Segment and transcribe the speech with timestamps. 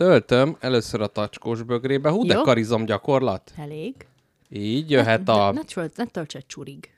[0.00, 2.10] Töltöm először a tacskós bögrébe.
[2.10, 2.42] Hú, de Jó.
[2.42, 3.52] karizom gyakorlat.
[3.56, 4.06] Elég.
[4.48, 5.52] Így jöhet ne, a...
[5.52, 6.94] Ne, tölt, ne tölts egy csurig.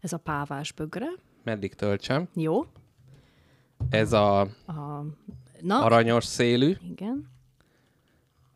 [0.00, 1.06] Ez a pávás bögre.
[1.42, 2.28] Meddig töltsem?
[2.34, 2.66] Jó.
[3.90, 5.04] Ez a A,
[5.60, 6.76] na, aranyos szélű.
[6.90, 7.28] igen,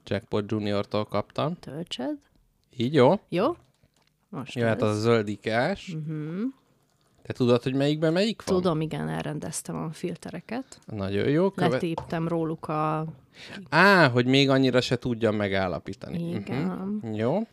[0.04, 1.54] Jackpot Junior-tól kaptam.
[1.54, 2.18] töltsed.
[2.76, 3.20] Így jó.
[3.28, 3.56] Jó?
[4.28, 5.94] Most Jöhet az a zöldikás.
[5.94, 6.40] Uh-huh.
[7.28, 8.56] Te tudod, hogy melyikben melyik van?
[8.56, 10.78] Tudom, igen, elrendeztem a filtereket.
[10.86, 11.50] Nagyon jó.
[11.50, 11.68] Köve...
[11.68, 13.06] Letéptem róluk a...
[13.68, 16.30] Á, hogy még annyira se tudjam megállapítani.
[16.30, 16.66] Igen.
[16.66, 17.16] Uh-huh.
[17.16, 17.46] Jó.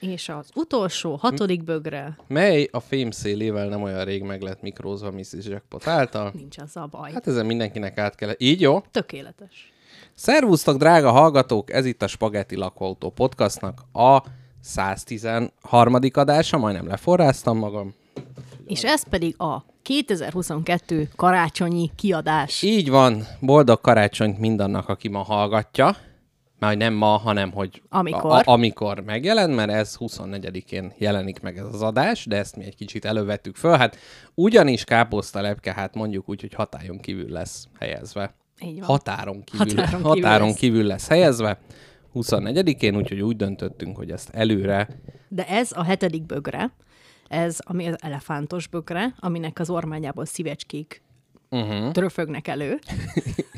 [0.00, 2.18] És az utolsó, hatodik bögre.
[2.26, 5.46] Mely a fémszélével nem olyan rég meg lett mikrózva Mrs.
[5.46, 6.30] Jackpot által?
[6.34, 7.12] Nincs az a baj.
[7.12, 8.34] Hát, ezen mindenkinek át kell.
[8.38, 8.80] Így jó.
[8.90, 9.72] Tökéletes.
[10.14, 11.70] Szervusztok, drága hallgatók!
[11.72, 14.22] Ez itt a Spaghetti Lakóautó podcastnak a
[14.60, 15.98] 113.
[16.12, 17.94] adása, majdnem leforráztam magam.
[18.66, 22.62] És ez pedig a 2022 karácsonyi kiadás.
[22.62, 25.96] Így van, boldog karácsonyt mindannak, aki ma hallgatja.
[26.58, 28.30] Már hogy nem ma, hanem hogy Amikor.
[28.30, 32.64] A, a, amikor megjelent, mert ez 24-én jelenik meg ez az adás, de ezt mi
[32.64, 33.76] egy kicsit elővettük föl.
[33.76, 33.96] Hát
[34.34, 38.34] ugyanis káposzta lepke, hát mondjuk úgy, hogy hatályon kívül lesz helyezve.
[38.64, 38.86] Így van.
[38.86, 40.56] Határon kívül, határon, kívül határon lesz.
[40.56, 41.58] kívül lesz helyezve.
[42.14, 44.88] 24-én, úgyhogy úgy döntöttünk, hogy ezt előre
[45.28, 46.72] De ez a hetedik bögre,
[47.28, 51.04] ez ami az elefántos bögre, aminek az ormányából szívecskék
[51.60, 51.92] uh-huh.
[51.92, 52.78] tröfögnek elő.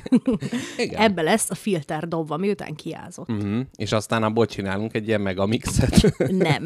[0.77, 1.01] Igen.
[1.01, 3.29] Ebbe lesz a filter dobva, miután kiázott.
[3.29, 3.61] Uh-huh.
[3.77, 6.19] És aztán abból csinálunk egy ilyen megamixet.
[6.47, 6.65] Nem.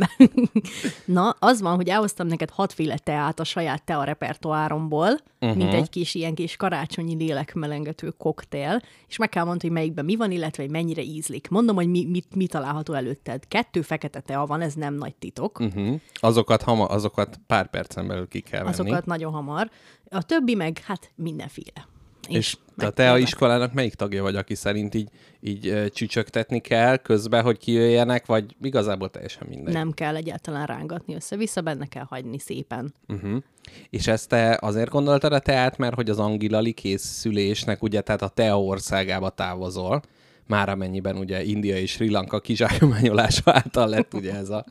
[1.05, 5.57] Na, az van, hogy elhoztam neked hatféle teát a saját tea repertoáromból, uh-huh.
[5.57, 10.17] mint egy kis ilyen kis karácsonyi lélekmelengető koktél, és meg kell mondani, hogy melyikben mi
[10.17, 11.49] van, illetve hogy mennyire ízlik.
[11.49, 13.49] Mondom, hogy mi, mit, mi található előtted.
[13.49, 15.61] Kettő fekete tea van, ez nem nagy titok.
[15.61, 16.01] uh-huh.
[16.15, 18.73] azokat, hama, azokat pár percen belül ki kell venni.
[18.73, 19.71] Azokat nagyon hamar.
[20.13, 21.89] A többi meg, hát mindenféle.
[22.29, 25.09] És te, meg- te a iskolának melyik tagja vagy, aki szerint így,
[25.41, 29.75] így csücsögtetni kell közben, hogy kijöjjenek, vagy igazából teljesen mindegy?
[29.75, 32.95] Nem kell egyáltalán rángatni össze-vissza, benne kell hagyni szépen.
[33.09, 33.43] Uh-huh.
[33.91, 38.29] És ezt te azért gondoltad a teát, mert hogy az angilali készülésnek, ugye, tehát a
[38.29, 40.03] tea országába távozol,
[40.47, 44.65] már amennyiben ugye India és Sri Lanka kizsákmányolása által lett ugye ez a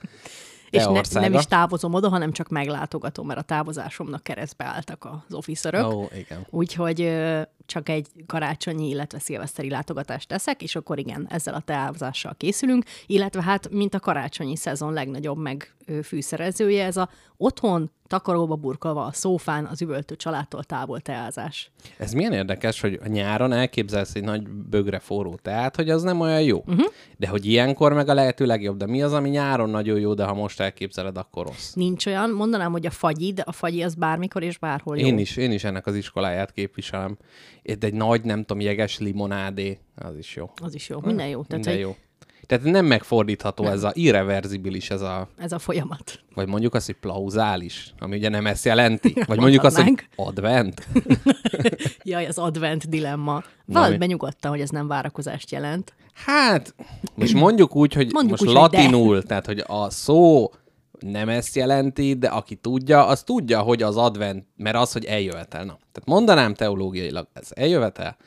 [0.72, 5.34] És ne, nem is távozom oda, hanem csak meglátogatom, mert a távozásomnak keresztbe álltak az
[5.34, 5.86] officerök.
[5.86, 6.46] Ó, igen.
[6.50, 7.00] Úgyhogy
[7.66, 13.42] csak egy karácsonyi, illetve szilveszteri látogatást teszek, és akkor igen, ezzel a távozással készülünk, illetve
[13.42, 15.74] hát, mint a karácsonyi szezon legnagyobb meg
[16.04, 21.72] fűszerezője, ez a otthon takaróba burkolva a szófán az üvöltő családtól távol teázás.
[21.98, 26.20] Ez milyen érdekes, hogy a nyáron elképzelsz egy nagy bögre forró teát, hogy az nem
[26.20, 26.58] olyan jó.
[26.58, 26.86] Uh-huh.
[27.18, 28.78] De hogy ilyenkor meg a lehető legjobb.
[28.78, 31.74] De mi az, ami nyáron nagyon jó, de ha most elképzeled, akkor rossz?
[31.74, 35.06] Nincs olyan, mondanám, hogy a fagyi, de a fagyi az bármikor és bárhol jó.
[35.06, 37.18] Én is, én is ennek az iskoláját képviselem.
[37.64, 40.50] De egy nagy, nem tudom, jeges limonádé, az is jó.
[40.62, 41.44] Az is jó, minden jó.
[41.44, 41.96] Tehát, Minden hogy jó.
[42.48, 43.74] Tehát nem megfordítható nem.
[43.74, 46.20] ez a irreverzibilis, ez a, ez a folyamat.
[46.34, 49.14] vagy mondjuk azt, hogy plauzális, ami ugye nem ezt jelenti.
[49.28, 50.88] Vagy mondjuk azt, hogy advent.
[52.04, 53.44] Jaj, az advent dilemma.
[53.66, 55.94] Valahogy be nyugodtan, hogy ez nem várakozást jelent.
[56.14, 56.76] Hát,
[57.16, 58.78] most mondjuk úgy, hogy Mondjuk most úgy, hogy de.
[58.78, 60.52] latinul, tehát hogy a szó
[61.02, 65.64] nem ezt jelenti, de aki tudja, az tudja, hogy az advent, mert az, hogy eljövetel.
[65.64, 68.18] Na, tehát mondanám teológiailag, ez eljövetel,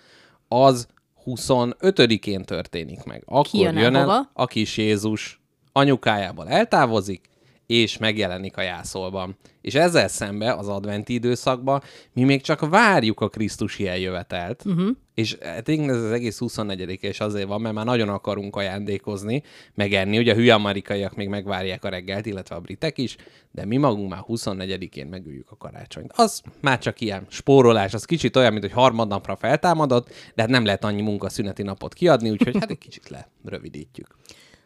[0.49, 0.87] az
[1.27, 3.23] 25-én történik meg.
[3.27, 4.31] Akkor Ki jön jön el hova?
[4.33, 5.41] a kis Jézus,
[5.73, 7.29] anyukájából eltávozik,
[7.67, 9.37] és megjelenik a jászolban.
[9.61, 11.83] És ezzel szembe az adventi időszakban
[12.13, 14.89] mi még csak várjuk a Krisztusi eljövetelt, uh-huh.
[15.15, 19.43] és hát ez az egész 24 és azért van, mert már nagyon akarunk ajándékozni,
[19.75, 23.17] megenni, ugye a hülye amerikaiak még megvárják a reggelt, illetve a britek is,
[23.51, 26.13] de mi magunk már 24-én megüljük a karácsonyt.
[26.15, 30.65] Az már csak ilyen spórolás, az kicsit olyan, mint hogy harmadnapra feltámadott, de hát nem
[30.65, 33.09] lehet annyi munkaszüneti napot kiadni, úgyhogy hát egy kicsit
[33.45, 34.17] lerövidítjük.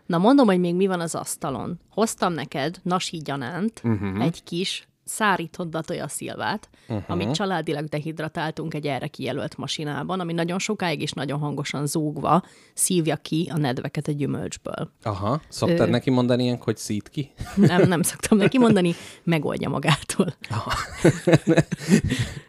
[0.09, 1.81] Na mondom, hogy még mi van az asztalon.
[1.91, 4.23] Hoztam neked nasi gyanánt, uh-huh.
[4.23, 7.05] egy kis szárított datoja szilvát, uh-huh.
[7.07, 12.43] amit családilag dehidratáltunk egy erre kijelölt masinában, ami nagyon sokáig és nagyon hangosan zúgva
[12.75, 14.93] szívja ki a nedveket a gyümölcsből.
[15.03, 17.31] Aha, szoktad Ö- neki mondani ilyen, hogy szít ki?
[17.55, 18.95] Nem, nem szoktam neki mondani,
[19.25, 20.35] megoldja magától.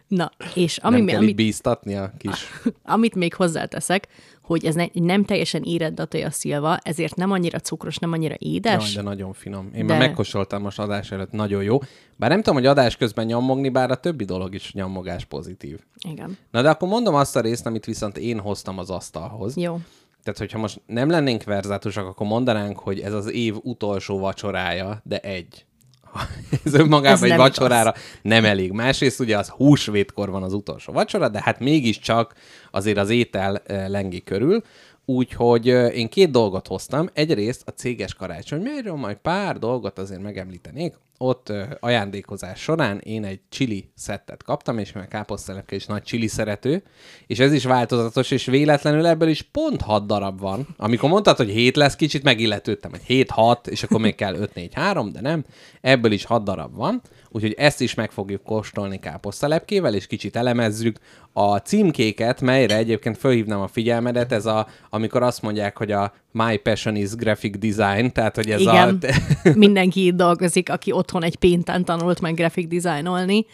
[0.08, 2.50] Na, és ami, nem kell amit, bíztatni a kis...
[2.84, 4.08] amit még hozzáteszek,
[4.50, 8.94] hogy ez ne, nem teljesen érett datoja szilva, ezért nem annyira cukros, nem annyira édes.
[8.94, 9.69] Jaj, de nagyon finom.
[9.75, 11.80] Én De- már megkóstoltam most adás előtt, nagyon jó.
[12.16, 15.80] Bár nem tudom, hogy adás közben nyomogni, bár a többi dolog is nyomogás pozitív.
[16.10, 16.38] Igen.
[16.51, 19.57] Na de akkor mondom azt a részt, amit viszont én hoztam az asztalhoz.
[19.57, 19.80] Jó.
[20.24, 25.18] Tehát, hogyha most nem lennénk verzátusak, akkor mondanánk, hogy ez az év utolsó vacsorája, de
[25.19, 25.66] egy.
[26.66, 28.72] ez önmagában Ez egy nem vacsorára nem elég.
[28.72, 32.34] Másrészt ugye az húsvétkor van az utolsó vacsora, de hát mégiscsak
[32.72, 34.64] azért az étel ö, lengi körül.
[35.10, 37.10] Úgyhogy én két dolgot hoztam.
[37.14, 40.94] Egyrészt a céges karácsony, melyről majd pár dolgot azért megemlítenék.
[41.18, 46.84] Ott ajándékozás során én egy chili szettet kaptam, és mert káposztelepke is nagy chili szerető,
[47.28, 50.68] és ez is változatos, és véletlenül ebből is pont 6 darab van.
[50.78, 55.22] Amikor mondtad, hogy 7 lesz, kicsit megilletődtem, hogy 7-6, és akkor még kell 5-4-3, de
[55.22, 55.46] nem.
[55.82, 60.98] Ebből is 6 darab van, úgyhogy ezt is meg fogjuk kóstolni káposztalepkével, és kicsit elemezzük
[61.34, 66.58] a címkéket, melyre egyébként fölhívnám a figyelmedet, ez a, amikor azt mondják, hogy a My
[66.58, 69.50] Passion is Graphic Design, tehát hogy ez Igen, a...
[69.56, 73.46] mindenki itt dolgozik, aki otthon egy pénten tanult meg grafik dizájnolni.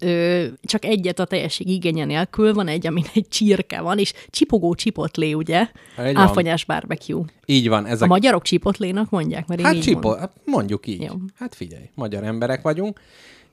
[0.00, 4.74] Ö, csak egyet a teljesség igénye nélkül van egy, amin egy csirke van, és csipogó
[4.74, 5.68] csipotlé, ugye?
[5.96, 6.16] Egy van.
[6.22, 7.24] Áfonyás barbecue.
[7.46, 10.20] Így van, A ezek magyarok csipotlénak mondják, mert én Hát így csipo, mondom.
[10.20, 11.02] hát mondjuk így.
[11.02, 11.12] Jó.
[11.38, 13.00] Hát figyelj, magyar emberek vagyunk,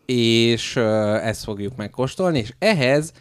[0.05, 0.83] és uh,
[1.27, 3.11] ezt fogjuk megkóstolni, és ehhez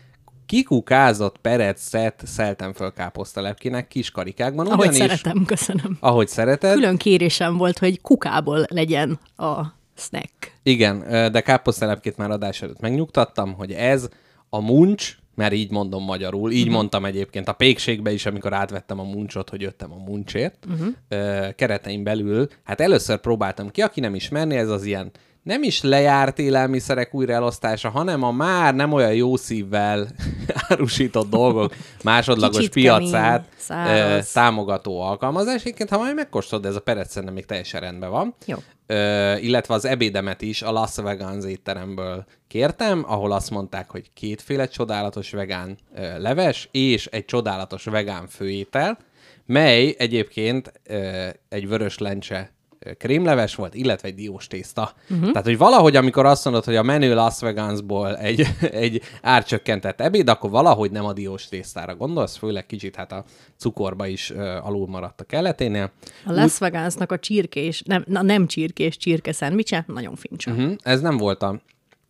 [0.46, 4.66] kikukázott perecet szeltem föl káposztalepkének kis karikákban.
[4.66, 5.96] Ahogy ugyanis, szeretem, köszönöm.
[6.00, 6.74] Ahogy szereted.
[6.74, 9.60] Külön kérésem volt, hogy kukából legyen a
[9.98, 10.52] snack.
[10.62, 10.98] Igen,
[11.32, 14.08] de káposztelepkét már adás előtt megnyugtattam, hogy ez
[14.48, 16.74] a muncs, mert így mondom magyarul, így uh-huh.
[16.74, 21.54] mondtam egyébként a pékségbe is, amikor átvettem a muncsot, hogy jöttem a muncsért, uh-huh.
[21.54, 25.10] keretein belül, hát először próbáltam ki, aki nem ismerné, ez az ilyen
[25.46, 30.08] nem is lejárt élelmiszerek újraelosztása, hanem a már nem olyan jó szívvel
[30.68, 35.60] árusított dolgok másodlagos Kicsit piacát kemény, ö, támogató alkalmazás.
[35.60, 38.34] Egyébként, ha majd megkóstolod, ez a perec szerintem még teljesen rendben van.
[38.46, 38.56] Jó.
[38.86, 44.68] Ö, illetve az ebédemet is a Las Vegans étteremből kértem, ahol azt mondták, hogy kétféle
[44.68, 48.98] csodálatos vegán ö, leves és egy csodálatos vegán főétel,
[49.44, 52.54] mely egyébként ö, egy vörös lencse
[52.98, 54.92] krémleves volt, illetve egy diós tészta.
[55.10, 55.30] Uh-huh.
[55.30, 58.46] Tehát, hogy valahogy, amikor azt mondod, hogy a menü Las Vegasból egy,
[58.84, 63.24] egy árcsökkentett ebéd, akkor valahogy nem a diós tésztára gondolsz, főleg kicsit hát a
[63.56, 65.90] cukorba is ö, alul maradt a kelleténél.
[66.24, 70.50] A Las Vegasnak a csirkés, nem, na nem csirkés, csirke szendvicse, nagyon fincsa.
[70.50, 70.72] Uh-huh.
[70.82, 71.60] Ez nem volt a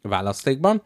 [0.03, 0.83] választékban.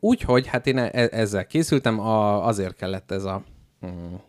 [0.00, 3.42] Úgyhogy hát én e- ezzel készültem, a, azért kellett ez a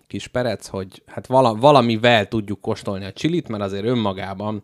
[0.07, 4.63] kis perec, hogy hát vala, valamivel tudjuk kóstolni a csilit, mert azért önmagában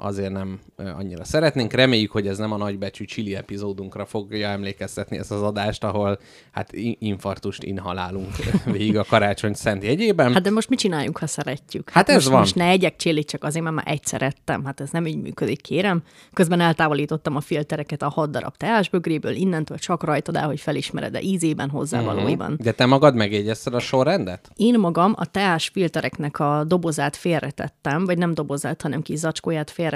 [0.00, 1.72] azért nem annyira szeretnénk.
[1.72, 6.18] Reméljük, hogy ez nem a nagybecsű chili epizódunkra fogja emlékeztetni ezt az adást, ahol
[6.50, 10.32] hát infartust inhalálunk végig a karácsony szent jegyében.
[10.32, 11.90] Hát de most mit csináljunk, ha szeretjük?
[11.90, 12.38] Hát ez most, van.
[12.38, 14.64] Most ne egyek csillit csak azért, mert már egyszer ettem.
[14.64, 16.02] Hát ez nem így működik, kérem.
[16.32, 21.70] Közben eltávolítottam a filtereket a hat darab teásbögréből, innentől csak rajtad el, hogy felismered-e ízében,
[21.70, 22.58] hozzávalóiban.
[22.62, 24.50] De te magad megjegyezted a sorrendet?
[24.56, 29.86] Én magam a teás filtereknek a dobozát félretettem, vagy nem dobozát, hanem kis zacskóját félretettem.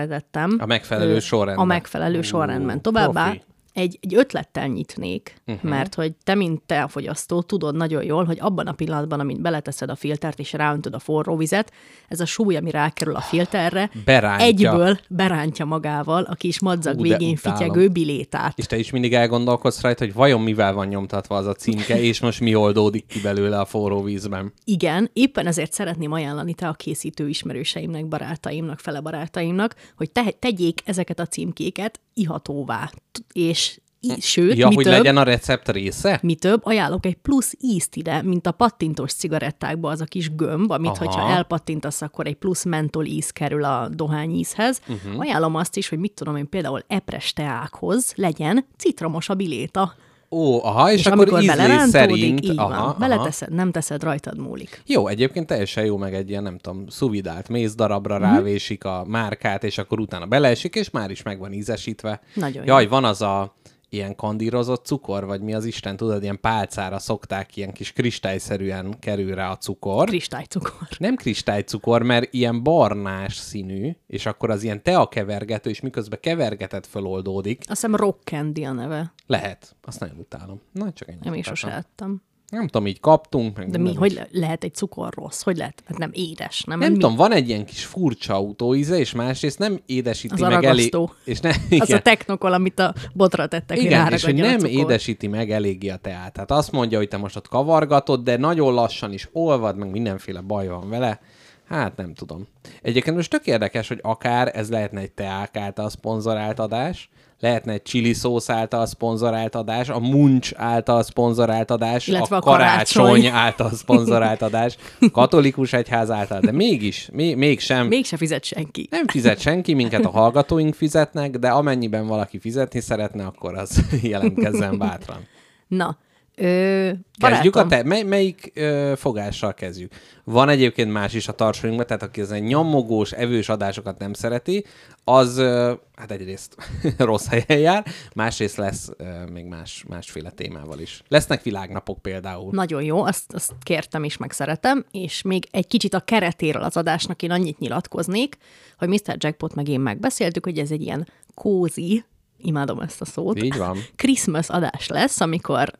[0.58, 1.64] A megfelelő sorrendben.
[1.64, 2.80] A megfelelő sorrendben.
[2.80, 3.42] Továbbá profi.
[3.72, 5.70] Egy, egy ötlettel nyitnék, uh-huh.
[5.70, 9.40] mert hogy te, mint te a fogyasztó, tudod nagyon jól, hogy abban a pillanatban, amint
[9.40, 11.72] beleteszed a filtert és ráöntöd a forró vizet,
[12.08, 14.46] ez a súly, ami rákerül a filterre, Berántja.
[14.46, 18.58] egyből berántja magával a kis madzag Ú, de végén fityegő bilétát.
[18.58, 22.20] És te is mindig elgondolkodsz rajta, hogy vajon mivel van nyomtatva az a címke, és
[22.20, 24.52] most mi oldódik ki belőle a forró vízben.
[24.64, 30.80] Igen, éppen ezért szeretném ajánlani te a készítő ismerőseimnek, barátaimnak, fele barátaimnak, hogy te, tegyék
[30.84, 32.90] ezeket a címkéket ihatóvá.
[33.32, 36.18] És í- sőt, Ja, mi hogy több, legyen a recept része?
[36.22, 40.70] Mi több, ajánlok egy plusz ízt ide, mint a pattintós cigarettákba az a kis gömb,
[40.70, 41.04] amit, Aha.
[41.04, 44.80] Hogyha elpattintasz, akkor egy plusz mentol íz kerül a dohányízhez.
[44.86, 44.96] Mhm.
[45.06, 45.20] Uh-huh.
[45.20, 49.94] Ajánlom azt is, hogy mit tudom én, például epres teákhoz legyen citromos a biléta.
[50.34, 52.44] Ó, aha, és, És, akkor ízlés szerint...
[52.44, 52.96] így aha, van.
[52.98, 54.82] Beleteszed, nem teszed, rajtad múlik.
[54.86, 58.24] Jó, egyébként teljesen jó, meg egy ilyen, nem tudom, szuvidált mézdarabra Mhm.
[58.24, 58.34] mm-hmm.
[58.36, 62.20] rávésik a márkát, és akkor utána beleesik, és már is meg van ízesítve.
[62.34, 62.88] Nagyon Jaj, jó.
[62.88, 63.54] van az a
[63.92, 69.34] ilyen kandírozott cukor, vagy mi az Isten, tudod, ilyen pálcára szokták, ilyen kis kristályszerűen kerül
[69.34, 70.06] rá a cukor.
[70.06, 70.88] Kristálycukor.
[70.98, 77.58] Nem kristálycukor, mert ilyen barnás színű, és akkor az ilyen teakevergető, és miközben kevergeted föloldódik.
[77.58, 79.12] Azt hiszem rock candy a neve.
[79.26, 79.76] Lehet.
[79.82, 80.60] Azt nagyon utálom.
[80.72, 81.18] Na, csak ennyi.
[81.22, 82.22] Nem is sose ettem.
[82.52, 83.56] Nem tudom, így kaptunk.
[83.56, 85.42] Meg De mi, hogy le- lehet egy cukor rossz?
[85.42, 85.82] Hogy lehet?
[85.86, 86.78] Hát nem édes, nem?
[86.78, 86.98] Nem mi?
[86.98, 90.96] tudom, van egy ilyen kis furcsa autóíze, és másrészt nem édesíti Az meg elég...
[91.24, 95.26] És ne, Az igen, a technokol, amit a botra tettek, igen és hogy nem édesíti
[95.26, 96.32] meg eléggé a teát.
[96.32, 100.40] Tehát azt mondja, hogy te most ott kavargatod, de nagyon lassan is olvad, meg mindenféle
[100.40, 101.20] baj van vele.
[101.68, 102.48] Hát nem tudom.
[102.82, 107.10] Egyébként most tök érdekes, hogy akár ez lehetne egy teák által szponzorált adás,
[107.42, 112.42] lehetne egy chili szósz által szponzorált adás, a muncs által szponzorált adás, Illetve a, a
[112.42, 113.04] karácsony.
[113.04, 114.76] karácsony által szponzorált adás,
[115.12, 117.86] katolikus egyház által, de mégis, még, mégsem.
[117.86, 118.88] Mégse fizet senki.
[118.90, 124.78] Nem fizet senki, minket a hallgatóink fizetnek, de amennyiben valaki fizetni szeretne, akkor az jelentkezzen
[124.78, 125.26] bátran.
[125.68, 125.98] Na,
[126.36, 129.92] ö, Kezdjük a te, mely, melyik ö, fogással kezdjük?
[130.24, 134.64] Van egyébként más is a tartsonyunkban, tehát aki ezen nyomogós, evős adásokat nem szereti,
[135.04, 136.56] az ö, hát egyrészt
[136.98, 141.02] rossz helyen jár, másrészt lesz ö, még más, másféle témával is.
[141.08, 142.48] Lesznek világnapok például.
[142.52, 147.22] Nagyon jó, azt, azt kértem és megszeretem, és még egy kicsit a keretéről az adásnak
[147.22, 148.36] én annyit nyilatkoznék,
[148.78, 149.16] hogy Mr.
[149.18, 152.04] Jackpot meg én megbeszéltük, hogy ez egy ilyen kózi,
[152.42, 153.78] imádom ezt a szót, Így van.
[153.96, 155.71] Christmas adás lesz, amikor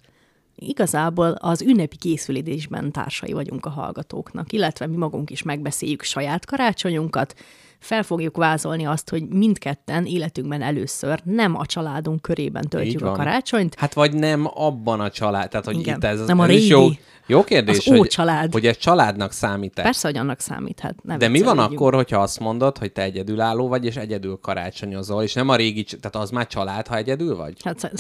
[0.69, 7.35] igazából az ünnepi készülésben társai vagyunk a hallgatóknak, illetve mi magunk is megbeszéljük saját karácsonyunkat,
[7.79, 13.75] fel fogjuk vázolni azt, hogy mindketten életünkben először nem a családunk körében töltjük a karácsonyt,
[13.75, 16.81] Hát vagy nem abban a család, tehát hogy Igen, itt ez, nem a ez jó,
[16.81, 18.53] régi, jó kérdés, az hogy, ócsalád.
[18.53, 19.83] hogy ez családnak számít-e.
[19.83, 21.03] Persze, hogy annak számíthat.
[21.03, 21.81] Ne De mi van viccelődjünk.
[21.81, 25.85] akkor, hogyha azt mondod, hogy te egyedülálló vagy, és egyedül karácsonyozol, és nem a régi,
[25.85, 27.55] tehát az már család, ha egyedül vagy?
[27.65, 27.93] Hát,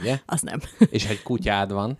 [0.00, 0.18] Ugye?
[0.26, 0.60] az nem.
[0.90, 1.98] És egy kutyád van,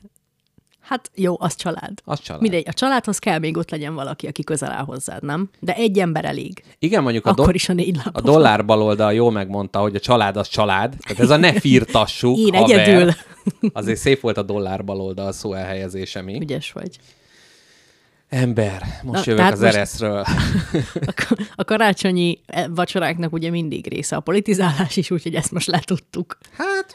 [0.81, 1.93] Hát jó, az család.
[2.05, 2.43] az család.
[2.43, 5.51] Mindegy, a családhoz kell még ott legyen valaki, aki közel áll hozzád, nem?
[5.61, 6.65] De egy ember elég.
[6.79, 10.01] Igen, mondjuk a, do- Akkor is a négy a dollár baloldal jól megmondta, hogy a
[10.01, 10.97] család az család.
[11.01, 12.79] Tehát ez a ne firtassuk, Én haver.
[12.79, 13.13] egyedül.
[13.73, 16.41] Azért szép volt a dollár baloldal szó elhelyezése mi.
[16.41, 16.99] Ügyes vagy.
[18.33, 20.25] Ember, most Na, jövök az most- ereszről.
[21.07, 26.39] A, a karácsonyi eh, vacsoráknak ugye mindig része a politizálás is, úgyhogy ezt most letudtuk.
[26.53, 26.93] Hát,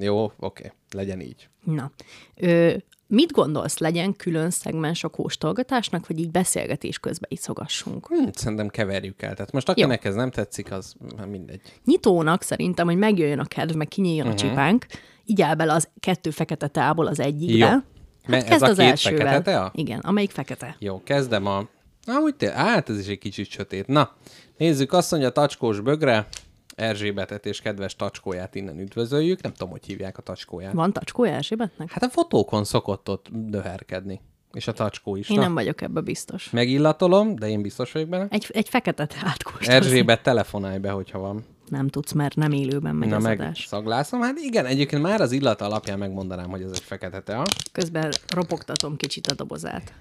[0.00, 1.48] jó, oké, legyen így.
[1.64, 1.90] Na,
[2.36, 2.72] ö,
[3.06, 8.06] mit gondolsz, legyen külön szegmens a kóstolgatásnak, vagy így beszélgetés közben iszogassunk?
[8.08, 9.34] Hm, szerintem keverjük el.
[9.34, 11.60] Tehát most akinek ez nem tetszik, az hát mindegy.
[11.84, 14.34] Nyitónak szerintem, hogy megjöjjön a kedv, meg kinyíljon Mhm.
[14.34, 14.50] uh-huh.
[14.50, 14.86] a csipánk,
[15.24, 17.66] így áll bele az kettő fekete teából az egyikbe.
[17.70, 17.78] Jó.
[18.22, 19.26] Hát ez kezd a az két elsővel.
[19.26, 19.70] fekete tea?
[19.74, 20.76] Igen, amelyik fekete.
[20.78, 21.68] Jó, kezdem a...
[22.06, 22.52] Ahogy te...
[22.52, 23.86] Hát ez is egy kicsit sötét.
[23.86, 24.10] Na,
[24.56, 26.26] nézzük, azt mondja tacskós bögre,
[26.74, 29.42] Erzsébetet és kedves tacskóját innen üdvözöljük.
[29.42, 30.72] Nem tudom, hogy hívják a tacskóját.
[30.72, 31.90] Van tacskója Erzsébetnek?
[31.90, 34.20] Hát a fotókon szokott ott döherkedni.
[34.52, 35.28] És a tacskó is.
[35.28, 36.50] Én Na, nem vagyok ebbe biztos.
[36.50, 38.26] Megillatolom, de én biztos vagyok benne.
[38.30, 39.68] Egy, egy fekete teát kóstolsz.
[39.68, 41.44] Erzsébet, telefonálj be, hogyha van.
[41.70, 43.64] Nem tudsz, mert nem élőben megy Na az meg adás.
[43.68, 44.20] szaglászom.
[44.20, 47.42] Hát igen, egyébként már az illata alapján megmondanám, hogy ez egy fekete tea.
[47.72, 49.92] Közben ropogtatom kicsit a dobozát.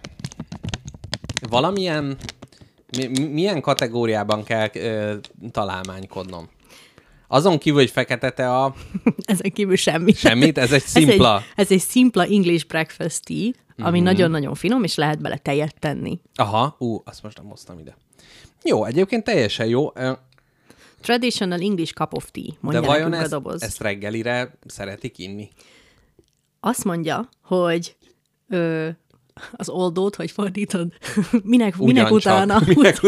[1.50, 2.18] Valamilyen...
[2.98, 5.14] Mi, mi- milyen kategóriában kell ö,
[5.52, 6.50] találmánykodnom?
[7.28, 8.76] Azon kívül, hogy fekete tea,
[9.26, 10.14] Ezen kívül semmi.
[10.14, 11.36] semmit, ez egy szimpla.
[11.36, 13.90] Ez egy, ez egy szimpla English breakfast tea, ami Mhm.
[13.94, 14.04] mm-hmm.
[14.04, 16.20] nagyon-nagyon finom, és lehet bele tejet tenni.
[16.36, 17.98] Aha, ú, azt most nem hoztam ide.
[18.64, 19.92] Jó, egyébként teljesen jó,
[21.02, 23.62] Traditional English cup of tea, de mondja vajon nekünk ezt, a doboz.
[23.62, 25.50] ezt reggelire szeretik inni?
[26.60, 27.96] Azt mondja, hogy
[28.50, 28.90] ö,
[29.52, 30.94] az oldót, hogy fordítod,
[31.44, 32.60] minek, minek utána?
[32.68, 33.00] Minek?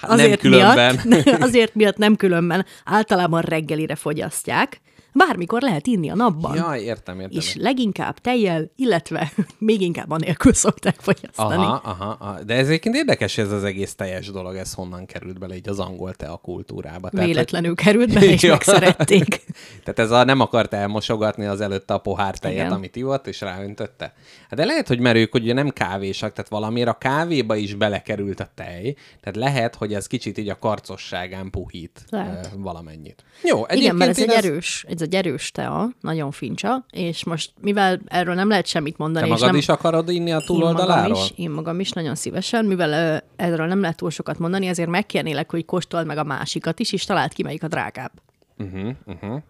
[0.00, 1.00] Hát nem különben.
[1.04, 4.80] Miatt, azért miatt nem különben, általában reggelire fogyasztják,
[5.26, 6.56] bármikor lehet inni a napban.
[6.56, 7.38] Jaj, értem, értem.
[7.38, 11.54] és leginkább tejjel, illetve még inkább anélkül szokták fogyasztani.
[11.64, 12.42] Aha, aha, aha.
[12.42, 15.78] De ez egyébként érdekes, ez az egész teljes dolog, ez honnan került bele így az
[15.78, 17.08] angol tea kultúrába.
[17.08, 18.50] Tehát, hogy- Véletlenül került bele, és Ja.
[18.52, 19.44] megszerették.
[19.84, 22.72] Tehát ez a nem akart elmosogatni az előtte a pohár tejet, Igen.
[22.72, 24.12] amit ivott, és ráöntötte.
[24.50, 28.40] Hát de lehet, hogy merők, hogy ugye nem kávésak, tehát valamiért a kávéba is belekerült
[28.40, 32.50] a tej, tehát lehet, hogy ez kicsit így a karcosságán puhít Lehet.
[32.56, 33.24] valamennyit.
[33.42, 38.00] Jó, Igen, mert ez egy erős, ez egy erős tea, nagyon fincsa, és most mivel
[38.06, 39.56] erről nem lehet semmit Te mondani, és magad nem...
[39.56, 41.16] is akarod inni a én magam, túloldaláról?
[41.16, 44.88] is, én magam is nagyon szívesen, mivel ö, erről nem lehet túl sokat mondani, ezért
[44.88, 48.12] megkérnélek, hogy kóstold meg a másikat is, és találd ki, melyik a drágább.
[48.58, 49.42] Uh-huh, uh-huh.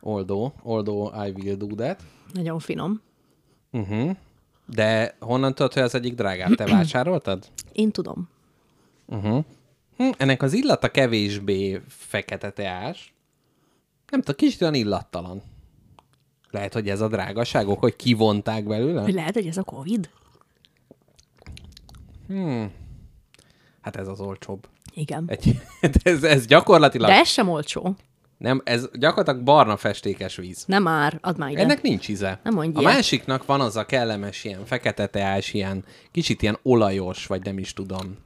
[0.00, 2.00] Oldó, oldó, I will do that.
[2.32, 3.02] Nagyon finom.
[3.72, 4.10] Uh-huh.
[4.66, 6.54] De honnan tudod, hogy az egyik drágább?
[6.54, 7.44] Te vásároltad?
[7.72, 8.28] Én tudom.
[9.96, 13.14] Hm, ennek az illata kevésbé fekete teás.
[14.10, 15.42] Nem tudom, kicsit olyan illattalan.
[16.50, 19.12] Lehet, hogy ez a drágaságok, hogy kivonták belőle?
[19.12, 20.10] Lehet, hogy ez a Covid?
[23.80, 24.68] Hát ez az olcsóbb.
[24.94, 25.24] Igen.
[25.26, 25.60] Egy,
[26.02, 27.08] ez, ez gyakorlatilag...
[27.08, 27.96] De ez sem olcsó.
[28.38, 30.64] Nem, ez gyakorlatilag barna festékes víz.
[30.66, 31.60] Nem már, add már ide.
[31.60, 32.40] Ennek nincs íze.
[32.42, 32.92] Nem mondj A ilyet.
[32.92, 37.72] másiknak van az a kellemes ilyen fekete teás, ilyen kicsit ilyen olajos, vagy nem is
[37.72, 38.16] tudom.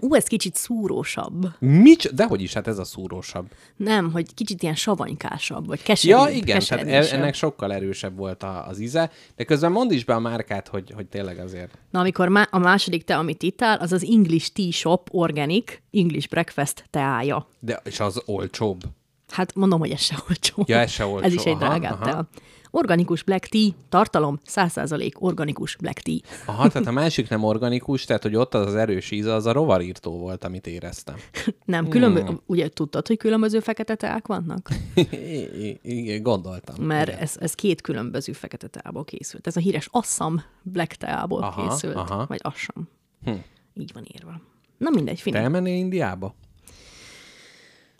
[0.00, 1.46] Ú, ez kicsit szúrósabb.
[1.58, 2.08] Mics?
[2.08, 3.46] Dehogy is, hát ez a szúrósabb.
[3.76, 6.14] Nem, hogy kicsit ilyen savanykássabb, vagy keserű.
[6.14, 10.04] Ja, igen, tehát e- ennek sokkal erősebb volt a, az íze, de közben mondd is
[10.04, 11.78] be a márkát, hogy, hogy tényleg azért.
[11.90, 16.28] Na, amikor má- a második te, amit ittál, az az English Tea Shop Organic English
[16.28, 17.48] Breakfast teája.
[17.60, 18.80] De, és az olcsóbb.
[19.28, 20.64] Hát mondom, hogy ez se olcsó.
[20.66, 21.26] Ja, ez se olcsó.
[21.26, 22.28] Ez is egy drágább tea.
[22.76, 26.16] Organikus black tea, tartalom 100% organikus black tea.
[26.46, 29.52] Aha, tehát a másik nem organikus, tehát hogy ott az az erős íze, az a
[29.52, 31.14] rovarírtó volt, amit éreztem.
[31.64, 32.40] Nem, különböző, Hmm.
[32.46, 34.68] ugye tudtad, hogy különböző fekete teák vannak?
[35.82, 36.84] Igen, gondoltam.
[36.84, 37.20] Mert Igen.
[37.20, 39.46] ez, ez két különböző fekete teából készült.
[39.46, 41.96] Ez a híres Assam black teából Aha, készült.
[41.96, 42.24] aha.
[42.28, 42.88] Vagy Assam.
[43.24, 43.30] Hm.
[43.74, 44.40] Így van írva.
[44.78, 45.42] Na mindegy, Te finom.
[45.42, 46.34] elmennél Indiába?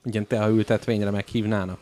[0.04, 1.78] Igen, te a ültetvényre meghívnának?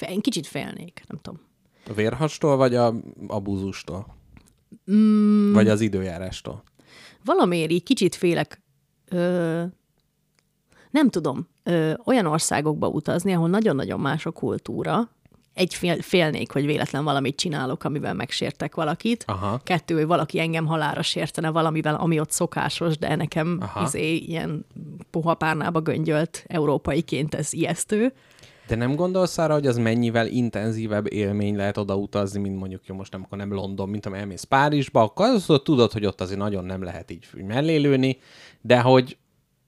[0.00, 1.40] Én kicsit félnék, nem tudom.
[1.88, 2.94] A vérhastól, vagy a,
[3.26, 4.16] a búzustól?
[4.92, 5.52] Mm.
[5.52, 6.62] Vagy az időjárástól?
[7.24, 8.62] Valamiért így kicsit félek,
[9.08, 9.62] ö,
[10.90, 15.10] nem tudom, ö, olyan országokba utazni, ahol nagyon-nagyon más a kultúra.
[15.54, 19.24] Egy, fél, félnék, hogy véletlen valamit csinálok, amivel megsértek valakit.
[19.26, 19.60] Aha.
[19.64, 23.82] Kettő, hogy valaki engem halára sértene valamivel, ami ott szokásos, de nekem Aha.
[23.84, 24.66] izé, ilyen
[25.10, 28.12] puha párnába göngyölt európaiként ez ijesztő.
[28.68, 32.94] De nem gondolsz arra, hogy az mennyivel intenzívebb élmény lehet oda utazni, mint mondjuk, jó,
[32.94, 36.20] most nem, akkor nem London, mint amely elmész Párizsba, akkor az, hogy tudod, hogy ott
[36.20, 38.18] azért nagyon nem lehet így úgy mellé lőni,
[38.60, 39.16] de hogy,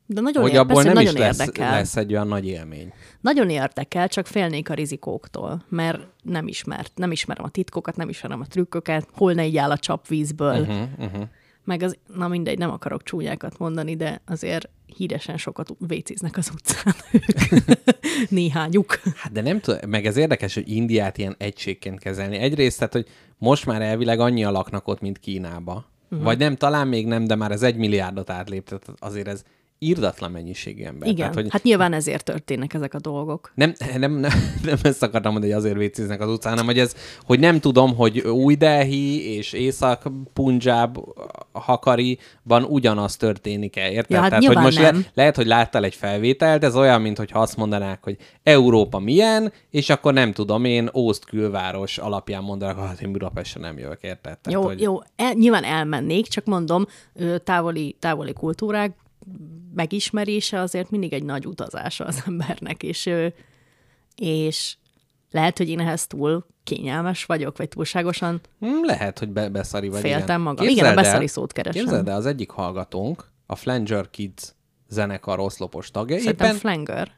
[0.07, 1.71] De nagyon, hogy ér, abból persze, nem is nagyon lesz, érdekel.
[1.71, 2.93] lesz egy olyan nagy élmény.
[3.21, 8.41] Nagyon érdekel, csak félnék a rizikóktól, mert nem ismert, nem ismerem a titkokat, nem ismerem
[8.41, 10.61] a trükköket, hol ne így áll a csapvízből.
[10.61, 11.23] Uh-huh, uh-huh.
[11.65, 16.95] Meg az, na mindegy, nem akarok csúnyákat mondani, de azért híresen sokat vécéznek az utcán.
[18.29, 19.01] Néhányuk.
[19.15, 22.37] Hát de nem tudom, meg ez érdekes, hogy Indiát ilyen egységként kezelni.
[22.37, 23.07] Egyrészt, tehát, hogy
[23.39, 25.85] most már elvileg annyian laknak ott, mint Kínába.
[26.11, 26.25] Uh-huh.
[26.27, 29.43] Vagy nem, talán még nem, de már ez egy milliárdot átlépte, azért ez
[29.83, 31.09] írdatlan mennyiségű ember.
[31.09, 33.53] Igen, Tehát, hogy hát nyilván ezért történnek ezek a dolgok.
[33.55, 34.31] nem, nem, nem,
[34.63, 37.97] nem ezt akartam mondani, hogy azért vécéznek az utcán, hanem hogy, ez, hogy nem tudom,
[37.97, 40.99] hogy új Delhi és Észak-Punjab
[41.53, 44.11] Hakariban ugyanaz történik-e, érted?
[44.11, 44.95] Ja, hát Tehát, hogy most nem.
[44.95, 49.91] Le, lehet, hogy láttál egy felvételt, ez olyan, mintha azt mondanák, hogy Európa milyen, és
[49.91, 54.39] akkor nem tudom, én Ószt külváros alapján mondanak, hát én Budapestre nem jövök, érted?
[54.39, 54.81] Tehát, Jó, hogy...
[54.81, 56.87] jó el, nyilván elmennék, csak mondom,
[57.45, 59.00] távoli, távoli kultúrák
[59.75, 63.11] megismerése azért mindig egy nagy utazása az embernek, és,
[64.17, 64.75] és
[65.31, 70.01] lehet, hogy én ehhez túl kényelmes vagyok, vagy túlságosan Hm, Lehet, hogy be, beszari vagy.
[70.01, 70.41] Féltem igen.
[70.41, 70.67] magam.
[70.67, 71.83] Képzeld Igen, a el- beszari szót keresem.
[71.83, 74.43] Képzeld el, az egyik hallgatónk, a Flanger Kids
[74.89, 77.11] zenekar oszlopos tagja, szerintem éppen flanger.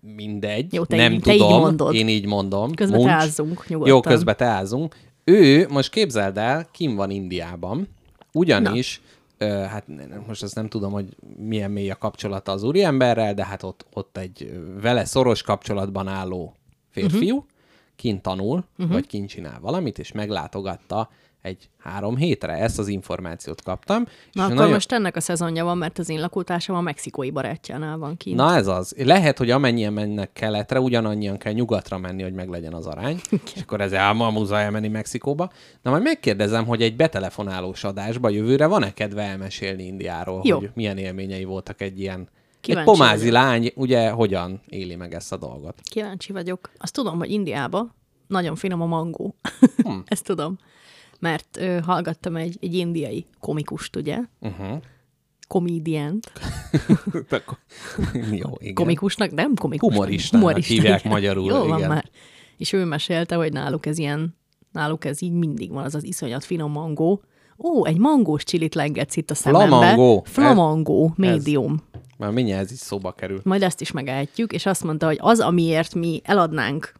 [0.00, 1.94] mindegy, Jó, te nem így- te így tudom, mondod.
[1.94, 2.74] én így mondom.
[2.74, 3.10] Közben Muncs.
[3.12, 3.94] teázzunk nyugodtan.
[3.94, 4.96] Jó, közben teázunk.
[5.24, 7.88] Ő, most képzeld el, kim van Indiában,
[8.32, 9.07] ugyanis, ö,
[9.38, 9.84] hát
[10.26, 14.16] most azt nem tudom, hogy milyen mély a kapcsolata az úriemberrel, de hát ott, ott
[14.16, 16.54] egy vele szoros kapcsolatban álló
[16.90, 17.50] férfiú, uh-huh.
[17.96, 18.94] kint tanul, uh-huh.
[18.94, 21.08] vagy kint csinál valamit, és meglátogatta
[21.42, 22.52] egy három hétre.
[22.52, 24.04] Ezt az információt kaptam.
[24.32, 27.96] Na akkor nagyon- most ennek a szezonja van, mert az én lakótársam a mexikói barátjánál
[27.98, 28.36] van kint.
[28.36, 28.94] Na ez az.
[28.98, 33.20] Lehet, hogy amennyien mennek keletre, ugyanannyian kell nyugatra menni, hogy meglegyen az arány.
[33.54, 35.50] és akkor ez álma múza elmenni Mexikóba.
[35.82, 40.58] Na majd megkérdezem, hogy egy betelefonálós adásba jövőre van-e kedve elmesélni Indiáról, Jó.
[40.58, 42.28] hogy milyen élményei voltak egy ilyen
[42.60, 43.32] Kíváncsi egy pomázi vagyok.
[43.42, 45.78] lány, ugye hogyan éli meg ezt a dolgot.
[45.90, 46.70] Kíváncsi vagyok.
[46.78, 47.94] Azt tudom, hogy Indiában
[48.26, 49.34] nagyon finom a mangó.
[49.82, 49.90] Hm.
[50.04, 50.58] Ezt tudom.
[51.18, 54.18] Mert ö, hallgattam egy, egy indiai komikust, ugye?
[54.40, 54.82] Uh-huh.
[55.48, 56.32] Komediant.
[58.42, 58.74] Jó, igen.
[58.74, 59.92] Komikusnak, nem komikus.
[59.92, 61.88] Humoristának hívják magyarul, Jó van igen.
[61.88, 62.10] már.
[62.56, 64.36] És ő mesélte, hogy náluk ez ilyen,
[64.72, 67.22] náluk ez így mindig van, az az iszonyat finom mangó.
[67.58, 69.66] Ó, egy mangós csilit lengetsz itt a szemembe.
[69.76, 70.22] Flamangó.
[70.26, 71.82] Flamangó, médium.
[72.18, 73.40] Már mindjárt ez is szóba kerül.
[73.44, 76.92] Majd ezt is megehetjük, és azt mondta, hogy az, amiért mi eladnánk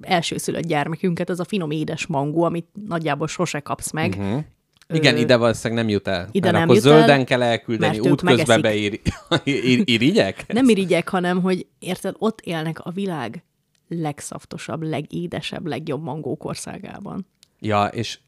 [0.00, 4.14] elsőszülött gyermekünket, az a finom édes mangó, amit nagyjából sose kapsz meg.
[4.18, 4.44] Uh-huh.
[4.88, 6.28] Igen, ide valószínűleg nem jut el.
[6.32, 9.00] ide mert nem akkor jut el, zölden kell elküldeni, útközben beír,
[9.44, 10.52] ír, irigyek?
[10.52, 13.44] Nem irigyek, hanem, hogy érted, ott élnek a világ
[13.88, 17.26] legszaftosabb, legédesebb, legjobb mangók országában.
[17.60, 18.18] Ja, és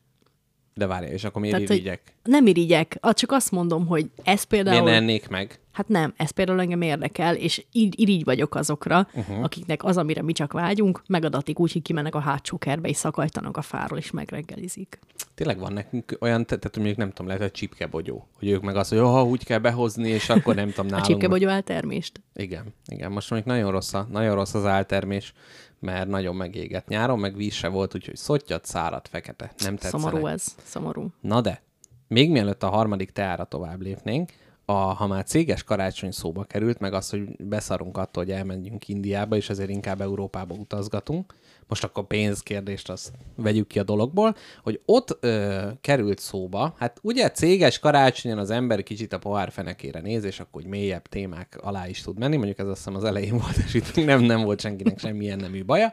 [0.74, 2.02] de várja, és akkor miért Tehát, irigyek?
[2.22, 4.82] Nem irigyek, csak azt mondom, hogy ez például...
[4.82, 5.60] Miért ennék meg?
[5.78, 9.42] Hát nem, ez például engem érdekel, és ir- irigy vagyok azokra, uh-huh.
[9.42, 13.56] akiknek az, amire mi csak vágyunk, megadatik úgy, hogy kimennek a hátsó kertbe, és szakajtanak
[13.56, 14.98] a fáról, és megreggelizik.
[15.34, 18.76] Tényleg van nekünk olyan, te- tehát mondjuk nem tudom, lehet, hogy csipkebogyó, hogy ők meg
[18.76, 21.06] azt, hogy oh, úgy kell behozni, és akkor nem tudom, A nálunk.
[21.06, 22.20] csipkebogyó eltermést.
[22.34, 25.32] Igen, igen, most mondjuk nagyon rossz, a, nagyon rossz az áltermés,
[25.78, 29.52] mert nagyon megégett nyáron, meg víz se volt, úgyhogy szottyat, szárad, fekete.
[29.64, 30.06] Nem tetszenek.
[30.06, 31.06] Szomorú ez, szomorú.
[31.20, 31.62] Na de,
[32.08, 34.32] még mielőtt a harmadik teára tovább lépnénk,
[34.70, 39.36] a, ha már céges karácsony szóba került, meg az, hogy beszarunk attól, hogy elmenjünk Indiába,
[39.36, 41.34] és ezért inkább Európába utazgatunk,
[41.68, 47.30] most akkor pénzkérdést azt vegyük ki a dologból, hogy ott ö, került szóba, hát ugye
[47.30, 51.88] céges karácsonyon az ember kicsit a pohár fenekére néz, és akkor hogy mélyebb témák alá
[51.88, 54.60] is tud menni, mondjuk ez azt hiszem az elején volt, és itt nem, nem volt
[54.60, 55.92] senkinek semmilyen nemű baja,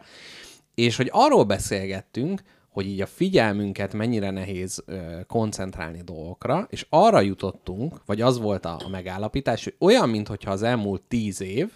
[0.74, 2.42] és hogy arról beszélgettünk,
[2.76, 8.66] hogy így a figyelmünket mennyire nehéz ö, koncentrálni dolgokra, és arra jutottunk, vagy az volt
[8.66, 11.72] a, a megállapítás, hogy olyan, mintha az elmúlt tíz év,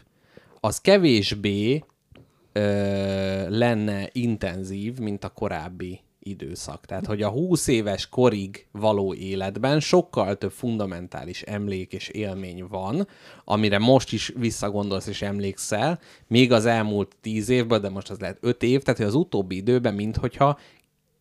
[0.60, 1.84] az kevésbé
[2.52, 2.62] ö,
[3.58, 6.86] lenne intenzív, mint a korábbi időszak.
[6.86, 13.08] Tehát, hogy a 20 éves korig való életben sokkal több fundamentális emlék és élmény van,
[13.46, 18.38] amire most is visszagondolsz és emlékszel, még az elmúlt 10 évben, de most az lehet
[18.42, 20.58] 5 év, tehát hogy az utóbbi időben, minthogyha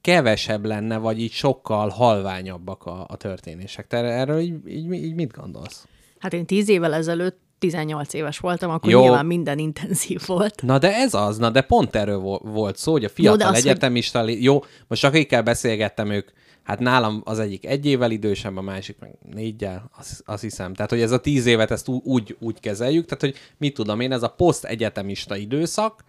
[0.00, 3.86] kevesebb lenne, vagy így sokkal halványabbak a, a történések.
[3.86, 5.86] Te erről így, így, így mit gondolsz?
[6.18, 9.00] Hát én tíz évvel ezelőtt 18 éves voltam, akkor Jó.
[9.00, 10.62] Nyilván minden intenzív volt.
[10.62, 13.52] Na de ez az, na de pont erről vo- volt szó, hogy a fiatal Jó,
[13.52, 14.42] az, egyetemista, hogy...
[14.42, 16.28] jó, most akikkel beszélgettem ők,
[16.62, 20.74] hát nálam az egyik egy évvel idősebb, a másik meg négyel, azt, azt hiszem.
[20.74, 24.12] Tehát, hogy ez a tíz évet ezt úgy, úgy kezeljük, tehát, hogy mit tudom én,
[24.12, 26.04] ez a poszt-egyetemista időszak,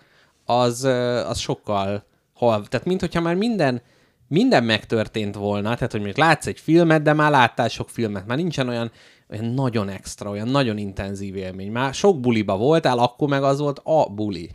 [0.46, 0.84] az,
[1.28, 2.06] az sokkal
[2.40, 3.82] hal, tehát mint hogyha már minden,
[4.28, 8.38] minden megtörtént volna, tehát hogy mondjuk látsz egy filmet, de már láttál sok filmet, már
[8.38, 8.92] nincsen olyan,
[9.30, 11.72] olyan nagyon extra, olyan nagyon intenzív élmény.
[11.72, 14.50] Már sok buliba voltál, akkor meg az volt a buli.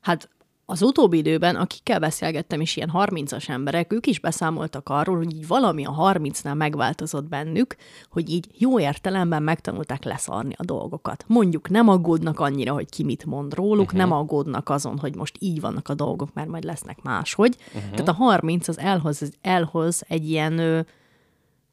[0.00, 0.28] Hát
[0.70, 5.46] az utóbbi időben, akikkel beszélgettem is, ilyen 30-as emberek, ők is beszámoltak arról, hogy így
[5.46, 7.76] valami a 30-nál megváltozott bennük,
[8.10, 11.24] hogy így jó értelemben megtanulták leszarni a dolgokat.
[11.26, 13.98] Mondjuk nem aggódnak annyira, hogy ki mit mond róluk, uh-huh.
[13.98, 17.56] nem aggódnak azon, hogy most így vannak a dolgok, mert majd lesznek máshogy.
[17.66, 17.90] Uh-huh.
[17.90, 20.80] Tehát a 30 az elhoz, elhoz egy ilyen, ö,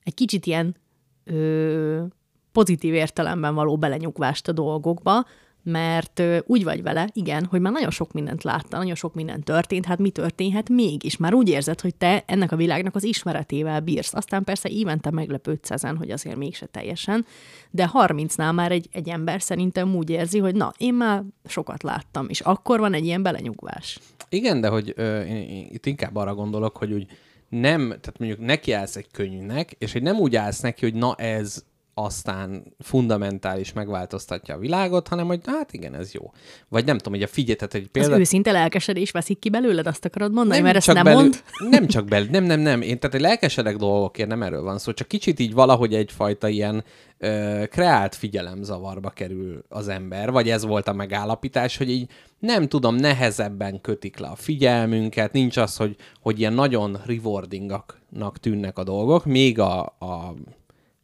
[0.04, 0.76] egy kicsit ilyen
[1.24, 2.04] ö,
[2.52, 5.26] pozitív értelemben való belenyugvást a dolgokba,
[5.66, 9.86] mert úgy vagy vele, igen, hogy már nagyon sok mindent látta, nagyon sok minden történt,
[9.86, 11.18] hát mi történhet mégis?
[11.18, 14.14] Már úgy érzed, hogy te ennek a világnak az ismeretével bírsz.
[14.14, 17.26] Aztán persze évente meglepődsz ezen, hogy azért mégse teljesen,
[17.72, 22.26] de 30-nál már egy, egy ember szerintem úgy érzi, hogy na, én már sokat láttam,
[22.30, 24.00] és akkor van egy ilyen belenyugvás.
[24.30, 27.08] Igen, de hogy ö, én, én itt inkább arra gondolok, hogy úgy
[27.50, 31.64] nem, tehát mondjuk nekiállsz egy könyvnek, és hogy nem úgy állsz neki, hogy na ez
[31.98, 36.32] aztán fundamentális megváltoztatja a világot, hanem hogy hát igen, ez jó.
[36.70, 38.20] Vagy nem tudom, hogy a figyelj, tehát egy Az például...
[38.20, 41.44] őszinte lelkesedés veszik ki belőled, azt akarod mondani, mert ezt csak nem belül, mond.
[41.70, 42.82] Nem csak belül, nem, nem, nem.
[42.82, 46.84] Én tehát egy lelkesedek dolgokért nem erről van szó, csak kicsit így valahogy egyfajta ilyen
[47.18, 52.96] ö, kreált figyelemzavarba kerül az ember, vagy ez volt a megállapítás, hogy így nem tudom,
[52.96, 59.26] nehezebben kötik le a figyelmünket, nincs az, hogy, hogy ilyen nagyon rewardingaknak tűnnek a dolgok,
[59.26, 60.34] még a, a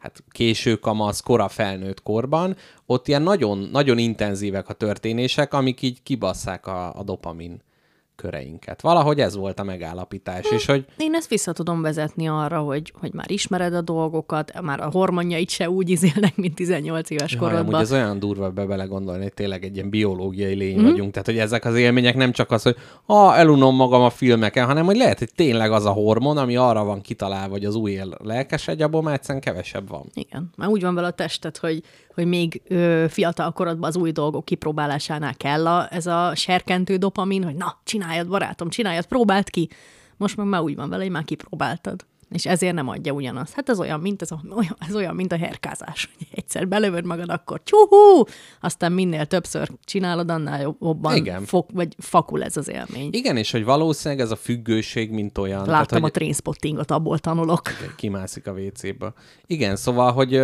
[0.02, 6.04] hát késő kamasz, kora felnőtt korban, ott ilyen nagyon, nagyon intenzívek a történések, amik így
[6.04, 7.62] kibasszák a, a dopamin
[8.22, 8.82] köreinket.
[8.82, 13.14] Valahogy ez volt a megállapítás, és hogy Én ezt vissza tudom vezetni arra, hogy, hogy
[13.14, 17.82] már ismered a dolgokat, már a hormonjait se úgy izélnek, mint 18 éves amúgy korodban.
[17.82, 20.84] ez olyan durva be belegondolni, hogy tényleg egy ilyen biológiai lény mm.
[20.84, 21.12] vagyunk.
[21.12, 24.86] Tehát, hogy ezek az élmények nem csak az, hogy ha elunom magam a filmeken, hanem
[24.86, 28.18] hogy lehet, hogy tényleg az a hormon, ami arra van kitalálva, hogy az új él
[28.24, 30.06] lelkesedj, abból már egyszerűen kevesebb van.
[30.14, 34.12] Igen, már úgy van vele a tested, hogy, hogy még ö, fiatal korodban az új
[34.12, 39.70] dolgok kipróbálásánál kell a, ez a serkentő dopamin, hogy na, csináljad, barátom, csináljad, próbáld ki.
[40.18, 42.06] Most meg már úgy van vele, hogy már kipróbáltad.
[42.32, 43.54] És ezért nem adja ugyanazt.
[43.54, 46.10] Hát ez olyan, mint, ez, a, olyan, ez olyan, mint a herkázás.
[46.18, 48.24] Hogy egyszer belövöd magad, akkor csúhú!
[48.62, 51.46] Aztán minél többször csinálod, annál jobban Igen.
[51.46, 53.10] fog, vagy fakul ez az élmény.
[53.12, 55.58] Igen, és hogy valószínűleg ez a függőség, mint olyan.
[55.58, 57.62] Láttam tehát, a hogy trainspottingot, abból tanulok.
[57.96, 59.14] kimászik a WC-be.
[59.46, 60.42] Igen, szóval, hogy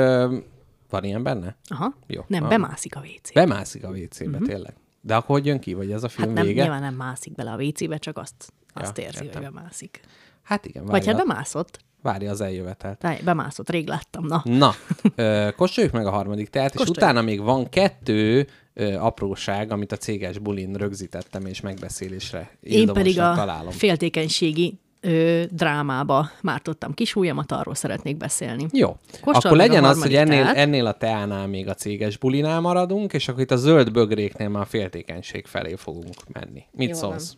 [0.89, 1.57] van ilyen benne?
[1.69, 1.93] Aha.
[2.07, 2.21] Jó.
[2.27, 2.49] Nem, Ah.
[2.49, 3.33] bemászik a WC.
[3.33, 4.47] Bemászik a WC-be, uh-huh.
[4.47, 4.73] tényleg.
[5.01, 6.35] De akkor hogy jön ki, vagy ez a film Mhm.
[6.37, 6.61] Hát nem, vége?
[6.63, 9.43] nyilván nem mászik bele a WC-be, csak azt, azt Ja, érzi, értem.
[9.43, 9.99] hogy bemászik.
[10.43, 11.79] Hát igen, Vagy várja, hát bemászott.
[12.01, 12.97] várja az eljövetelt.
[12.97, 14.41] Táj, Bemászott, rég láttam, na.
[14.45, 14.71] Na,
[15.15, 19.97] ö, kóstoljuk meg a harmadik teát, és utána még van kettő ö, apróság, amit a
[19.97, 23.71] céges bulin rögzítettem, és megbeszélésre Én pedig a találom.
[23.71, 28.65] féltékenységi ö, drámába mártottam kis ujjamat, arról szeretnék beszélni.
[28.71, 33.13] Jó, Kóstold akkor legyen az, hogy ennél, ennél a teánál még a céges bulinál maradunk,
[33.13, 36.63] és akkor itt a zöld bögréknél már a féltékenység felé fogunk menni.
[36.71, 37.33] Mit Jó szólsz?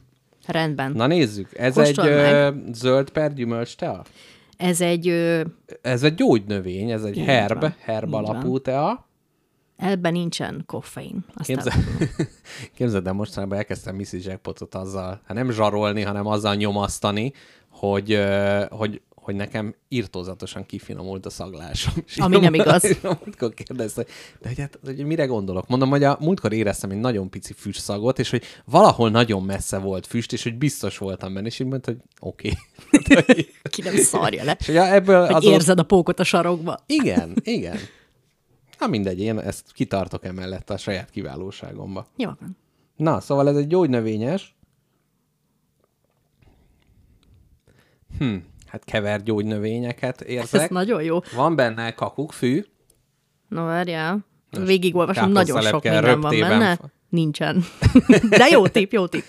[0.45, 0.91] Rendben.
[0.91, 4.03] Na nézzük, ez Kóstold egy ö, zöld per gyümölcs tea?
[4.57, 5.41] Ez egy, ö,
[5.81, 8.61] Ez egy gyógynövény, ez egy Így herb, van, herb így alapú van.
[8.63, 9.07] tea.
[9.79, 11.25] Ebben nincsen koffein.
[11.43, 11.73] Képzel...
[12.77, 17.33] Képzeld el, mostanában elkezdtem Missy Jackpotot azzal, hát nem zsarolni, hanem azzal nyomasztani,
[17.69, 18.19] hogy,
[18.69, 21.93] hogy, hogy nekem írtózatosan kifinomult a szaglásom.
[22.17, 22.83] Ami nem igaz.
[22.83, 24.05] és a múltkor kérdezte,
[24.41, 25.67] de hogy, hát, hogy mire gondolok?
[25.67, 30.07] Mondom, hogy a múltkor éreztem egy nagyon pici füstszagot, és hogy valahol nagyon messze volt
[30.07, 32.51] füst, és hogy biztos voltam benne, és így mondta, hogy oké.
[32.91, 33.47] Okay.
[33.69, 34.57] Ki nem szarja le.
[34.59, 35.53] és hogy ebből Hogy azon...
[35.53, 36.79] érzed a pókot a sarokba.
[36.85, 37.77] Igen, igen.
[38.79, 42.07] Na mindegy, én ezt kitartok emellett a saját kiválóságomba.
[42.15, 42.57] Jó van.
[42.95, 44.55] Na, szóval ez egy gyógynövényes.
[48.17, 48.35] Hm,
[48.67, 50.69] hát kever gyógynövényeket Ez érzek.
[50.69, 51.19] nagyon jó.
[51.35, 52.65] Van benne kakukkfű,
[53.47, 54.25] Na várjál.
[54.51, 56.79] Végigolvasom, nagyon sok minden van benne.
[57.09, 57.63] Nincsen.
[58.29, 59.23] De jó tip, jó tip.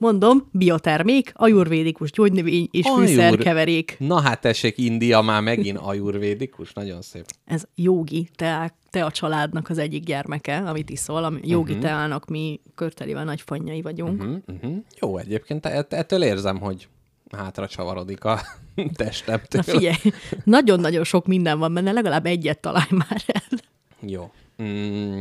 [0.00, 3.06] Mondom, biotermék, ajurvédikus gyógynövény és Ajur.
[3.06, 3.96] fűszerkeverék.
[3.98, 7.24] Na hát tessék, India már megint ajurvédikus, nagyon szép.
[7.44, 11.24] Ez jogi te, te a családnak az egyik gyermeke, amit iszol.
[11.24, 11.86] Ami jogi uh-huh.
[11.86, 14.22] teának mi körtelivel nagy fanyai vagyunk.
[14.22, 14.36] Uh-huh.
[14.46, 14.76] Uh-huh.
[15.00, 16.88] Jó, egyébként ett- ettől érzem, hogy
[17.30, 18.40] hátra csavarodik a
[18.94, 19.62] testemtől.
[19.66, 19.96] Na figyelj,
[20.44, 23.58] nagyon-nagyon sok minden van benne, legalább egyet találj már el.
[24.00, 24.30] Jó.
[24.62, 25.20] Mm,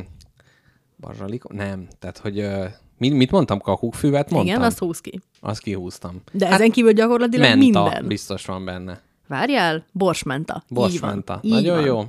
[0.97, 1.49] bazsalikó?
[1.53, 1.87] Nem.
[1.99, 2.47] Tehát, hogy
[2.99, 3.59] uh, mit, mondtam?
[3.59, 4.55] Kakukkfűvet mondtam?
[4.55, 5.19] Igen, azt húz ki.
[5.39, 6.21] Azt kihúztam.
[6.31, 8.07] De hát ezen kívül gyakorlatilag Menta minden.
[8.07, 9.01] biztos van benne.
[9.27, 10.63] Várjál, borsmenta.
[10.69, 11.33] Így Borsmenta.
[11.33, 11.43] van.
[11.43, 11.85] Így Nagyon van.
[11.85, 12.03] jó.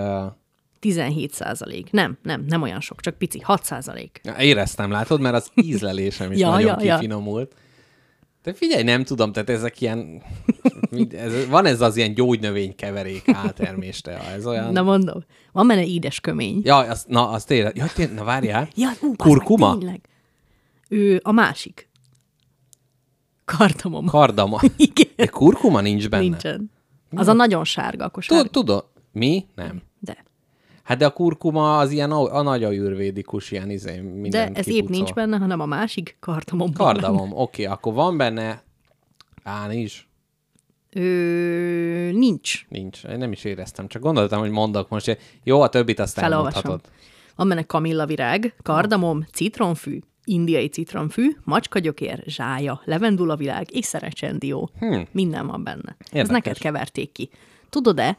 [0.00, 0.32] Uh,
[0.80, 1.90] 17 százalék.
[1.90, 3.38] Nem, nem, nem olyan sok, csak pici.
[3.40, 4.20] 6 százalék.
[4.38, 7.08] éreztem, látod, mert az ízlelésem is Ja, nagyon ja, ja.
[8.42, 10.22] De figyelj, nem tudom, tehát ezek ilyen...
[11.10, 14.18] ez, van ez az ilyen gyógynövény keverék átterméste.
[14.20, 14.72] Ez olyan...
[14.72, 16.60] Na mondom, van benne édes kömény.
[16.64, 17.76] Ja, azt, na, azt tényleg...
[17.76, 18.68] Ja, tényleg, na várjál.
[18.74, 19.78] Ja, ú, bazd meg, Kurkuma?
[19.78, 20.00] Tényleg.
[20.88, 21.88] Ő a másik.
[23.44, 24.06] Kardamom.
[24.06, 24.60] Kardama.
[24.76, 25.08] Igen.
[25.16, 26.22] De kurkuma nincs benne.
[26.22, 26.70] Nincsen.
[27.14, 28.42] Az a nagyon sárga, akkor sárga.
[28.42, 29.46] Tud- Tudod, mi?
[29.54, 29.82] Nem.
[30.90, 30.96] De.
[30.96, 34.68] Hát de a kurkuma az ilyen a, a nagy ajurvédikus, ilyen izé, De minden ez
[34.68, 36.72] épp nincs benne, hanem a másik kardamom.
[36.72, 38.62] Kardamom, oké, okay, akkor van benne...
[39.42, 40.06] Á, nincs.
[40.92, 41.06] benne.
[41.06, 42.66] Ő, nincs.
[42.68, 43.04] Nincs.
[43.04, 45.18] Én nem is éreztem, csak gondoltam, hogy mondok most.
[45.44, 46.62] Jó, a többit azt Felolvasom.
[46.62, 46.92] elmondhatod.
[47.36, 54.70] Van benne kamillavirág, kardamom, citromfű, indiai citromfű, macskagyökér, zsája, levendulavilág és szerecsendió.
[54.78, 55.06] Hmm.
[55.12, 55.96] Minden van benne.
[55.98, 56.28] Ez Érdekes.
[56.28, 57.30] neked keverték ki.
[57.68, 58.16] Tudod-e,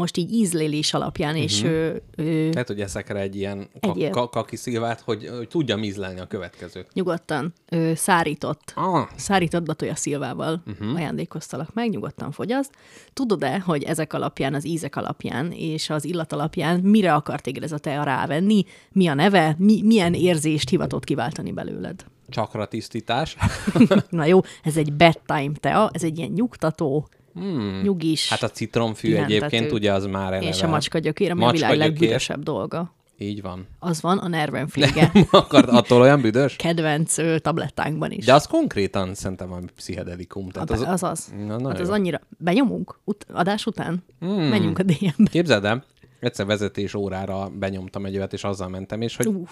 [0.00, 1.42] most így ízlélés alapján, Mhm.
[1.42, 5.48] és ő, ő, Lehet, hogy eszek rá egy ilyen ka- ka- kaki szilvát, hogy, hogy
[5.48, 6.86] tudjam ízlelni a következőt.
[6.92, 10.94] nyugodtan ő, szárított Ah, szárított batoja szilvával uh-huh.
[10.94, 12.70] ajándékoztalak meg, nyugodtan fogyaszt.
[13.12, 17.72] Tudod-e, hogy ezek alapján, az ízek alapján és az illat alapján mire akart téged ez
[17.72, 22.04] a tea rávenni, mi a neve, mi, milyen érzést hivatott kiváltani belőled?
[22.28, 23.36] csakra tisztítás.
[24.10, 27.80] Na jó, ez egy bedtime tea, ez egy ilyen nyugtató, hmm.
[27.82, 30.48] nyugis, Hát a citromfű egyébként ugye az már eleve.
[30.48, 32.94] és a macskagyökér, ami a világ legbüdösebb dolga.
[33.22, 33.66] Így van.
[33.78, 36.56] Az van a nervenflége Akar, attól olyan büdös?
[36.56, 38.24] kedvenc ö, tablettánkban is.
[38.24, 40.48] De az konkrétan szerintem valami pszichedelikum.
[40.48, 41.32] Tehát az, az, az.
[41.36, 42.20] Na, nagyon Hát az annyira...
[42.38, 42.98] Benyomunk?
[43.04, 44.04] Ut- adás után?
[44.20, 44.42] Hmm.
[44.42, 45.30] Menjünk a DM-be.
[45.30, 45.84] Képzeld el,
[46.20, 49.50] egyszer vezetés órára benyomtam egy olyat, és azzal mentem, és hogy Uff.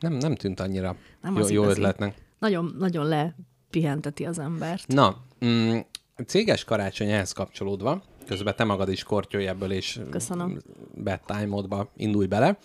[0.00, 2.14] nem, nem tűnt annyira Nem jó, jó ötletnek.
[2.38, 4.86] Nagyon, nagyon lepihenteti az embert.
[4.86, 5.78] Na, mm,
[6.26, 10.60] céges karácsony ehhez kapcsolódva, közben te magad is kortyolj ebből, és Köszönöm.
[10.94, 12.58] bedtime indulj bele.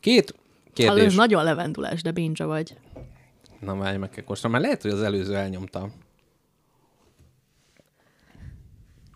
[0.00, 0.34] Két
[0.74, 1.04] Hallod, kérdés.
[1.04, 2.76] ez nagyon levendulás, de binge vagy.
[3.60, 5.88] Na, várj, meg kell kóstolnom, mert lehet, hogy az előző elnyomta.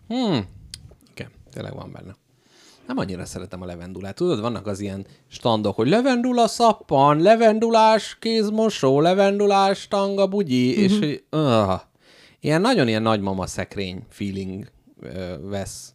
[0.07, 0.47] Hmm.
[1.11, 2.15] Igen, tényleg van benne.
[2.87, 4.15] Nem annyira szeretem a levendulát.
[4.15, 10.83] Tudod, vannak az ilyen standok, hogy levendula szappan, levendulás kézmosó, levendulás tanga bugyi, uh-huh.
[10.83, 11.79] és hogy uh,
[12.39, 14.71] ilyen nagyon ilyen nagymama szekrény feeling
[15.01, 15.93] uh, vesz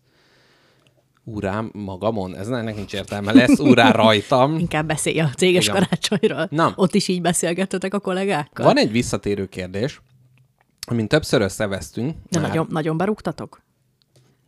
[1.24, 2.36] úrám magamon.
[2.36, 3.32] Ez ennek nincs értelme.
[3.32, 4.58] Lesz úrá rajtam.
[4.58, 5.82] Inkább beszélj a céges Igen.
[5.82, 6.46] karácsonyról.
[6.50, 6.72] Na.
[6.76, 8.66] Ott is így beszélgettetek a kollégákkal?
[8.66, 10.00] Van egy visszatérő kérdés,
[10.86, 12.16] amin többször összevesztünk.
[12.30, 13.62] De már- nagyon, nagyon berúgtatok?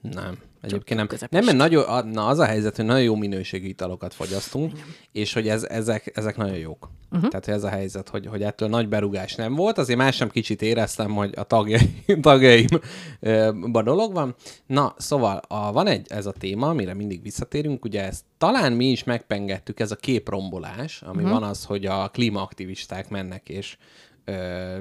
[0.01, 0.39] Nem.
[0.67, 1.09] Egyébként nem.
[1.09, 1.45] közepes.
[1.45, 4.73] Nem, mert nagyon, na az a helyzet, hogy nagyon jó minőségű italokat fogyasztunk,
[5.13, 6.91] és hogy ez, ezek, ezek nagyon jók.
[7.11, 7.31] Uh-huh.
[7.31, 10.63] Tehát ez a helyzet, hogy, hogy ettől nagy berugás nem volt, azért más sem kicsit
[10.63, 14.35] éreztem, hogy a tagjaim, tagjaimban dolog van.
[14.67, 18.87] Na, szóval a, van egy, ez a téma, amire mindig visszatérünk, ugye ezt talán mi
[18.87, 21.39] is megpengettük, ez a képrombolás, ami uh-huh.
[21.39, 23.77] van az, hogy a klímaaktivisták mennek és
[24.25, 24.35] ö,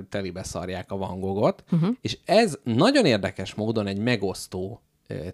[0.09, 1.95] telibe szarják a Van Gogot, uh-huh.
[2.01, 4.81] és ez nagyon érdekes módon egy megosztó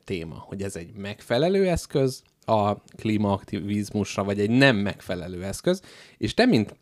[0.04, 5.82] téma, hogy ez egy megfelelő eszköz a klímaaktivizmusra, vagy egy nem megfelelő eszköz,
[6.18, 6.76] és te, mint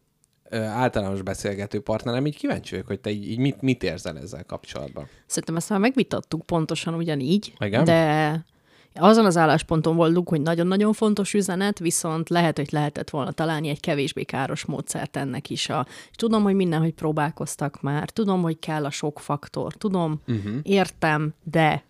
[0.51, 5.07] általános beszélgető partnerem, így kíváncsi vagyok, hogy te így, így mit, mit érzel ezzel kapcsolatban.
[5.25, 7.83] Szerintem ezt már megvitattuk pontosan ugyanígy, Igen?
[7.83, 8.45] de
[8.93, 13.79] azon az állásponton voltunk, hogy nagyon-nagyon fontos üzenet, viszont lehet, hogy lehetett volna találni egy
[13.79, 15.69] kevésbé káros módszert ennek is.
[15.69, 20.55] A, tudom, hogy mindenhogy próbálkoztak már, tudom, hogy kell a sok faktor, tudom, uh-huh.
[20.63, 21.83] értem, de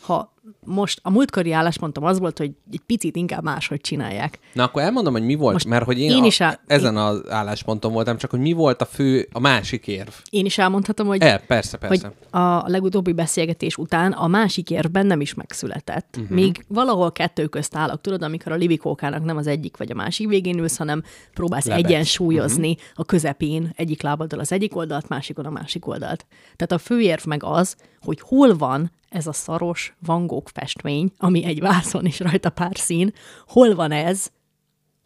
[0.00, 0.33] ha
[0.64, 4.38] most a múltkori álláspontom az volt, hogy egy picit inkább máshogy csinálják.
[4.52, 6.96] Na akkor elmondom, hogy mi volt, Most mert hogy én, én a, is á- ezen
[6.96, 10.08] az állásponton voltam, csak hogy mi volt a fő, a másik érv.
[10.30, 12.12] Én is elmondhatom, hogy El, persze, persze.
[12.30, 16.16] hogy a legutóbbi beszélgetés után a másik érvben nem is megszületett.
[16.18, 16.36] Uh-huh.
[16.36, 20.28] Még valahol kettő közt állok, tudod, amikor a libikókának nem az egyik vagy a másik
[20.28, 21.02] végén ülsz, hanem
[21.34, 21.84] próbálsz Lebegsz.
[21.84, 22.84] egyensúlyozni uh-huh.
[22.94, 26.26] a közepén egyik lábaddal az egyik oldalt, másikon a másik oldalt.
[26.56, 31.44] Tehát a főérv meg az, hogy hol van ez a szaros Van Gogh festmény, ami
[31.44, 33.12] egy vászon és rajta pár szín,
[33.46, 34.30] hol van ez,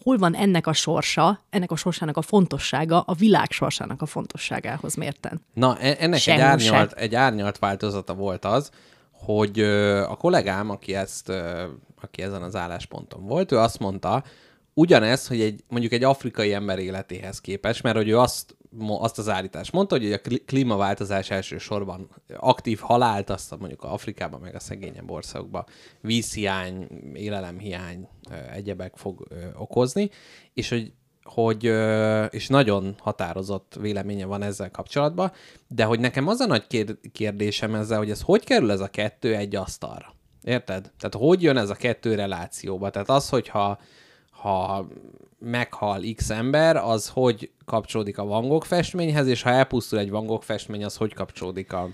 [0.02, 4.94] hol van ennek a sorsa, ennek a sorsának a fontossága, a világ sorsának a fontosságához
[4.94, 5.40] mérten.
[5.54, 6.42] Na, e- ennek egy se.
[6.42, 8.70] árnyalt, egy árnyalt változata volt az,
[9.12, 9.60] hogy
[10.08, 11.32] a kollégám, aki ezt,
[12.00, 14.24] aki ezen az állásponton volt, ő azt mondta,
[14.74, 18.56] ugyanez, hogy egy, mondjuk egy afrikai ember életéhez képes, mert hogy ő azt,
[18.88, 24.54] azt az állítást mondta, hogy a klímaváltozás elsősorban aktív halált, azt mondjuk a Afrikában, meg
[24.54, 25.64] a szegényebb országokban
[26.00, 28.09] vízhiány, élelemhiány,
[28.52, 30.11] egyebek fog okozni,
[30.54, 31.64] és hogy hogy,
[32.31, 35.33] és nagyon határozott véleménye van ezzel kapcsolatban,
[35.68, 38.88] de hogy nekem az a nagy kér- kérdésem ezzel, hogy ez hogy kerül ez a
[38.88, 40.14] kettő egy asztalra?
[40.42, 40.92] Érted?
[40.98, 42.90] Tehát hogy jön ez a kettő relációba?
[42.90, 43.78] Tehát az, hogyha
[44.31, 44.87] ha
[45.38, 50.27] meghal X ember, az hogy kapcsolódik a Van Gogh festményhez, és ha elpusztul egy Van
[50.27, 51.88] Gogh festmény, az hogy kapcsolódik a...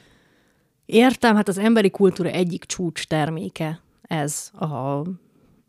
[0.87, 5.03] Értem, hát az emberi kultúra egyik csúcs terméke ez a,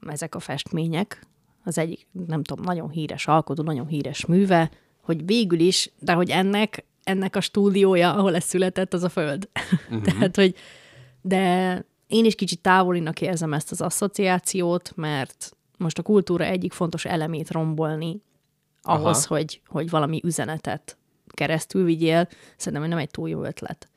[0.07, 1.27] ezek a festmények.
[1.63, 6.29] Az egyik, nem tudom, nagyon híres alkotó, nagyon híres műve, hogy végül is, de hogy
[6.29, 9.49] ennek, ennek a stúdiója, ahol ez született, az a föld.
[9.89, 10.03] Uh-huh.
[10.11, 10.55] Tehát, hogy
[11.21, 17.05] de én is kicsit távolinak érzem ezt az asszociációt, mert most a kultúra egyik fontos
[17.05, 18.21] elemét rombolni
[18.81, 19.35] ahhoz, Aha.
[19.35, 23.89] hogy, hogy valami üzenetet keresztül vigyél, szerintem nem egy túl jó ötlet.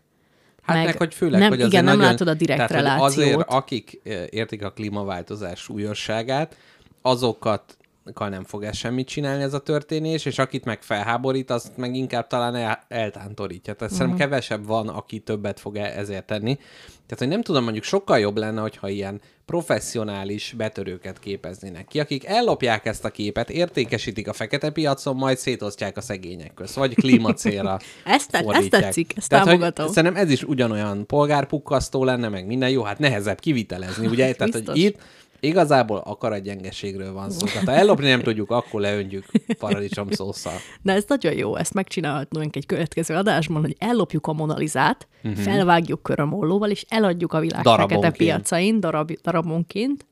[0.62, 3.26] Hát meg, Meg hogy főleg, nem- hogy igen, nem nagyon, látod a direkt tehát, relációt.
[3.26, 6.56] Azért, akik ö, értik a klímaváltozás súlyosságát,
[7.02, 7.76] azokat
[8.14, 12.26] nem fog ez semmit csinálni ez a történés, és akit meg felháborít, azt meg inkább
[12.26, 13.74] talán el, eltántorítja.
[13.74, 13.98] Tehát uh-huh.
[13.98, 16.54] szerintem kevesebb van, aki többet fog e- ezért tenni.
[16.54, 22.26] Tehát, hogy nem tudom, mondjuk sokkal jobb lenne, hogyha ilyen professzionális betörőket képeznének ki, akik
[22.26, 27.78] ellopják ezt a képet, értékesítik a fekete piacon, majd szétosztják a szegények közt, vagy klímacélra
[28.04, 29.86] Ezt, ezt tetszik, ezt Tehát, hogy támogatom.
[29.92, 34.34] Szerintem ez is ugyanolyan polgárpukkasztó lenne, meg minden jó, hát nehezebb kivitelezni, ugye?
[34.34, 34.98] Tehát, hogy itt
[35.40, 37.46] igazából akaratgyengeségről van szó.
[37.46, 39.24] Tehát ha ellopni nem tudjuk, akkor leöntjük
[39.58, 40.52] paradicsom szószal.
[40.82, 45.42] Na ez nagyon jó, ezt megcsinálhatnunk egy következő adásban, hogy ellopjuk a monalizát, uh-huh.
[45.42, 48.16] felvágjuk körömollóval, és eladjuk a világ fekete Darabonként.
[48.16, 50.06] piacain darab, darabonként,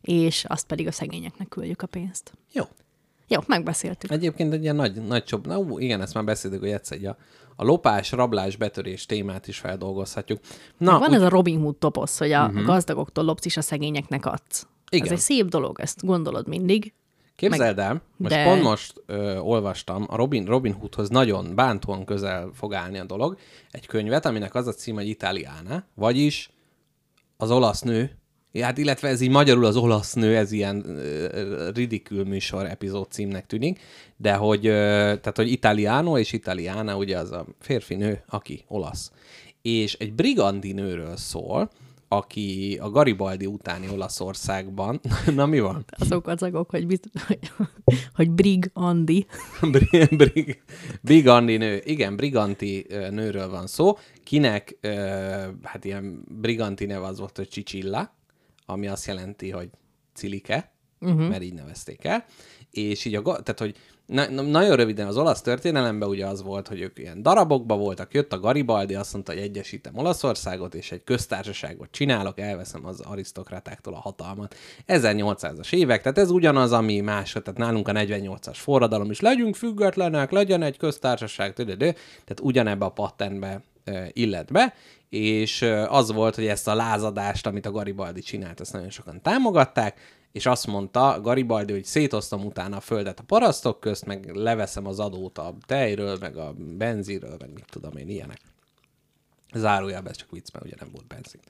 [0.00, 2.32] és azt pedig a szegényeknek küldjük a pénzt.
[2.52, 2.64] Jó.
[3.32, 4.10] Jó, megbeszéltük.
[4.10, 5.46] Egyébként egy ilyen nagy, nagy csob...
[5.46, 7.16] Na, ú, igen, ezt már beszéltük, hogy egyszer egy a,
[7.56, 10.40] a lopás, rablás, betörés témát is feldolgozhatjuk.
[10.78, 12.64] Na, Van úgy, ez a Robin Hood toposz, hogy a uh-huh.
[12.64, 14.66] gazdagoktól lopsz, és a szegényeknek adsz.
[14.90, 15.06] Igen.
[15.06, 16.92] Ez egy szép dolog, ezt gondolod mindig.
[17.36, 22.50] Képzeld el, most de- pont most ö, olvastam, a Robin, Robin Hoodhoz nagyon bántóan közel
[22.54, 23.36] fog állni a dolog,
[23.70, 26.50] egy könyvet, aminek az a cím, hogy Italiana, vagyis
[27.36, 28.21] az olasz nő,
[28.60, 33.46] hát illetve ez így magyarul az olasz nő, ez ilyen ö, ridikül műsor epizód címnek
[33.46, 33.80] tűnik,
[34.16, 34.70] de hogy, ö,
[35.20, 39.12] tehát, hogy Italiano és Italiana ugye az a férfi nő, aki olasz.
[39.62, 41.70] És egy brigandi nőről szól,
[42.12, 45.00] aki a Garibaldi utáni Olaszországban,
[45.34, 45.84] na mi van?
[45.98, 47.08] Azok azok, hogy, bizt...
[47.26, 47.38] hogy,
[48.14, 49.26] hogy Brig Andi.
[49.60, 50.62] Brig, brig,
[51.00, 51.82] briganti nő.
[51.84, 54.78] Igen, briganti nőről van szó, kinek
[55.62, 58.14] hát ilyen briganti neve az volt, hogy Csicsilla,
[58.66, 59.70] ami azt jelenti, hogy
[60.14, 61.28] cilike, uh-huh.
[61.28, 62.24] mert így nevezték el.
[62.70, 66.68] És így a, tehát, hogy na, na, nagyon röviden az olasz történelemben ugye az volt,
[66.68, 71.04] hogy ők ilyen darabokba voltak, jött a Garibaldi, azt mondta, hogy egyesítem Olaszországot, és egy
[71.04, 74.54] köztársaságot csinálok, elveszem az arisztokratáktól a hatalmat.
[74.86, 80.30] 1800-as évek, tehát ez ugyanaz, ami más, tehát nálunk a 48-as forradalom is, legyünk függetlenek,
[80.30, 83.62] legyen egy köztársaság, tehát ugyanebbe a patternbe
[84.12, 84.74] illet be,
[85.08, 90.00] és az volt, hogy ezt a lázadást, amit a Garibaldi csinált, ezt nagyon sokan támogatták,
[90.32, 94.98] és azt mondta Garibaldi, hogy szétoztam utána a földet a parasztok közt, meg leveszem az
[94.98, 98.40] adót a tejről, meg a benzinről, meg mit tudom én, ilyenek.
[99.54, 101.40] Zárójelben ez csak vicc, mert ugye nem volt benzin.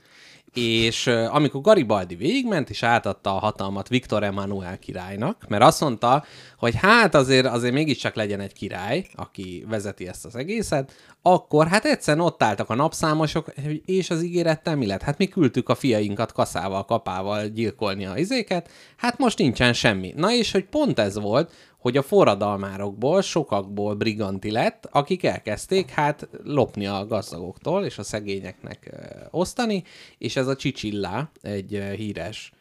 [0.55, 6.25] És amikor Garibaldi végigment, és átadta a hatalmat Viktor Emmanuel királynak, mert azt mondta,
[6.59, 10.93] hogy hát azért, azért mégiscsak legyen egy király, aki vezeti ezt az egészet,
[11.23, 13.53] akkor hát egyszerűen ott álltak a napszámosok,
[13.85, 15.03] és az ígérettel mi lett?
[15.03, 20.13] Hát mi küldtük a fiainkat kaszával, kapával gyilkolni a izéket, hát most nincsen semmi.
[20.17, 21.53] Na és hogy pont ez volt,
[21.83, 28.91] hogy a forradalmárokból, sokakból briganti lett, akik elkezdték hát lopni a gazdagoktól és a szegényeknek
[29.31, 29.85] osztani,
[30.19, 32.53] és ez a Csicsillá, egy híres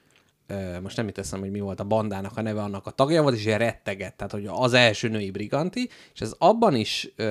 [0.82, 3.46] most nem teszem, hogy mi volt a bandának a neve, annak a tagja volt, és
[3.46, 7.24] ilyen retteget, tehát hogy az első női briganti, és ez abban is ö,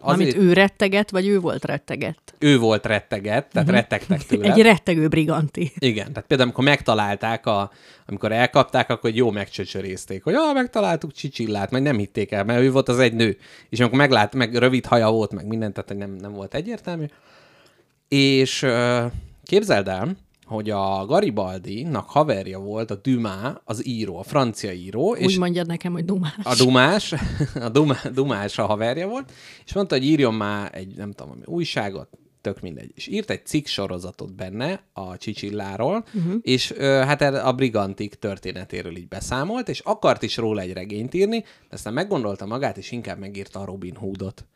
[0.00, 2.26] Amit ő retteget, vagy ő volt retteget?
[2.38, 3.74] ő volt retteget, tehát uh-huh.
[3.74, 4.52] rettegtek tőle.
[4.52, 5.72] Egy rettegő briganti.
[5.78, 7.70] Igen, tehát például amikor megtalálták, a,
[8.06, 12.70] amikor elkapták, akkor jó megcsöcsörézték, hogy ah, megtaláltuk Csicsillát, meg nem hitték el, mert ő
[12.70, 13.36] volt az egy nő.
[13.68, 17.04] És amikor meglát, meg rövid haja volt, meg mindent, tehát nem, nem volt egyértelmű.
[18.08, 19.06] És ö,
[19.44, 20.16] képzeld el,
[20.46, 25.66] hogy a Garibaldi-nak haverja volt a Dumas, az író, a francia író, és Úgy mondjad
[25.66, 26.34] nekem, hogy dumás.
[26.42, 27.14] a Dumás,
[27.54, 29.32] a Dumás, Dumás a haverja volt,
[29.64, 32.08] és mondta, hogy írjon már egy, nem tudom, ami újságot,
[32.40, 32.90] tök mindegy.
[32.94, 36.34] És írt egy cikk sorozatot benne a Csicsilláról, uh-huh.
[36.42, 41.38] és ö, hát a brigantik történetéről így beszámolt, és akart is róla egy regényt írni,
[41.38, 44.46] de aztán meggondolta magát, és inkább megírta a Robin Hoodot.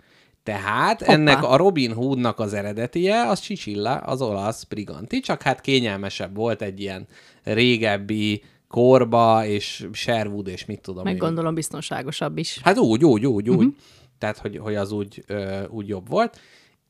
[0.50, 1.12] Tehát Hoppá.
[1.12, 6.62] ennek a Robin Hoodnak az eredetie, az Csicsilla, az olasz briganti, csak hát kényelmesebb volt
[6.62, 7.06] egy ilyen
[7.42, 11.18] régebbi korba, és Sherwood, és mit tudom Meg én.
[11.18, 12.60] gondolom biztonságosabb is.
[12.62, 13.56] Hát úgy, úgy, úgy, úgy.
[13.56, 13.74] Uh-huh.
[14.18, 16.40] Tehát, hogy, hogy az úgy, ö, úgy jobb volt.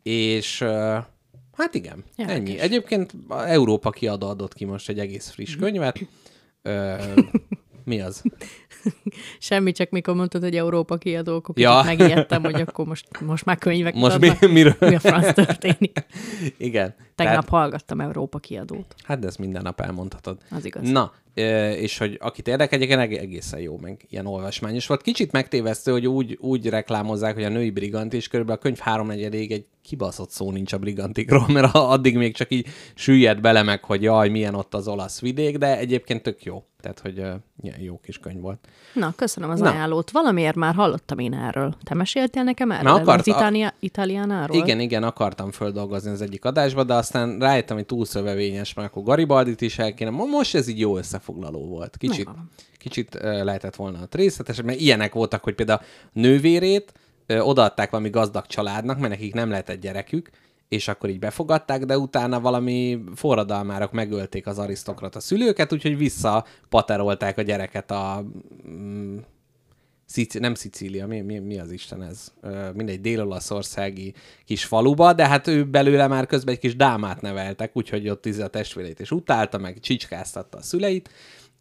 [0.02, 0.96] És ö,
[1.52, 2.40] hát igen, Érdekes.
[2.40, 2.58] ennyi.
[2.58, 5.98] Egyébként Európa kiadó adott ki most egy egész friss könyvet.
[6.62, 6.94] Ö,
[7.84, 8.22] mi az?
[9.38, 11.82] Semmi, csak mikor mondtad, hogy Európa kiadó, akkor Ja.
[11.84, 14.76] megijedtem, hogy akkor most, most már könyvek Most mi, miről?
[14.80, 16.04] mi a franc történik.
[16.58, 16.94] Igen.
[17.14, 18.94] Tegnap Tehát, hallgattam Európa kiadót.
[19.04, 20.38] hát de ezt minden nap elmondhatod.
[20.50, 20.90] Az igaz.
[20.90, 21.12] Na,
[21.74, 25.02] és hogy akit érdekel, egyébként eg- egészen jó, meg ilyen olvasmányos volt.
[25.02, 29.52] Kicsit megtévesztő, hogy úgy, úgy reklámozzák, hogy a női brigant, és körülbelül a könyv háromnegyedéig
[29.52, 34.02] egy kibaszott szó nincs a brigantikról, mert addig még csak így süllyed bele meg, hogy
[34.02, 36.64] jaj, milyen ott az olasz vidék, de egyébként tök jó.
[36.80, 37.16] Tehát, hogy
[37.62, 38.68] ilyen jó kis könyv volt.
[38.94, 39.70] Na, köszönöm az Na.
[39.70, 40.10] ajánlót.
[40.10, 41.74] Valamiért már hallottam én erről.
[41.84, 42.92] Te meséltél nekem erről?
[42.92, 44.56] Na, akart- az Itália, Italiánáról?
[44.56, 49.02] Igen, igen, akartam földolgozni az egyik adásba, de aztán rájöttem, hogy túl szövevényes, mert akkor
[49.02, 50.10] Garibaldit is el kéne.
[50.10, 51.96] Mo- Most ez így jó összefoglaló volt.
[51.96, 52.50] Kicsit, Megvan.
[52.78, 56.92] kicsit ö, lehetett volna a részletesebb, mert ilyenek voltak, hogy például a nővérét
[57.38, 60.30] odaadták valami gazdag családnak, mert nekik nem lehetett gyerekük,
[60.70, 67.42] és akkor így befogadták, de utána valami forradalmárok megölték az arisztokrata szülőket, úgyhogy visszapaterolták a
[67.42, 68.24] gyereket a
[68.68, 69.16] mm,
[70.04, 72.32] Szici- nem Szicília, mi, mi, mi az Isten ez?
[72.40, 74.14] Ö, mindegy, dél-olaszországi
[74.44, 78.48] kis faluba, de hát ő belőle már közben egy kis dámát neveltek, úgyhogy ott a
[78.48, 81.10] testvérét is utálta, meg csicskáztatta a szüleit,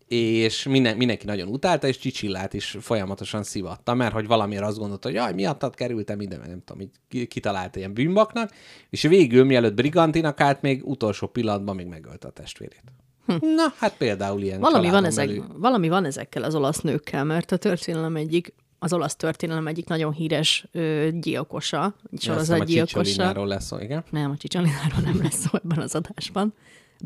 [0.09, 5.07] és minden, mindenki nagyon utálta, és Csicsillát is folyamatosan szivatta, mert hogy valamiért azt gondolta,
[5.07, 8.51] hogy jaj, miattad kerültem ide, mert nem tudom, így ki- kitalálta ilyen bűnbaknak,
[8.89, 12.83] és végül, mielőtt brigantinak állt, még utolsó pillanatban még megölte a testvérét.
[13.25, 13.33] Hm.
[13.55, 15.45] Na, hát például ilyen Valami van, ezek, belül.
[15.57, 20.11] valami van ezekkel az olasz nőkkel, mert a történelem egyik, az olasz történelem egyik nagyon
[20.11, 22.65] híres ö, gyilkosa, Azt hiszem, a.
[22.65, 24.03] Csicsolináról lesz szó, igen.
[24.09, 26.53] Nem, a Csicsalináról nem lesz szó ebben az adásban.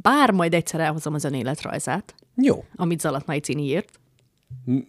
[0.02, 2.64] Bár majd egyszer elhozom az önéletrajzát, Jó.
[2.76, 4.00] amit Zalatnai Cini írt.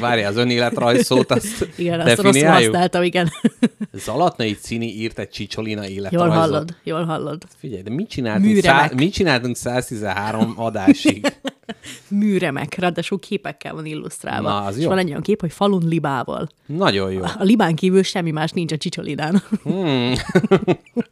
[0.00, 3.28] Várjál, az önéletrajz szót, azt Igen, azt rosszul használtam, igen.
[4.04, 6.32] Zalatnai Cini írt egy Csicsolina Jól életrajzot.
[6.32, 7.42] hallod, jól hallod.
[7.56, 11.26] Figyelj, de mit csináltunk, szá- mit csináltunk 113 adásig?
[12.08, 14.48] Műremek, ráadásul képekkel van illusztrálva.
[14.48, 14.88] Na, az és jó.
[14.88, 16.48] van egy olyan kép, hogy falun libával.
[16.66, 17.22] Nagyon jó.
[17.22, 19.42] A libán kívül semmi más nincs a Csicsolinán.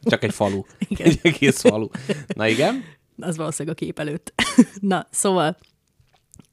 [0.03, 0.61] Csak egy falu.
[0.87, 1.07] Igen.
[1.07, 1.87] Egy egész falu.
[2.35, 2.83] Na igen?
[3.19, 4.33] Az valószínűleg a kép előtt.
[4.79, 5.57] Na, szóval,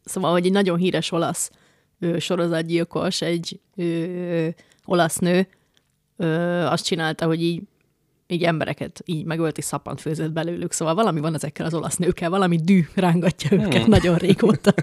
[0.05, 1.51] szóval, hogy egy nagyon híres olasz
[1.99, 4.49] ö, sorozatgyilkos, egy ö,
[4.85, 5.49] olasz nő,
[6.17, 6.27] ö,
[6.65, 7.63] azt csinálta, hogy így
[8.29, 12.31] így embereket így megölt és szappant főzött belőlük, szóval valami van ezekkel az olasz nőkkel,
[12.31, 13.91] valami dű rángatja őket Hmm.
[13.91, 14.75] nagyon régóta.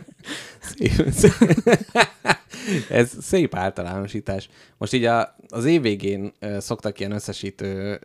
[0.61, 1.31] Szép, szép.
[2.89, 4.49] Ez szép általánosítás.
[4.77, 7.99] Most így a, az év végén szoktak ilyen összesítő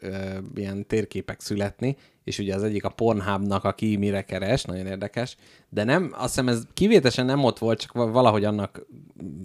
[0.54, 1.96] ilyen térképek születni,
[2.28, 5.36] és ugye az egyik a Pornhubnak, aki mire keres, nagyon érdekes,
[5.68, 8.86] de nem, azt hiszem ez kivételesen nem ott volt, csak valahogy annak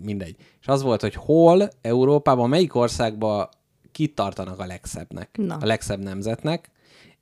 [0.03, 0.35] mindegy.
[0.61, 3.49] És az volt, hogy hol Európában, melyik országban
[3.91, 5.57] kit tartanak a legszebbnek, Na.
[5.61, 6.71] a legszebb nemzetnek,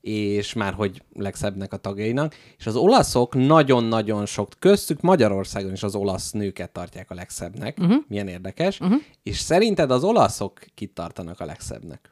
[0.01, 5.95] és már hogy legszebbnek a tagjainak, és az olaszok nagyon-nagyon sok, köztük Magyarországon is az
[5.95, 8.03] olasz nőket tartják a legszebbnek, uh-huh.
[8.07, 9.01] milyen érdekes, uh-huh.
[9.23, 12.09] és szerinted az olaszok kit tartanak a legszebbnek?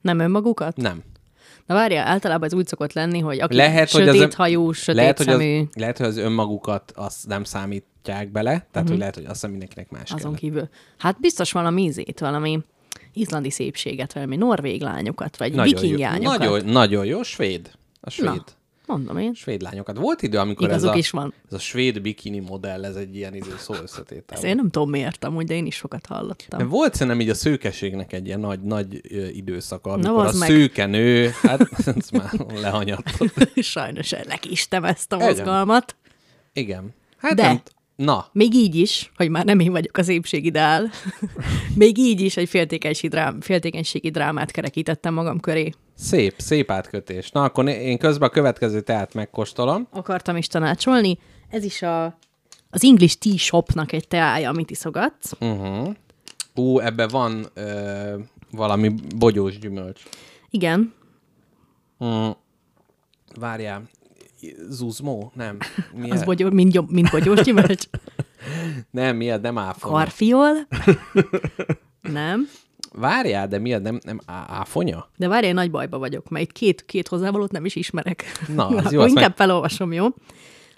[0.00, 0.76] Nem önmagukat?
[0.76, 1.02] Nem.
[1.68, 5.00] Na várjál, általában ez úgy szokott lenni, hogy aki Lehet, hogy sötét az, hajú, sötét
[5.00, 8.88] lehet, hogy szemű, az, lehet, hogy az önmagukat azt nem számítják bele, tehát uh-huh.
[8.88, 10.68] hogy lehet, hogy azt mindenkinek más azon kívül.
[10.98, 12.60] Hát biztos valami ízét, valami
[13.12, 16.38] izlandi szépséget, valami norvég lányokat, vagy Nagyon viking jó, lányokat.
[16.38, 17.70] nagyon, nagyon jó, svéd.
[18.00, 18.26] A svéd.
[18.26, 18.44] Na.
[18.88, 19.34] Mondom én.
[19.34, 19.96] Svéd lányokat.
[19.96, 21.34] Volt idő, amikor ez Igazuk a, is van.
[21.46, 24.36] ez a svéd bikini modell, ez egy ilyen izé szó összetétel.
[24.36, 26.58] Ezt én nem tudom miért amúgy, de én is sokat hallottam.
[26.58, 29.00] Mert volt szerintem így a szőkeségnek egy ilyen nagy, nagy
[29.36, 30.48] időszaka, amikor az a meg.
[30.48, 31.60] szőke nő, hát
[31.96, 33.50] ezt már lehanyattott.
[33.62, 35.96] Sajnos lekistem ezt a mozgalmat.
[36.52, 36.94] Igen.
[37.16, 37.42] Hát De.
[37.42, 37.62] nem,
[38.04, 40.90] na, Még így is, hogy már nem én vagyok az épségideál,
[41.74, 45.72] még így is egy féltékenységi, drám, féltékenységi drámát kerekítettem magam köré.
[45.94, 47.30] szép, szép átkötés.
[47.30, 49.88] Na, akkor én közben a következő teát megkóstolom.
[49.90, 51.18] Akartam is tanácsolni.
[51.50, 52.04] Ez is a,
[52.70, 55.32] az English Tea Shopnak egy teája, amit iszogatsz.
[55.40, 55.94] Uh-huh.
[56.54, 58.18] Ú, ebbe van ö,
[58.50, 60.02] valami bogyós gyümölcs.
[60.50, 60.96] Igen,
[62.04, 62.28] Mm.
[63.38, 63.82] Várjál,
[64.68, 65.32] zuzmó?
[65.34, 65.56] Nem.
[65.94, 67.84] Mi az bogyó, mind, mind bogyós gyümölcs.
[68.90, 69.94] Nem, miért nem áfonya?
[69.96, 70.54] Karfiol.
[72.12, 72.48] Nem.
[72.92, 75.08] Várjál, de miért nem, nem áfonya?
[75.16, 78.24] De várj, én nagy bajba vagyok, mert itt két, két hozzávalót nem is ismerek.
[78.54, 80.06] Na, az jó, inkább meg- felolvasom, jó?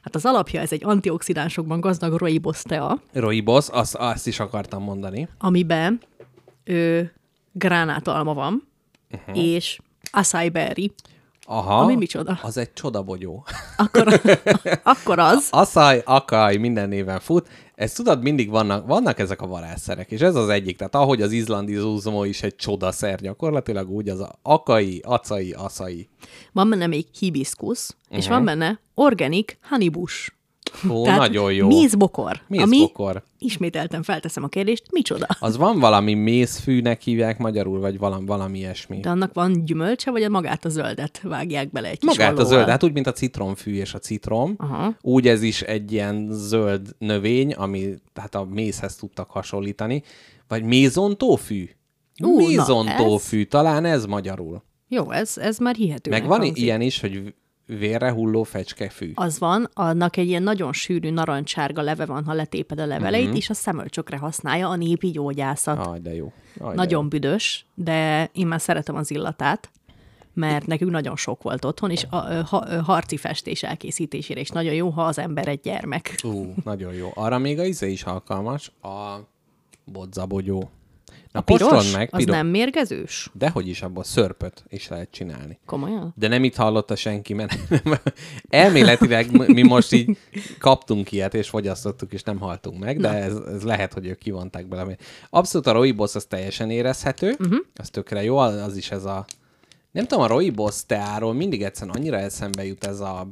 [0.02, 5.28] Hát az alapja, ez egy antioxidánsokban gazdag rooibos tea, Roibos, azt, azt is akartam mondani.
[5.38, 6.00] amiben
[6.64, 7.00] ö,
[7.52, 8.68] gránátalma van,
[9.10, 9.38] uh-huh.
[9.44, 9.78] és
[10.10, 10.92] acai berry.
[11.52, 11.74] Aha.
[11.80, 12.38] Ami micsoda?
[12.42, 13.46] Az egy csodabogyó.
[13.76, 14.20] Akkor,
[14.82, 15.48] akkor az.
[15.50, 17.48] Aszaj, akaj, minden néven fut.
[17.74, 20.76] Ezt tudod, mindig vannak, vannak ezek a varázsszerek, és ez az egyik.
[20.76, 26.08] Tehát ahogy az izlandi zúzmó is egy csodaszer gyakorlatilag, úgy az a akai, acai, aszai.
[26.52, 28.18] Van benne még hibiskusz, uh-huh.
[28.18, 28.34] és Mhm.
[28.34, 30.32] van benne organic honeybush.
[30.90, 31.66] Ó, nagyon jó.
[31.66, 32.40] mézbokor.
[32.46, 33.10] Mézbokor.
[33.10, 35.26] Ami, ismételten felteszem a kérdést, micsoda?
[35.40, 39.00] Az van valami mézfűnek hívják magyarul, vagy valami, valami ilyesmi.
[39.00, 42.34] De annak van gyümölcse, vagy a magát a zöldet vágják bele egy kis Magát a
[42.34, 42.56] vallóval?
[42.56, 44.54] zöld, hát úgy, mint a citromfű és a citrom.
[44.58, 44.96] Aha.
[45.00, 50.02] Úgy ez is egy ilyen zöld növény, ami hát a mézhez tudtak hasonlítani.
[50.48, 51.68] Vagy mézontófű?
[52.22, 54.62] Ú, Mézontófű, talán ez magyarul.
[54.88, 56.10] Jó, ez, ez már hihető.
[56.10, 57.34] Meg van ilyen is, hogy
[57.78, 59.12] vérre hulló fecskefű.
[59.14, 63.38] Az van, annak egy ilyen nagyon sűrű narancsárga leve van, ha letéped a leveleit, uh-huh.
[63.38, 65.86] és a szemölcsökre használja a népi gyógyászat.
[65.86, 66.32] Aj, de jó.
[66.58, 69.70] Aj, nagyon büdös, de én már szeretem az illatát,
[70.34, 74.74] mert nekünk nagyon sok volt otthon, és a, ha, ö, harci festés elkészítésére is nagyon
[74.74, 76.14] jó, ha az ember egy gyermek.
[76.22, 76.34] De jó.
[76.34, 77.10] Ú, nagyon jó.
[77.14, 79.16] Arra még a íze is alkalmas, a
[79.84, 80.70] bodzabogyó.
[81.32, 82.36] Na, A piros, meg, az piros.
[82.36, 83.30] nem mérgezős?
[83.32, 85.58] Dehogy is abból szörpöt is lehet csinálni.
[85.66, 86.14] Komolyan?
[86.16, 87.58] De nem itt hallotta senki, mert
[88.48, 90.18] elméletileg mi most így
[90.58, 94.68] kaptunk ilyet, és fogyasztottuk, és nem haltunk meg, de ez, ez lehet, hogy ők kivonták
[94.68, 94.96] bele.
[95.30, 97.58] Abszolút a rooibos az teljesen érezhető, uh-huh.
[97.74, 99.24] az tökre jó, az az is ez a...
[99.90, 103.28] Nem tudom, a rooibos teáról mindig egyszerűen annyira eszembe jut ez a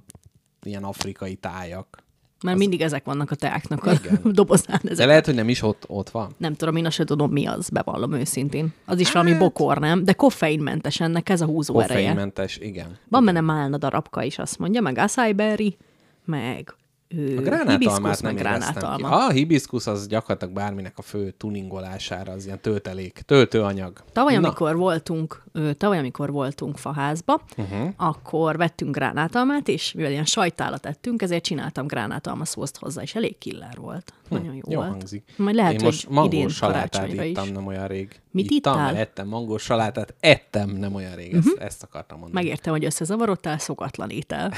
[0.62, 2.06] ilyen afrikai tájak.
[2.42, 4.20] Mert mindig ezek vannak a teáknak a Igen.
[4.32, 4.80] dobozán.
[4.82, 5.06] De Ezek.
[5.06, 6.34] lehet, hogy nem is ott, ott van.
[6.36, 8.68] Nem tudom, én azt sem tudom, mi az, bevallom őszintén.
[8.84, 10.04] Az is valami bokor, nem?
[10.04, 11.98] De koffeinmentes ennek, ez a húzó ereje.
[11.98, 12.98] Koffeinmentes, igen.
[13.08, 15.76] Van benne málna darabka is, azt mondja, meg acai berry,
[16.24, 16.74] meg
[17.10, 19.26] A gránátalmát nem gránátalma.
[19.26, 24.02] A hibiszkusz az gyakorlatilag bárminek a fő tuningolására, az ilyen töltelék, töltőanyag.
[24.12, 24.46] Tavaly, Na.
[24.46, 25.42] amikor voltunk,
[25.76, 27.88] tavaly, amikor voltunk faházba, uh-huh.
[27.96, 33.38] akkor vettünk gránátalmát, és mivel ilyen sajtálat ettünk, ezért csináltam gránátalma szószt hozzá, és elég
[33.38, 34.12] killer volt.
[34.28, 34.90] Nagyon jó, Hm, Jó volt.
[34.90, 35.32] hangzik.
[35.36, 37.50] Majd lehet, Én hogy most mangós idén salátát ittam is.
[37.50, 38.20] nem olyan rég.
[38.30, 38.96] Mit ittam, ittál?
[38.96, 41.64] ettem mangós salátát, ettem nem olyan rég, ezt, uh-huh.
[41.64, 42.44] ezt akartam mondani.
[42.44, 44.52] Megértem, hogy összezavarodtál, szokatlan étel.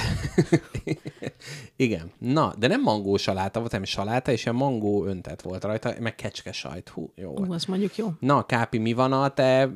[1.77, 2.11] Igen.
[2.19, 6.15] Na, de nem mangó saláta volt, hanem saláta, és ilyen mangó öntet volt rajta, meg
[6.15, 6.89] kecske sajt.
[6.89, 7.39] Hú, jó.
[7.39, 8.13] Ú, az mondjuk jó.
[8.21, 9.71] Na, Kápi, mi van a te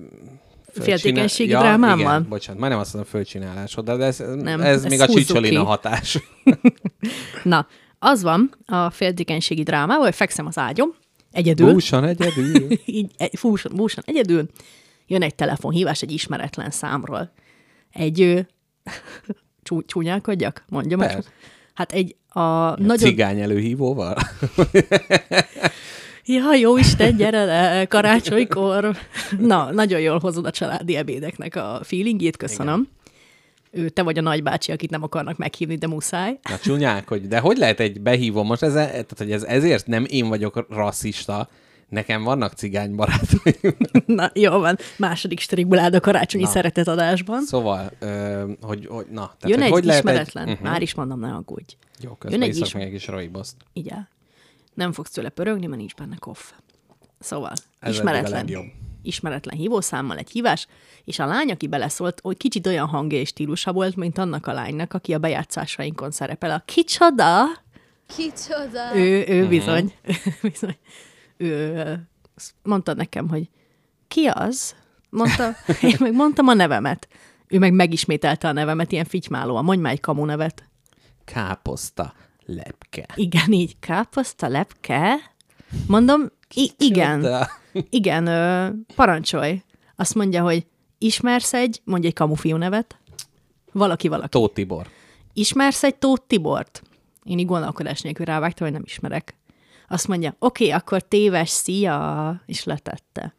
[0.82, 1.99] Féltékenységi ja, drámámmal?
[1.99, 5.66] Igen, bocsánat, majdnem azt mondom fölcsinálásod, de ez, Nem, ez ezt még a csicsolina ki.
[5.66, 6.18] hatás.
[7.42, 7.66] Na,
[7.99, 10.95] az van a féltékenységi drámával, hogy fekszem az ágyom,
[11.35, 11.72] egyedül.
[11.72, 12.68] Búsan egyedül.
[12.85, 14.49] így egy, fúsan, búsan egyedül,
[15.07, 17.32] jön egy telefonhívás egy ismeretlen számról.
[17.93, 18.41] Egy ö,
[19.62, 21.12] csú, csúnyálkodjak, mondja meg.
[21.12, 21.28] Persze.
[21.74, 22.41] Hát egy a
[22.80, 22.97] nagyon...
[22.97, 24.16] Cigány előhívóval.
[26.26, 28.97] Ja, jó Isten, gyere le, karácsonykor.
[29.39, 32.89] Na, nagyon jól hozod a családi ebédeknek a feelingjét, köszönöm.
[33.75, 36.39] Ő, te vagy a nagybácsi, akit nem akarnak meghívni, de muszáj.
[36.49, 40.05] Na csúnyák, hogy de hogy lehet egy behívó most, ez, tehát, hogy ez ezért nem
[40.09, 41.49] én vagyok rasszista,
[41.89, 43.77] nekem vannak cigány barátaim.
[44.07, 44.79] Na, jó van.
[44.97, 46.49] Második strikból áll a karácsonyi Na.
[46.51, 47.43] szeretetadásban.
[47.43, 49.35] Szóval, ö, hogy, hogy na.
[49.39, 50.53] Tehát, Jön hogy egy hogy ismeretlen, Egy...
[50.53, 50.68] uh-huh.
[50.68, 51.77] már is mondom, ne aggódj.
[52.01, 53.57] Jó, Jön közben egy iszok ismer- meg egy kis roiboszt.
[53.91, 54.07] Áll.
[54.75, 56.51] Nem fogsz tőle pörögni, mert nincs benne koff.
[57.18, 58.47] Szóval, Ez ismeretlen.
[59.05, 60.67] Ismeretlen hívószámmal egy hívás,
[61.05, 64.53] és a lány, aki beleszólt, hogy kicsit olyan hangja és stílusa volt, mint annak a
[64.53, 66.51] lánynak, aki a bejátszásainkon szerepel.
[66.51, 67.45] A kicsoda!
[68.17, 68.97] Kicsoda!
[68.97, 69.49] Ő, ő Mhm.
[69.49, 69.93] bizony.
[70.43, 70.77] bizony.
[71.37, 72.09] Ő
[72.63, 73.49] mondta nekem, hogy
[74.09, 74.75] ki az?
[75.11, 75.51] Mondta,
[75.83, 77.09] én meg mondtam a nevemet.
[77.49, 79.65] Ő meg megismételte a nevemet ilyen fitymálóan.
[79.65, 80.63] Mondj már egy kamu nevet.
[81.25, 82.15] Káposzta,
[82.47, 83.07] lepke.
[83.15, 83.77] Igen, így.
[83.81, 85.15] Káposzta, lepke.
[85.87, 87.27] Mondom, i- igen.
[87.91, 89.62] Igen, ö, parancsolj.
[89.97, 90.66] Azt mondja, hogy
[90.99, 92.99] ismersz egy, mondj egy kamufiú nevet.
[93.72, 94.29] Valaki, valaki.
[94.29, 94.87] Tóth Tibor.
[95.33, 96.83] Ismersz egy Tóth Tibort?
[97.25, 99.37] Én így gondolkodás nélkül rávágtam, hogy nem ismerek.
[99.89, 103.35] Azt mondja, oké, okay, akkor téves, szia, és letette.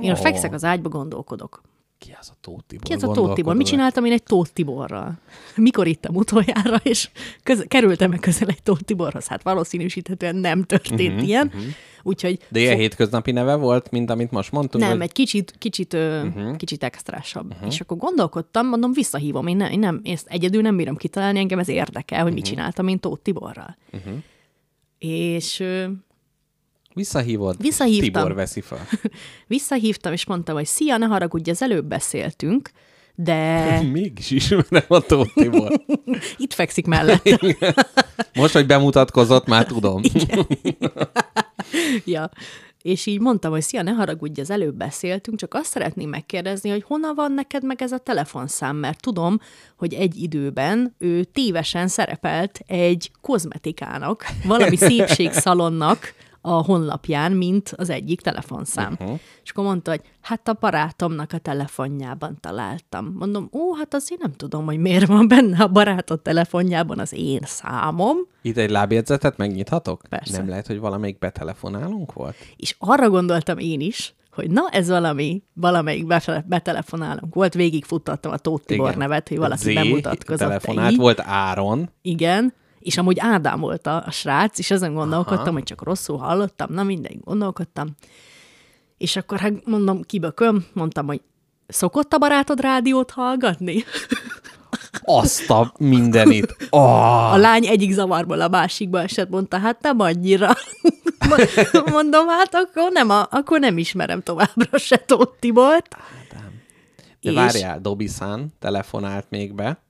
[0.00, 0.18] Én oh.
[0.18, 1.62] fekszek az ágyba, gondolkodok.
[2.04, 2.84] Ki az a Tóth Tibor?
[2.84, 3.34] Ki ez a Tóth.
[3.34, 3.54] Tibor?
[3.54, 5.18] Mit csináltam én egy Tóth Tiborral?
[5.56, 7.10] Mikor ittam utoljára, és
[7.42, 9.26] köz- kerültem-e közel egy Tóth Tiborhoz?
[9.26, 11.46] Hát valószínűsíthetően nem történt uh-huh, ilyen.
[11.46, 11.62] Uh-huh.
[12.02, 14.84] Úgyhogy De ilyen fo- hétköznapi neve volt, mint amit most mondtunk?
[14.84, 15.06] nem, vagy...
[15.06, 16.56] egy kicsit, kicsit, uh-huh.
[16.56, 17.52] kicsit extrásabb.
[17.52, 17.66] Uh-huh.
[17.66, 21.58] És akkor gondolkodtam, mondom, visszahívom, én, ne, én nem, ezt egyedül nem bírom kitalálni, engem
[21.58, 22.42] ez érdekel, hogy uh-huh.
[22.42, 23.76] mit csináltam én Tóth Tiborral.
[23.92, 24.14] Uh-huh.
[24.98, 25.64] És
[26.94, 27.56] Visszahívod?
[27.58, 28.22] Visszahívtam.
[28.22, 28.86] Tibor veszi fel.
[29.46, 32.70] visszahívtam, és mondtam, hogy szia, ne haragudj, az előbb beszéltünk,
[33.14, 33.60] de
[33.92, 35.84] Mégis ismerem a Tóth Tibor.
[36.36, 37.56] itt fekszik mellette.
[38.34, 40.02] Most, hogy bemutatkozott, már tudom.
[42.04, 42.30] ja.
[42.82, 46.82] És így mondtam, hogy szia, ne haragudj, az előbb beszéltünk, csak azt szeretném megkérdezni, hogy
[46.82, 49.40] honnan van neked meg ez a telefonszám, mert tudom,
[49.76, 56.14] hogy egy időben ő tévesen szerepelt egy kozmetikának, valami szépségszalonnak
[56.46, 58.96] a honlapján, mint az egyik telefonszám.
[59.00, 59.18] Uh-huh.
[59.42, 63.14] És akkor mondta, hogy hát a barátomnak a telefonjában találtam.
[63.18, 67.40] Mondom, ó, hát azért nem tudom, hogy miért van benne a barátod telefonjában az én
[67.44, 68.16] számom.
[68.42, 70.02] Itt egy lábjegyzetet megnyithatok?
[70.08, 70.36] Persze.
[70.36, 72.36] Nem lehet, hogy valamelyik betelefonálunk volt?
[72.56, 76.06] És arra gondoltam én is, hogy na, ez valami, valamelyik
[76.46, 77.34] betelefonálunk.
[77.34, 80.48] Volt, végigfuttattam a Tóth Tibor nevet, hogy valaki Z bemutatkozott.
[80.48, 81.90] telefonált, volt Áron.
[82.02, 83.20] Igen, és amúgy
[83.56, 85.52] volt a, srác, és ezen gondolkodtam, Aha.
[85.52, 87.88] hogy csak rosszul hallottam, na mindegy, gondolkodtam.
[88.98, 91.20] És akkor hát mondom, kibököm, mondtam, hogy
[91.66, 93.84] szokott a barátod rádiót hallgatni?
[95.04, 96.56] Azt a mindenit.
[96.70, 100.50] Oh, A lány egyik zavarból a másikba esett, mondta, hát nem annyira.
[101.90, 105.96] Mondom, hát akkor nem, a, akkor nem ismerem továbbra se Tóth Tibort.
[107.20, 109.83] de és- várjál, Dobisán telefonált még be.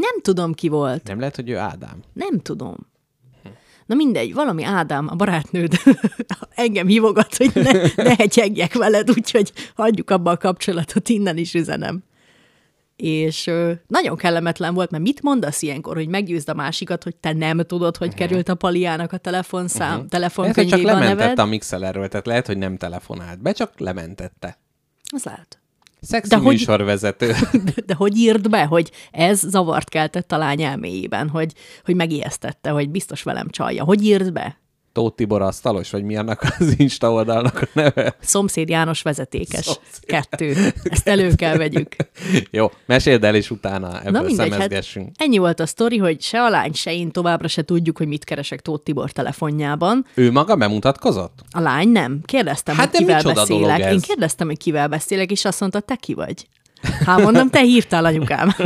[0.00, 1.06] Nem tudom, ki volt.
[1.06, 2.02] Nem lehet, hogy ő Ádám.
[2.12, 2.76] Nem tudom.
[3.86, 5.72] Na mindegy, valami Ádám, a barátnőd
[6.54, 7.72] engem hívogat, hogy ne,
[8.04, 12.02] ne hegyegjek veled, úgyhogy hagyjuk abba a kapcsolatot, innen is üzenem.
[12.96, 17.32] És ö, nagyon kellemetlen volt, mert mit mondasz ilyenkor, hogy meggyőzd a másikat, hogy te
[17.32, 20.00] nem tudod, hogy került a Paliának a telefonszám, uh-huh.
[20.00, 21.38] Csak telefonkönyvébe a lementette neved?
[21.38, 24.58] a mixelerről, tehát lehet, hogy nem telefonált be, csak lementette.
[25.12, 25.60] Az lehet.
[26.06, 27.32] Szexi De hogy- műsorvezető.
[27.64, 31.52] De, de hogy írd be, hogy ez zavart keltett a lány elméjében, hogy,
[31.84, 33.84] hogy megijesztette, hogy biztos velem csalja.
[33.84, 34.60] Hogy írd be?
[34.96, 38.16] Tóth Tibor asztalos, vagy mi annak az Insta oldalnak a neve?
[38.20, 39.64] Szomszéd János vezetékes.
[39.64, 40.04] Szomszéd.
[40.06, 40.72] Kettő.
[40.82, 41.96] Ezt elő kell vegyük.
[42.50, 44.86] Jó, meséld el, és utána ebből Na mindegy, hát
[45.16, 48.24] ennyi volt a sztori, hogy se a lány, se én továbbra se tudjuk, hogy mit
[48.24, 50.06] keresek Tóth Tibor telefonjában.
[50.14, 51.38] Ő maga bemutatkozott?
[51.50, 52.20] A lány nem.
[52.24, 53.92] Kérdeztem, Hát hogy kivel beszélek.
[53.92, 56.46] Én kérdeztem, hogy kivel beszélek, és azt mondta, te ki vagy.
[57.04, 58.54] Hát mondom, te hívtál anyukám.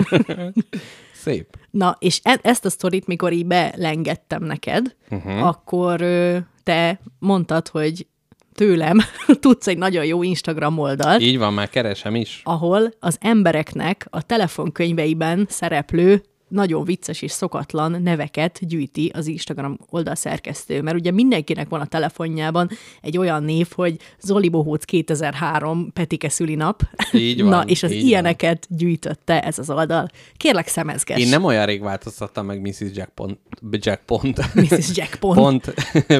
[1.21, 1.59] Szép.
[1.71, 5.47] Na, és e- ezt a sztorit, mikor így belengettem neked, uh-huh.
[5.47, 8.07] akkor ö, te mondtad, hogy
[8.55, 8.99] tőlem
[9.41, 12.41] tudsz egy nagyon jó Instagram oldalt, Így van, már keresem is.
[12.45, 20.15] ahol az embereknek a telefonkönyveiben szereplő nagyon vicces és szokatlan neveket gyűjti az Instagram oldal
[20.15, 20.83] szerkesztő.
[20.83, 22.71] Mert ugye mindenkinek van a telefonjában
[23.03, 26.83] egy olyan név, hogy Zoli Bohóc 2003 Petike szülinap.
[27.13, 28.09] Így van, Na, és az így van.
[28.09, 30.09] ilyeneket gyűjtötte ez az oldal.
[30.37, 31.19] Kérlek, szemezgess.
[31.19, 32.81] Én nem olyan rég változtattam meg Mrs.
[32.95, 33.39] Jackpont,
[33.71, 34.97] Jackpont, Mrs.
[34.97, 35.37] Jackpont.
[35.37, 35.75] pont,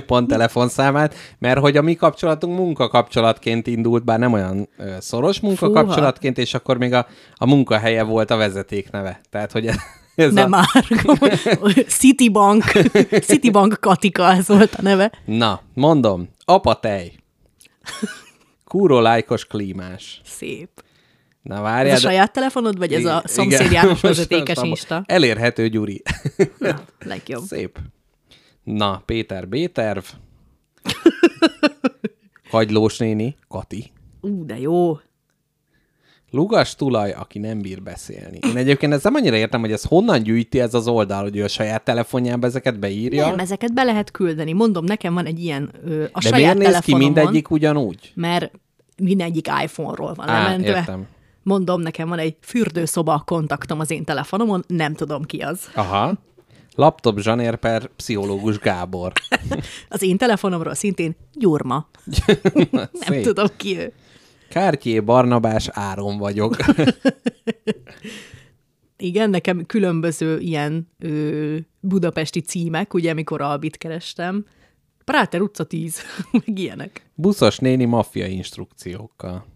[0.07, 4.69] pont telefonszámát, mert hogy a mi kapcsolatunk munkakapcsolatként indult, bár nem olyan
[4.99, 9.21] szoros munkakapcsolatként, és akkor még a, a munkahelye volt a vezetékneve.
[9.31, 9.71] Tehát, hogy
[10.21, 10.57] ez Nem a...
[10.57, 10.85] már.
[11.99, 12.65] Citibank.
[13.23, 15.13] Citibank Katika, ez volt a neve.
[15.25, 17.13] Na, mondom, apatej.
[18.65, 20.21] Kúró lájkos klímás.
[20.25, 20.69] Szép.
[21.43, 21.97] Na Ez várjál.
[21.97, 25.03] a saját telefonod, vagy ez a Igen, szomszéd János most vezetékes Insta?
[25.07, 26.03] Elérhető Gyuri.
[26.59, 27.43] Na, legjobb.
[27.43, 27.79] Szép.
[28.63, 30.05] Na, Péter B-terv.
[32.51, 33.93] Kagylós néni, Kati.
[34.21, 34.99] Ú, de jó.
[36.31, 38.39] Lugas tulaj, aki nem bír beszélni.
[38.47, 41.45] Én egyébként ezt nem annyira értem, hogy ez honnan gyűjti ez az oldal, hogy ő
[41.45, 43.27] a saját telefonjába ezeket beírja.
[43.27, 44.53] Nem, ezeket be lehet küldeni.
[44.53, 48.13] Mondom, nekem van egy ilyen ö, a De saját miért néz ki mindegyik ugyanúgy?
[48.15, 48.51] Mert
[48.97, 50.77] mindegyik iPhone-ról van Á, lementve.
[50.77, 51.07] értem.
[51.43, 55.69] Mondom, nekem van egy fürdőszoba kontaktom az én telefonomon, nem tudom ki az.
[55.75, 56.13] Aha.
[56.75, 59.13] Laptop zsanér per pszichológus Gábor.
[59.89, 61.89] Az én telefonomról szintén Gyurma.
[63.09, 63.93] Nem tudom ki ő.
[64.51, 66.57] Kártyé Barnabás Áron vagyok.
[68.97, 74.45] Igen, nekem különböző ilyen ö, budapesti címek, ugye, amikor Albit kerestem.
[75.05, 76.01] Práter utca 10,
[76.47, 77.11] meg ilyenek.
[77.15, 79.47] Buszos néni maffia instrukciókkal.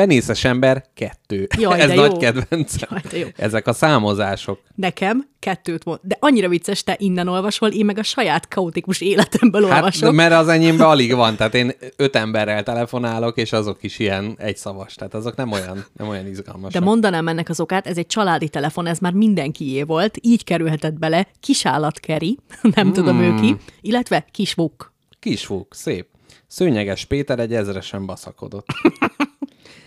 [0.00, 1.46] Penészes ember, kettő.
[1.60, 2.16] Jaj, Ez de nagy jó.
[2.18, 2.88] kedvencem.
[2.92, 3.26] Jaj, de jó.
[3.36, 4.60] Ezek a számozások.
[4.74, 5.98] Nekem kettőt mond.
[6.02, 10.12] De annyira vicces, te innen olvasol, én meg a saját kaotikus életemből Hát, olvasok.
[10.12, 14.94] mert az enyémben alig van, tehát én öt emberrel telefonálok, és azok is ilyen egyszavas,
[14.94, 16.80] tehát azok nem olyan, nem olyan izgalmasak.
[16.80, 20.98] De mondanám ennek az okát, ez egy családi telefon, ez már mindenkié volt, így kerülhetett
[20.98, 23.40] bele kisállatkeri, nem tudom ő Hmm.
[23.40, 24.92] ki, illetve kisvuk.
[25.20, 26.06] Kisfúk, szép.
[26.46, 28.66] Szőnyeges Péter egy ezresen baszakodott.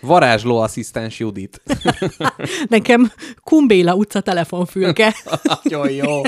[0.00, 1.62] Varázsló asszisztens Judit.
[2.68, 3.12] Nekem
[3.44, 5.14] Kumbéla utca telefonfülke.
[5.62, 6.20] Nagyon jó.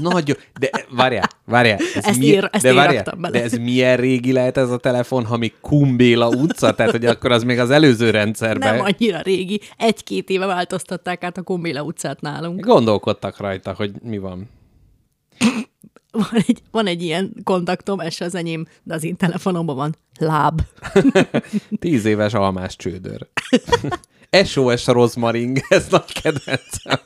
[0.00, 0.36] Nagyon.
[0.58, 1.78] De várjál, várjál.
[1.94, 3.16] Ez Ezt ír- ezt de várjál.
[3.30, 6.74] De ez milyen régi lehet ez a telefon, ha még Kumbéla utca?
[6.74, 8.74] Tehát, hogy akkor az még az előző rendszerben.
[8.74, 9.60] Nem annyira régi.
[9.76, 12.64] Egy-két éve változtatták át a Kumbéla utcát nálunk.
[12.64, 14.48] Gondolkodtak rajta, hogy mi van.
[16.12, 20.60] Van egy, van egy ilyen kontaktom, ez az enyém, de az én telefonomban van láb.
[21.78, 23.26] Tíz éves almás csődör.
[24.44, 26.98] SOS Rozmaring, ez nagy kedvencem.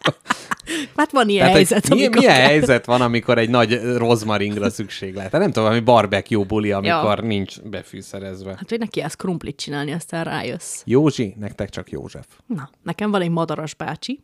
[0.96, 2.44] Hát van ilyen Tehát, helyzet, milyen, milyen kell.
[2.44, 5.32] helyzet van, amikor egy nagy rozmaringra szükség lehet?
[5.32, 7.24] Hát Nem tudom, valami barbecue buli, amikor Ja.
[7.26, 8.50] nincs befűszerezve.
[8.56, 10.82] Hát, hogy neki ezt krumplit csinálni, aztán rájössz.
[10.84, 12.26] Józsi, nektek csak József.
[12.46, 14.20] Na, nekem van egy madaras bácsi,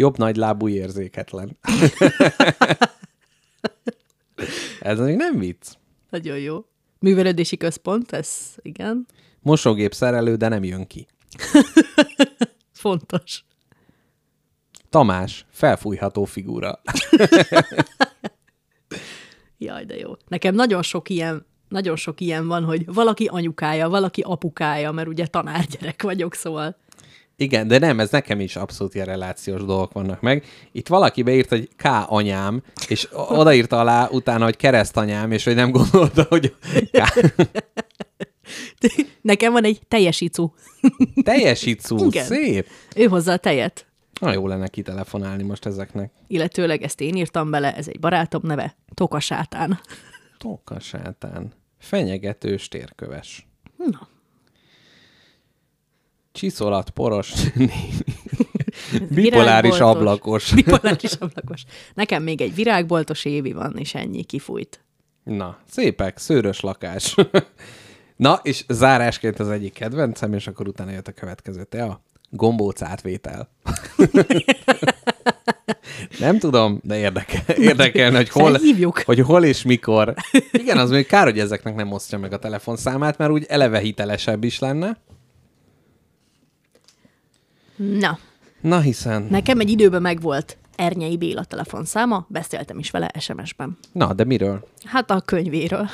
[0.00, 1.56] Jobb nagy lábú érzéketlen.
[4.80, 5.66] Ez még nem vicc.
[6.10, 6.64] nagyon jó.
[6.98, 9.06] Művelődési központ, ez igen,
[9.40, 11.06] Mosógép szerelő, de nem jön ki.
[12.72, 13.44] fontos.
[14.90, 16.78] Tamás, felfújható figura.
[19.58, 20.12] Jaj, de jó.
[20.28, 25.26] Nekem nagyon sok ilyen, nagyon sok ilyen van, hogy valaki anyukája, valaki apukája, mert ugye
[25.26, 26.76] tanárgyerek vagyok, szóval
[27.40, 30.44] Igen, de nem, ez nekem is abszolút ilyen relációs dolgok vannak meg.
[30.72, 35.70] Itt valaki beírt, hogy K anyám, és odaírta alá utána, hogy keresztanyám, és hogy nem
[35.70, 36.54] gondolta, hogy
[36.90, 37.32] K.
[39.20, 39.80] nekem van egy.
[41.22, 42.24] Teljesítszú, Igen.
[42.24, 42.66] szép.
[42.96, 43.86] Ő hozza a tejet.
[44.20, 46.12] Na, jó lenne kitelefonálni most ezeknek.
[46.26, 49.80] Illetőleg ezt én írtam bele, ez egy barátom neve, Toka Sátán.
[50.38, 51.52] Tóka sátán.
[51.78, 53.46] Fenyegetős térköves.
[53.76, 54.08] Na,
[56.38, 57.32] Csiszolat, poros,
[59.10, 60.52] bipoláris ablakos.
[60.54, 61.64] bipoláris ablakos.
[61.94, 64.84] Nekem még egy virágboltos évi van, és ennyi kifújt.
[65.24, 67.14] Na, szépek, szőrös lakás.
[68.16, 71.64] Na, és zárásként az egyik kedvencem, és akkor utána jött a következő.
[71.64, 73.50] Te a gombóc átvétel.
[76.18, 79.02] Nem tudom, de érdekel, érdekelne, hogy hol, Felhívjuk.
[79.04, 80.14] hogy hol és mikor.
[80.52, 84.44] Igen, az még kár, hogy ezeknek nem osztja meg a telefonszámát, mert úgy eleve hitelesebb
[84.44, 84.98] is lenne.
[87.78, 88.18] Na,
[88.60, 89.26] Na hiszen.
[89.30, 93.78] nekem egy időben megvolt Ernyei Béla telefonszáma, beszéltem is vele SMS-ben.
[93.92, 94.68] Na, de miről?
[94.84, 95.88] Hát a könyvéről.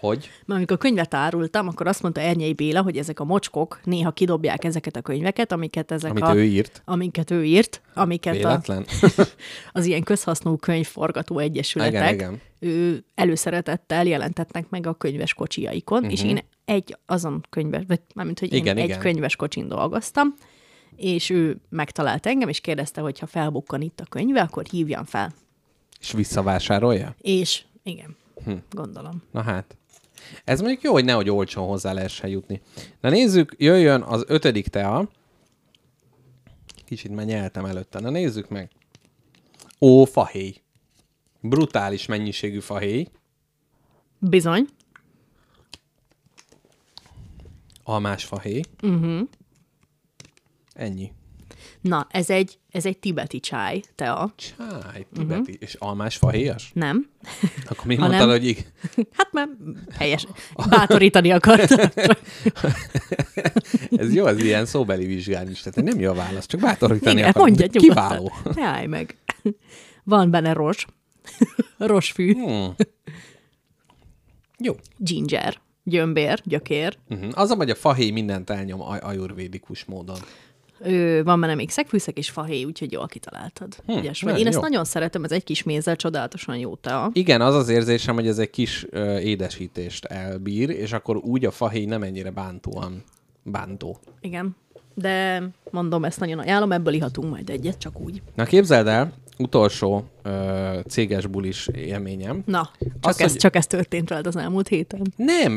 [0.00, 0.30] Hogy?
[0.44, 4.64] Mert amikor könyvet árultam, akkor azt mondta Ernyei Béla, hogy ezek a mocskok néha kidobják
[4.64, 6.36] ezeket a könyveket, amiket ezek Amit a...
[6.36, 6.82] ő írt.
[6.84, 8.86] Amiket ő írt, amiket a, Véletlen?
[9.72, 16.12] az ilyen közhasznú könyvforgató egyesületek Igen, Ő előszeretettel jelentetnek meg a könyves kocsiaikon, uh-huh.
[16.12, 18.98] és én egy azon könyves, vagy mármint, hogy én Igen, egy igen.
[18.98, 20.34] könyves kocsin dolgoztam,
[20.96, 25.32] és ő megtalált engem, és kérdezte, hogy ha felbukkan itt a könyve, akkor hívjam fel.
[26.00, 27.14] És visszavásárolja?
[27.20, 28.52] És igen, hm.
[28.70, 29.22] gondolom.
[29.30, 29.76] Na hát.
[30.44, 32.60] Ez mondjuk jó, hogy nehogy olcsón hozzá lehessen jutni.
[33.00, 35.08] Na nézzük, jöjjön az ötödik tea.
[36.84, 38.00] Kicsit már nyeltem előtte.
[38.00, 38.70] Na nézzük meg.
[39.80, 40.54] Ó, fahéj.
[41.40, 43.08] Brutális mennyiségű fahéj.
[44.18, 44.66] Bizony.
[47.82, 48.60] Almás fahéj.
[48.82, 49.28] Uh-huh.
[50.74, 51.12] Ennyi.
[51.80, 54.32] Na, ez egy, ez egy tibeti csáj, tea.
[54.36, 55.40] Csáj, tibeti.
[55.40, 55.56] Uh-huh.
[55.58, 56.70] És almás fahéjas?
[56.74, 57.10] Nem?
[57.68, 58.72] Akkor mi mondtad, hogy ig-
[59.16, 59.50] Hát mert
[59.98, 60.26] helyes.
[60.68, 61.70] Bátorítani akart.
[63.96, 65.60] ez jó, az ilyen szóbeli vizsgán is.
[65.60, 67.42] Tehát nem jó a válasz, csak bátorítani Igen, akar.
[67.42, 68.32] mondja Kiváló.
[68.54, 69.16] Ne állj meg.
[70.04, 70.86] Van benne ros.
[71.78, 72.32] Rosfű.
[72.32, 72.74] Hmm.
[74.58, 74.74] Jó.
[74.96, 75.60] Ginger.
[75.84, 76.98] Gyömbér, gyökér.
[77.08, 77.30] Uh-huh.
[77.34, 80.18] Az a, hogy a fahéj mindent elnyom aj- ajurvédikus módon.
[80.84, 83.76] Ö, van benne még szegfűszek és fahéj, úgyhogy jól kitaláltad.
[83.86, 84.38] Hm, Ügyes vagy.
[84.38, 84.62] Én ezt jó.
[84.62, 87.10] nagyon szeretem, ez egy kis mézzel csodálatosan jó tea.
[87.12, 91.50] Igen, az az érzésem, hogy ez egy kis ö, édesítést elbír, és akkor úgy a
[91.50, 93.02] fahéj nem ennyire bántóan
[93.42, 93.98] bántó.
[94.20, 94.56] Igen.
[94.94, 98.22] De mondom, ezt nagyon ajánlom, ebből ihatunk majd egyet, csak úgy.
[98.34, 102.42] Na képzeld el, utolsó ö, céges bulis élményem.
[102.46, 105.02] Na, csak, Az, ez, hogy- csak ez történt veled az elmúlt héten.
[105.16, 105.54] Nem,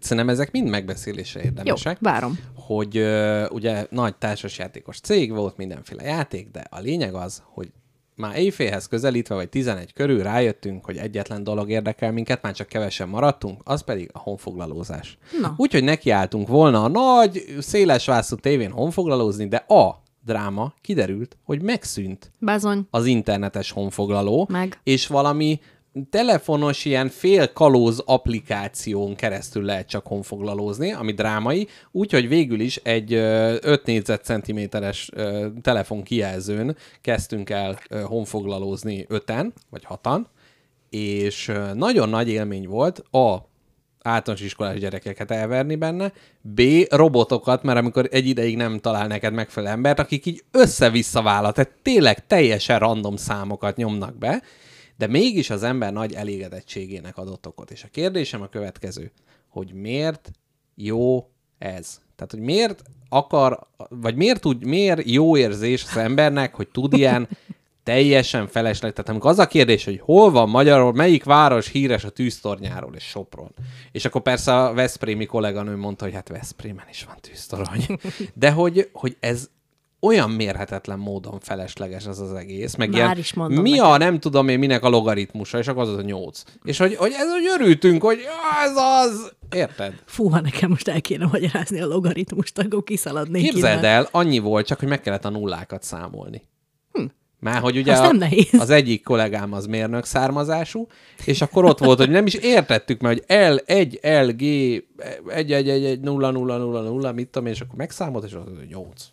[0.00, 1.98] szerintem ezek mind megbeszélésre Jó, érdemesek.
[2.00, 2.38] várom.
[2.54, 7.68] hogy ö, ugye nagy társasjátékos cég volt, mindenféle játék, de a lényeg az, hogy
[8.16, 13.08] már éjfélhez közelítve, vagy 11 körül rájöttünk, hogy egyetlen dolog érdekel minket, már csak kevesen
[13.08, 15.18] maradtunk, az pedig a honfoglalózás.
[15.56, 22.30] Úgyhogy nekiálltunk volna a nagy, széles vászú tévén honfoglalózni, de a dráma kiderült, hogy megszűnt
[22.40, 22.86] Bazony.
[22.90, 24.80] az internetes honfoglaló, Meg.
[24.82, 25.60] és valami
[26.10, 33.12] telefonos ilyen fél kalóz applikáción keresztül lehet csak honfoglalózni, ami drámai, úgyhogy végül is egy
[33.12, 35.10] ö, 5 négyzetcentiméteres
[35.62, 40.28] telefon kijelzőn kezdtünk el honfoglalózni öten, vagy hatan,
[40.90, 43.52] és nagyon nagy élmény volt a
[44.06, 46.60] általános iskolás gyerekeket elverni benne, B.
[46.90, 51.72] robotokat, mert amikor egy ideig nem talál neked megfelelő embert, akik így össze-vissza vállal, tehát
[51.82, 54.42] tényleg teljesen random számokat nyomnak be,
[54.96, 57.70] de mégis az ember nagy elégedettségének adott okot.
[57.70, 59.12] És a kérdésem a következő,
[59.48, 60.30] hogy miért
[60.74, 62.00] jó ez?
[62.16, 67.28] Tehát, hogy miért akar, vagy miért, tud, miért jó érzés az embernek, hogy tud ilyen
[67.84, 68.92] teljesen felesleg.
[68.92, 73.04] Tehát amikor az a kérdés, hogy hol van Magyarul, melyik város híres a tűztornyáról és
[73.04, 73.50] Sopron.
[73.92, 77.86] És akkor persze a Veszprémi kolléganő mondta, hogy hát Veszprémen is van tűztorony.
[78.34, 79.48] De hogy, hogy ez
[80.00, 82.74] olyan mérhetetlen módon felesleges az az egész.
[82.74, 83.84] Meg Már ilyen, is mondom mi neked.
[83.86, 86.42] a nem tudom én minek a logaritmusa, és akkor az az a nyolc.
[86.64, 88.76] És hogy, hogy ez, hogy örültünk, hogy "Ja, ez
[89.06, 89.32] az.
[89.54, 89.94] Érted?
[90.06, 93.92] Fú, ha nekem most el kéne magyarázni a logaritmust, akkor kiszaladnék Képzeld innen.
[93.94, 96.42] el, annyi volt, csak hogy meg kellett a nullákat számolni.
[97.44, 98.26] Már hogy ugye Az a,
[98.58, 100.86] az egyik kollégám az mérnök származású,
[101.24, 105.52] és akkor ott volt, hogy nem is értettük, mert hogy L, 1, L, G, 1,
[105.52, 108.42] 1, 1, 1, 0, 0, 0, 0, mit tudom én, és akkor megszámolt, és az
[108.68, 109.04] 8.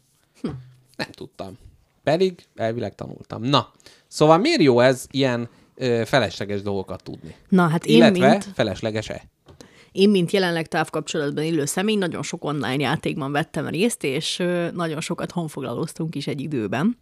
[0.42, 0.48] Hm.
[0.96, 1.58] Nem tudtam.
[2.04, 3.42] Pedig elvileg tanultam.
[3.42, 3.72] Na,
[4.08, 7.36] szóval miért jó ez ilyen ö, felesleges dolgokat tudni?
[7.50, 9.24] Na, hát én, Illetve mint, felesleges-e?
[9.92, 15.32] én, mint jelenleg távkapcsolatban élő személy, nagyon sok online játékban vettem részt, és nagyon sokat
[15.32, 16.98] honfoglalóztunk is egy időben.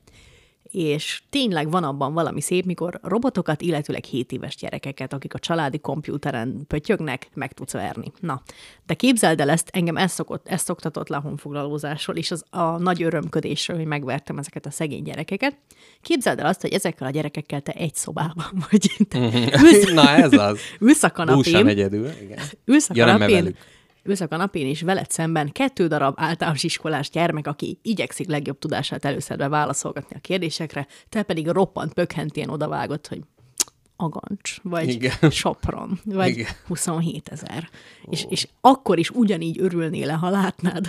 [0.71, 5.79] És tényleg van abban valami szép, mikor robotokat, illetőleg 7 éves gyerekeket, akik a családi
[5.79, 8.11] kompjúteren pötyögnek, meg tudsz verni.
[8.19, 8.41] Na,
[8.85, 12.77] de képzeld el ezt, engem ez, szokott, ez szoktatott le a honfoglalózásról, és az a
[12.77, 15.57] nagy örömködésről, hogy megvertem ezeket a szegény gyerekeket.
[16.01, 18.91] Képzeld el azt, hogy ezekkel a gyerekekkel te egy szobában vagy.
[19.07, 19.19] Te
[19.61, 20.59] ülsz, Na ez az.
[20.79, 22.09] ülsz a Búsan kanapén, egyedül.
[22.21, 22.39] Igen.
[22.65, 23.57] ülsz a Ja, kanapén, velük.
[24.03, 29.05] Ülsz a kanapén, és veled szemben kettő darab általános iskolás gyermek, aki igyekszik legjobb tudását
[29.05, 33.21] előszedve válaszolgatni a kérdésekre, te pedig roppant pökhentén odavágott, hogy
[33.95, 35.31] agancs, vagy Igen.
[35.31, 36.39] Sopron, vagy Igen.
[36.39, 36.53] Igen.
[36.67, 37.69] 27 ezer.
[38.09, 40.87] És, és akkor is ugyanígy örülnél ha látnád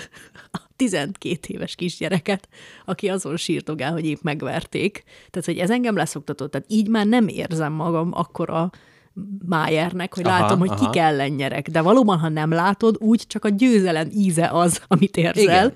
[0.50, 2.48] a 12 éves kisgyereket,
[2.84, 5.02] aki azon sírtogál, hogy épp megverték.
[5.30, 6.50] Tehát, hogy ez engem leszoktatott.
[6.50, 8.70] Tehát így már nem érzem magam akkora
[9.48, 10.90] májernek, hogy Aha, látom, hogy aha.
[10.90, 11.68] ki ellen nyerek.
[11.68, 15.42] De valóban, ha nem látod, úgy csak a győzelem íze az, amit érzel.
[15.42, 15.74] Igen.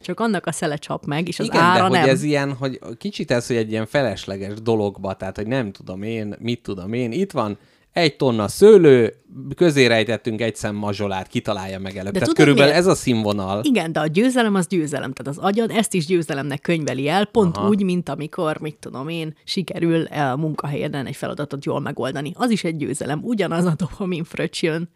[0.00, 2.08] Csak annak a szele csap meg, és az Igen, ára de hogy nem.
[2.08, 6.34] ez ilyen, hogy kicsit ez, hogy egy ilyen felesleges dologba, tehát, hogy nem tudom én,
[6.38, 7.58] mit tudom én, itt van
[7.92, 9.14] egy tonna szőlő,
[9.54, 12.12] közé rejtettünk egy szem mazsolát, kitalálja meg előbb.
[12.12, 12.86] De tehát tudod körülbelül miért?
[12.86, 13.60] ez a színvonal.
[13.64, 17.56] Igen, de a győzelem az győzelem, tehát az agyad ezt is győzelemnek könyveli el, pont
[17.56, 17.68] Aha.
[17.68, 22.32] Úgy, mint amikor, mit tudom én, sikerül a munkahelyeden egy feladatot jól megoldani.
[22.34, 24.88] Az is egy győzelem, ugyanaz a dopamin fröccs jön.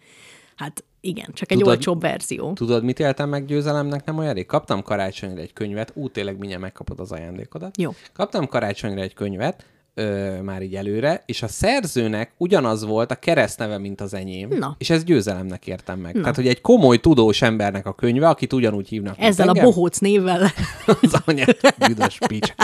[0.57, 2.53] Hát igen, csak egy Tudod- olcsóbb verzió.
[2.53, 4.47] Tudod, mit éltem meg győzelemnek nem olyan rég?
[4.47, 7.79] Kaptam karácsonyra egy könyvet, ú, tényleg mindjárt megkapod az ajándékodat.
[7.81, 7.95] Jó.
[8.13, 9.65] Kaptam karácsonyra egy könyvet,
[9.99, 14.49] ö, már így előre, és a szerzőnek ugyanaz volt a keresztneve, mint az enyém.
[14.59, 14.75] Na.
[14.79, 16.15] És ezt győzelemnek értem meg.
[16.15, 16.21] Na.
[16.21, 19.17] Tehát, hogy egy komoly tudós embernek a könyve, akit ugyanúgy hívnak.
[19.17, 20.41] mint Ezzel a engem, bohóc névvel
[21.03, 22.55] Az anyát, büdös pics.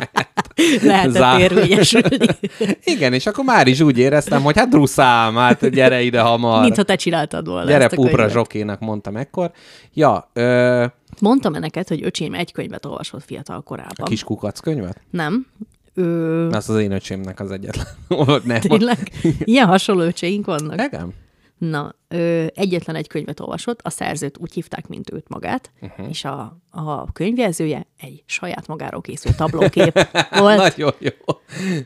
[0.83, 1.41] lehetett Zár.
[1.41, 2.17] érvényesülni.
[2.95, 6.63] Igen, és akkor már is úgy éreztem, hogy hát druszám, hát gyere ide hamar.
[6.63, 9.51] Mintha te csináltad volna Gyere a pupra zsokénak mondtam ekkor.
[9.95, 10.85] Ja, ö,
[11.21, 13.93] Mondtam-e neked, hogy öcsém egy könyvet olvasott fiatal korában?
[13.97, 15.01] a kis kukac könyvet?
[15.11, 15.47] Nem.
[15.95, 16.49] Ő...
[16.49, 17.87] Az az én öcsémnek az egyetlen.
[18.45, 18.61] Nem.
[18.61, 19.13] Tényleg?
[19.39, 20.85] Ilyen hasonló öcseink vannak?
[20.85, 21.15] Igen?
[21.59, 26.09] Na, ö, egyetlen egy könyvet olvasott, a szerzőt úgy hívták, mint őt magát, uh-huh.
[26.09, 30.57] és a, a könyvjelzője egy saját magáról készült tablókép volt.
[30.57, 31.11] Nagyon jó.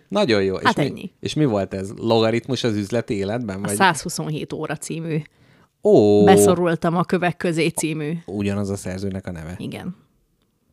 [0.08, 0.54] Nagyon jó.
[0.54, 1.12] Hát és, mi, ennyi.
[1.20, 1.92] és mi volt ez?
[1.96, 3.56] Logaritmus az üzleti életben?
[3.56, 3.74] A Vagy?
[3.74, 5.22] 127 óra című,
[5.82, 8.12] Ó, Beszorultam a kövek közé című.
[8.26, 9.54] ugyanaz a szerzőnek a neve.
[9.58, 9.96] Igen.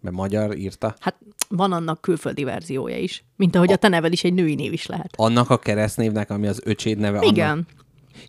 [0.03, 0.95] Mert magyar írta.
[0.99, 1.15] Hát
[1.49, 3.23] van annak külföldi verziója is.
[3.35, 5.13] Mint ahogy a te neved is egy női név is lehet.
[5.15, 7.19] Annak a keresztnévnek, ami az öcséd neve.
[7.21, 7.49] Igen.
[7.49, 7.69] Annak...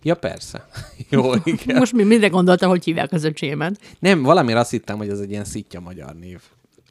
[0.01, 0.67] Ja, persze.
[1.09, 1.77] Jó, igen.
[1.77, 3.79] Most mi mire gondoltam, hogy hívják az öcsémet?
[3.99, 6.41] Nem, valamire azt hittem, hogy ez egy ilyen szitja magyar név.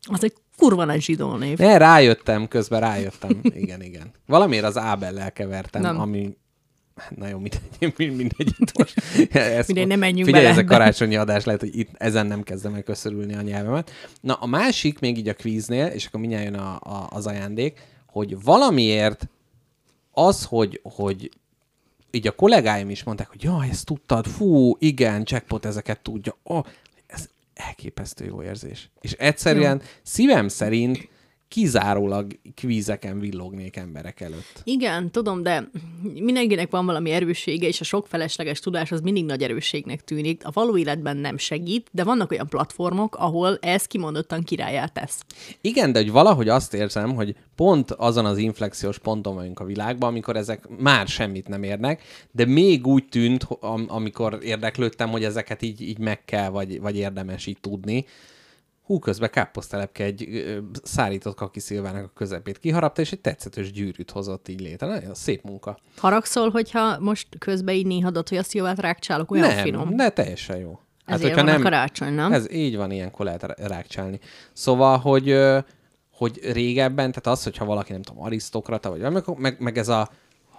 [0.03, 1.59] Az egy kurva nagy zsidó név.
[1.59, 3.41] Ne, rájöttem, közben rájöttem.
[3.43, 4.11] Igen, igen.
[4.27, 6.01] Valamiért az Ábellel kevertem, Nem.
[6.01, 6.37] ami...
[6.97, 8.55] Hát, Na jó, mindegy, mindegy.
[8.79, 9.03] Most.
[9.35, 12.43] Ezt, Mindegy, ne menjünk Figyelj, bele ez a karácsonyi adás, lehet, hogy itt ezen nem
[12.43, 13.91] kezdem el köszörülni a nyelvemet.
[14.21, 17.81] Na, a másik még így a kvíznél, és akkor mindjárt jön a, a, az ajándék,
[18.07, 19.29] hogy valamiért
[20.11, 21.31] az, hogy, hogy
[22.11, 26.37] így a kollégáim is mondták, hogy jaj, ezt tudtad, fú, igen, jackpot ezeket tudja.
[26.43, 26.65] Oh,
[27.07, 28.91] ez elképesztő jó érzés.
[29.01, 31.09] És egyszerűen szívem szerint
[31.55, 34.61] kizárólag kvízeken villognék emberek előtt.
[34.65, 35.71] Igen, tudom, de
[36.03, 40.47] mindenkinek van valami erőssége, és a sok felesleges tudás az mindig nagy erősségnek tűnik.
[40.47, 45.25] A való életben nem segít, de vannak olyan platformok, ahol ez kimondottan királyát tesz.
[45.61, 50.09] Igen, de hogy valahogy azt érzem, hogy pont azon az inflexiós ponton vagyunk a világban,
[50.09, 52.03] amikor ezek már semmit nem érnek,
[52.33, 53.47] de még úgy tűnt,
[53.87, 58.05] amikor érdeklődtem, hogy ezeket így, így meg kell, vagy, vagy érdemes így tudni.
[58.85, 60.45] Hú, közben káposztelepke egy
[60.83, 64.87] szárított kakiszilvának a közepét kiharapta, és egy tetszetős gyűrűt hozott így létre.
[64.87, 65.79] Nagyon szép munka.
[65.97, 69.97] Haragszol, hogyha most közben így néhadod, hogy a szilvát rákcsálok, olyan nem, finom.
[69.97, 70.79] de teljesen jó.
[71.05, 72.33] Ezért van a karácsony, nem?
[72.33, 74.21] Ez így van, ilyenkor lehet rá- rákcsálni.
[74.53, 75.39] Szóval, hogy,
[76.13, 80.11] hogy régebben, tehát az, hogyha valaki, nem tudom, arisztokrata, vagy akkor meg, meg ez a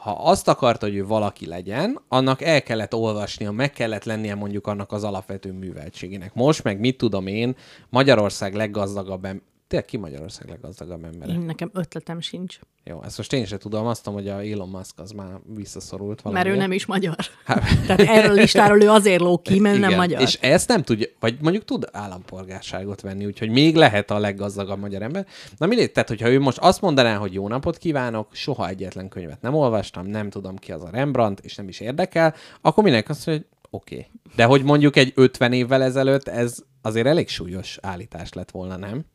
[0.05, 4.67] ha azt akarta, hogy ő valaki legyen, annak el kellett olvasnia, meg kellett lennie mondjuk
[4.67, 6.33] annak az alapvető műveltségének.
[6.33, 7.55] Most meg mit tudom én,
[7.89, 9.27] Magyarország leggazdagabb
[9.67, 11.31] Tényleg ki Magyarország leggazdagabb embere?
[11.31, 12.59] Én nekem ötletem sincs.
[12.83, 16.23] Jó, ezt most én sem tudom, azt tudom, hogy a Elon Musk az már visszaszorult
[16.23, 16.55] Mert valamiért.
[16.55, 17.15] ő nem is magyar.
[17.45, 20.21] Hát- Tehát erről a listáról ő azért lóg ki, mert nem Igen, magyar.
[20.21, 25.01] És ezt nem tudja, vagy mondjuk tud állampolgárságot venni, úgyhogy még lehet a leggazdagabb magyar
[25.01, 25.25] ember.
[25.57, 29.41] Na mindegy, tehát hogyha ő most azt mondaná, hogy jó napot kívánok, soha egyetlen könyvet
[29.41, 33.25] nem olvastam, nem tudom ki az a Rembrandt, és nem is érdekel, akkor mindenki azt
[33.25, 33.95] mondja, hogy oké.
[33.95, 34.09] Okay.
[34.35, 39.05] De hogy mondjuk egy 50 évvel ezelőtt ez azért elég súlyos állítás lett volna, nem?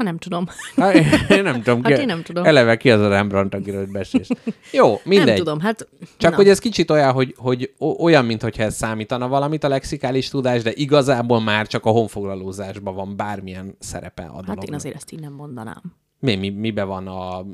[0.00, 0.46] Ha nem tudom.
[0.76, 0.94] Hát,
[1.30, 1.82] én nem tudom.
[1.82, 2.44] Hát ki, én nem tudom.
[2.44, 4.28] Eleve ki az a Rembrandt, akiről beszélsz.
[4.72, 5.26] Jó, mindegy.
[5.26, 5.88] Nem tudom, hát...
[6.16, 6.36] Csak na.
[6.36, 10.72] hogy ez kicsit olyan, hogy, hogy olyan, mintha ez számítana valamit a lexikális tudás, de
[10.74, 14.58] igazából már csak a honfoglalózásban van bármilyen szerepe a dolognak.
[14.58, 15.82] Hát én azért ezt így nem mondanám.
[16.18, 17.46] Mi, mi, mibe van a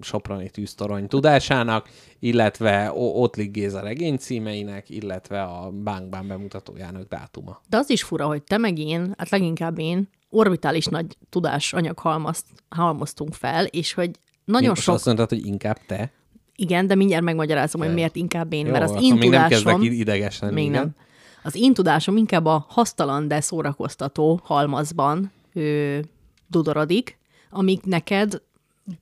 [0.00, 7.60] Soproni tűztorony tudásának, illetve Ottlik Géza regény címeinek, illetve a Bánkbán bemutatójának dátuma.
[7.68, 12.46] De az is fura, hogy te meg én, hát leginkább én, orbitális nagy tudásanyag halmazt,
[12.68, 14.10] halmoztunk fel, és hogy
[14.44, 14.94] nagyon Most sok...
[14.94, 16.10] azt mondtad, hogy inkább te.
[16.56, 19.80] Igen, de mindjárt megmagyarázom, hogy miért inkább én, Jó, mert az én még nem tudásom...
[19.80, 20.54] kezdek ideges lenni.
[20.54, 20.80] Még igen.
[20.80, 20.94] nem.
[21.42, 25.98] Az én tudásom inkább a hasztalan, de szórakoztató halmazban ö,
[26.46, 27.18] dudorodik,
[27.50, 28.42] amíg neked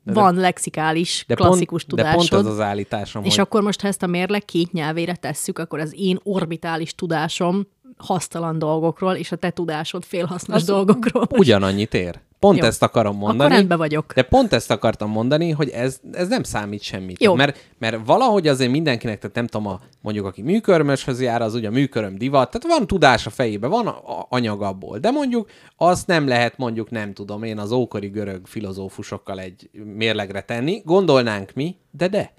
[0.02, 2.28] van lexikális, De klasszikus pont, de tudásod.
[2.28, 5.58] pont az az állításom, És hogy akkor most, ha ezt a mérleg két nyelvére tesszük,
[5.58, 7.66] akkor az én orbitális tudásom
[7.96, 11.26] hasztalan dolgokról, és a te tudásod félhasznos Az dolgokról.
[11.30, 12.20] ugyanannyit ér.
[12.38, 12.64] Pont Jó.
[12.64, 13.42] ezt akarom mondani.
[13.42, 14.12] Akkor rendben vagyok.
[14.14, 17.22] De pont ezt akartam mondani, hogy ez, ez nem számít semmit.
[17.22, 17.34] Jó.
[17.34, 21.68] Mert, mert valahogy azért mindenkinek, tehát nem tudom, a, mondjuk aki műkörmöshöz jár, az ugye
[21.68, 25.50] a műköröm divat, tehát van tudás a fejébe, van a, a anyag abból, de mondjuk
[25.76, 31.52] azt nem lehet mondjuk, nem tudom én, az ókori görög filozófusokkal egy mérlegre tenni, gondolnánk
[31.54, 32.32] mi, de de.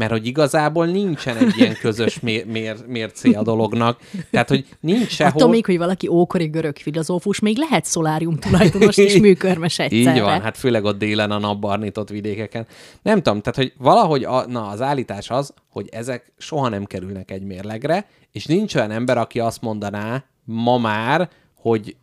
[0.00, 4.00] Mert hogy igazából nincsen egy ilyen közös mér, mér, mércé a dolognak.
[4.30, 5.32] Tehát, hogy nincs sehol...
[5.32, 10.14] Attól még, hogy valaki ókori görög filozófus, még lehet szolárium tulajdonos és műkörmes egyszerre.
[10.14, 12.66] Így van, hát főleg ott délen a napbarnított vidékeken.
[13.02, 17.30] Nem tudom, tehát hogy valahogy a, na, az állítás az, hogy ezek soha nem kerülnek
[17.30, 21.96] egy mérlegre, és nincs olyan ember, aki azt mondaná ma már, hogy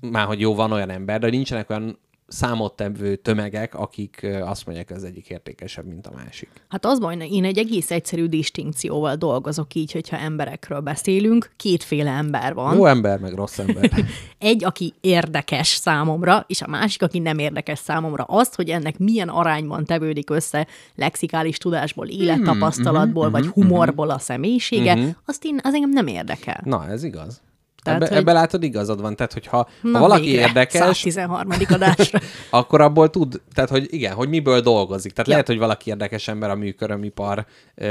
[0.00, 5.04] már hogy jó, van olyan ember, de nincsenek olyan számottevő tömegek, akik azt mondják, az
[5.04, 6.48] egyik értékesebb, mint a másik.
[6.68, 11.50] Hát az baj, én egy egész egyszerű distinkcióval dolgozok így, hogyha emberekről beszélünk.
[11.56, 12.76] Kétféle ember van.
[12.76, 13.90] Jó ember, meg rossz ember.
[14.38, 18.24] Egy, aki érdekes számomra, és a másik, aki nem érdekes számomra.
[18.24, 25.16] Azt, hogy ennek milyen arányban tevődik össze lexikális tudásból, élettapasztalatból, Hmm, vagy humorból a személyisége,
[25.24, 26.60] azt én, az engem nem érdekel.
[26.64, 27.40] Na, ez igaz.
[27.88, 29.16] Tehát, Ebbe, hogy- ebbe látod, igazad van.
[29.16, 31.52] Tehát, hogyha ha Na, valaki végre, érdekes, 113.
[31.68, 32.18] adásra.
[32.50, 35.12] akkor abból tud, tehát hogy igen, hogy miből dolgozik.
[35.12, 35.32] Tehát Ja.
[35.32, 37.46] lehet, hogy valaki érdekes ember a műkörömipar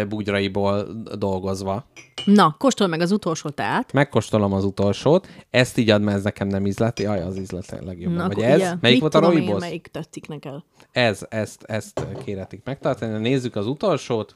[0.09, 0.87] bugyraiból
[1.17, 1.85] dolgozva.
[2.25, 3.93] Na, kóstolj meg az utolsó teát.
[3.93, 7.05] Megkóstolom az utolsót, ezt így ad, mert ez nekem nem ízleti.
[7.05, 8.17] Aj, az ízlete legjobban.
[8.17, 8.55] Na, Vagy ez?
[8.55, 9.59] ugye, Melyik mit volt a roibosz?
[9.61, 10.53] Melyik tetszik neked?
[10.91, 13.17] Ez, ezt, ezt kéretik megtartani.
[13.19, 14.35] Nézzük az utolsót.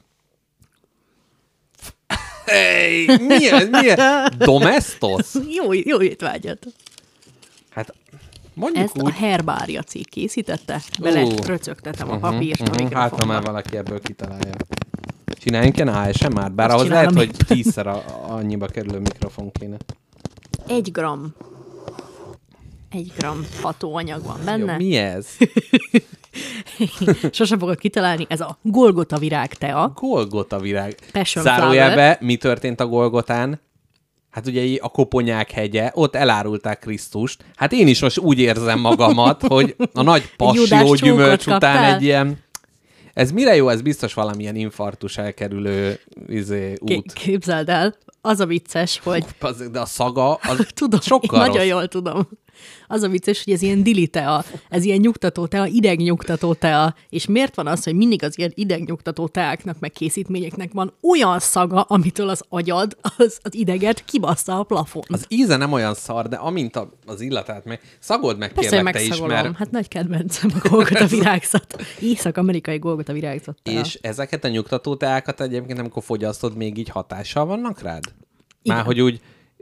[2.46, 3.68] Hey, mi ez?
[3.70, 3.98] Mi ez?
[4.38, 5.34] Domestos?
[5.48, 6.66] Jó, jó étvágyat.
[7.70, 7.94] Hát
[8.54, 9.06] mondjuk Ezt úgy.
[9.10, 11.34] a Herbária cég készítette, bele Ú.
[11.46, 13.24] röcögtetem a papírt a Mhm, Hát, ha mikrofonba.
[13.32, 14.52] már valaki ebből kitalálja.
[15.40, 19.76] Csináljunk ilyen ASMR, bár Azt ahhoz lehet, hogy tízszer a, annyiba kerülő mikrofon kéne.
[20.66, 21.34] Egy gram
[22.90, 24.72] Egy gram hatóanyag van benne.
[24.72, 25.26] Jó, mi ez?
[27.30, 29.92] Sose fogod kitalálni, ez a Golgota virág tea.
[29.94, 30.94] Golgota virág.
[31.12, 33.60] Passion Zárójelbe, mi történt a Golgotán?
[34.30, 37.44] Hát ugye így a Koponyák hegye, ott elárulták Krisztust.
[37.56, 41.94] Hát én is most úgy érzem magamat, hogy a nagy passió gyümölcs után kaptál?
[41.94, 42.38] egy ilyen...
[43.14, 43.68] Ez mire jó?
[43.68, 46.88] Ez biztos valamilyen infarktus elkerülő izé, út.
[46.88, 49.24] Ké- képzeld el, az a vicces, hogy
[49.72, 51.66] De a szaga az tudom, sokkal nagyon rossz.
[51.66, 52.28] jól tudom.
[52.86, 57.26] Az a vicces, hogy ez ilyen dili tea, ez ilyen nyugtató tea, idegnyugtató tea, és
[57.26, 62.28] miért van az, hogy mindig az ilyen idegnyugtató teáknak, meg készítményeknek van olyan szaga, amitől
[62.28, 65.02] az agyad, az, az ideget kibassza a plafon.
[65.08, 67.80] Az íze nem olyan szar, de amint a, az illatát meg...
[67.98, 69.56] Szagold meg Persze, kérlek te is, mert...
[69.56, 71.82] Hát nagy kedvencem a Golgota virágzat.
[72.00, 73.58] Észak-amerikai Golgota virágzat.
[73.62, 73.80] tea.
[73.80, 78.02] És ezeket a nyugtató teákat egyébként, amikor fogyasztod, még így hatással vannak rád?
[78.64, 79.20] Már hogy úgy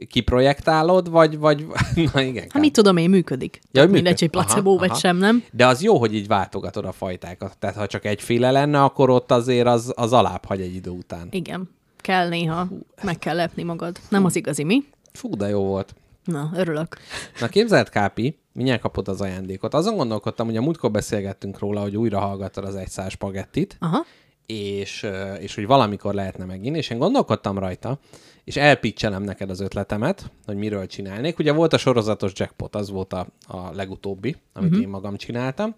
[0.08, 1.66] kiprojektálod, vagy, vagy...
[2.12, 2.46] Na igen.
[2.48, 3.60] Hát mit tudom én, működik.
[3.72, 4.44] Ja, hogy Mindegy, hogy működ.
[4.46, 4.98] placebo Aha, vagy aha.
[4.98, 5.44] sem, nem?
[5.52, 7.58] De az jó, hogy így váltogatod a fajtákat.
[7.58, 11.28] Tehát ha csak egyféle lenne, akkor ott azért az, az alább hagy egy idő után.
[11.30, 11.70] Igen.
[11.96, 12.68] Kell néha,
[13.02, 13.98] meg kell lepni magad.
[14.08, 14.84] Nem az igazi, mi?
[15.12, 15.94] Fú, de jó volt.
[16.24, 16.96] Na, örülök.
[17.40, 19.74] Na képzeld, Kápi, mindjárt kapod az ajándékot.
[19.74, 24.04] Azon gondolkodtam, hogy a múltkor beszélgettünk róla, hogy újra hallgattad az egy spagettit, Aha.
[24.46, 25.06] és,
[25.38, 27.98] és hogy valamikor lehetne megint, és én gondolkodtam rajta,
[28.44, 31.38] és elpicselem neked az ötletemet, hogy miről csinálnék.
[31.38, 34.84] Ugye volt a sorozatos jackpot, az volt a, a legutóbbi, amit uh-huh.
[34.84, 35.72] én magam csináltam,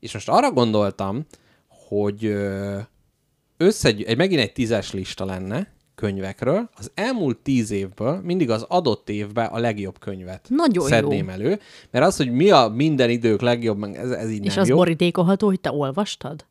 [0.00, 1.26] és most arra gondoltam,
[1.88, 2.78] hogy ö,
[3.56, 9.08] összegy, egy, megint egy tízes lista lenne könyvekről, az elmúlt tíz évből mindig az adott
[9.08, 10.88] évben a legjobb könyvet Nagyon jó.
[10.88, 11.60] szedném elő,
[11.90, 14.76] mert az, hogy mi a minden idők legjobb, ez, ez így És nem az jó.
[14.76, 16.44] borítékolható, hogy te olvastad?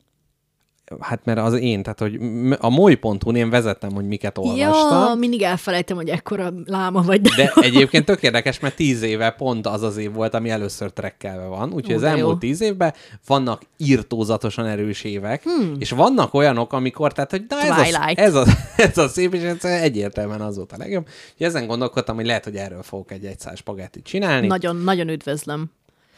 [1.00, 2.20] Hát mert az én, tehát hogy
[2.58, 5.08] a moly.hu-n én vezettem, hogy miket olvastam.
[5.08, 7.20] Ja, mindig elfelejtem, hogy ekkora láma vagy.
[7.20, 10.90] De, De egyébként tök érdekes, mert tíz éve pont az az év volt, ami először
[10.90, 11.72] trekkelve van.
[11.72, 12.34] Úgyhogy Ó, az elmúlt jó.
[12.38, 12.94] tíz évben
[13.26, 15.74] vannak írtózatosan erős évek, hmm.
[15.78, 18.44] és vannak olyanok, amikor, tehát, hogy na ez a, ez, a,
[18.76, 21.06] ez a szép, és ez egyértelműen az volt a legjobb.
[21.32, 24.46] Úgyhogy ezen gondolkodtam, hogy lehet, hogy erről fogok egy egyszás spagettit csinálni.
[24.46, 25.70] nagyon, nagyon üdvözlöm.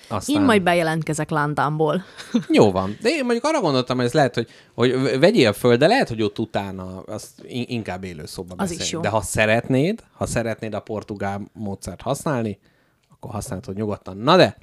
[0.09, 0.37] Aztán...
[0.37, 2.05] Én majd bejelentkezek Lándámból.
[2.49, 2.97] Jó van.
[3.01, 6.23] De én mondjuk arra gondoltam, hogy ez lehet, hogy, hogy vegyél föl, de lehet, hogy
[6.23, 9.01] ott utána azt in- inkább élő szóba Az is jó.
[9.01, 12.59] De ha szeretnéd, ha szeretnéd a portugál módszert használni,
[13.11, 14.17] akkor használhatod nyugodtan.
[14.17, 14.57] Na de,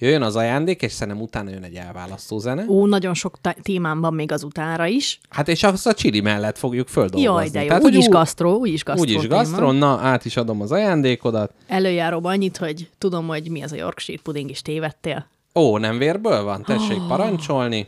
[0.00, 2.64] jöjjön az ajándék, és szerintem utána jön egy elválasztó zene.
[2.68, 5.20] Ó, nagyon sok témám van még az utára is.
[5.28, 7.24] Hát és azt a csili mellett fogjuk földolgozni.
[7.26, 7.66] Jaj, de jó.
[7.68, 9.34] Tehát, Úgyis gasztró, úgyis gasztró Úgyis téma.
[9.36, 11.52] gasztron, na, át is adom az ajándékodat.
[11.66, 15.26] Előjáróban annyit, hogy tudom, hogy mi az a Yorkshire puding, és tévedtél.
[15.54, 16.62] Ó, nem vérből van?
[16.62, 17.06] Tessék Ah.
[17.08, 17.86] parancsolni.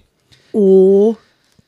[0.53, 1.11] Ó,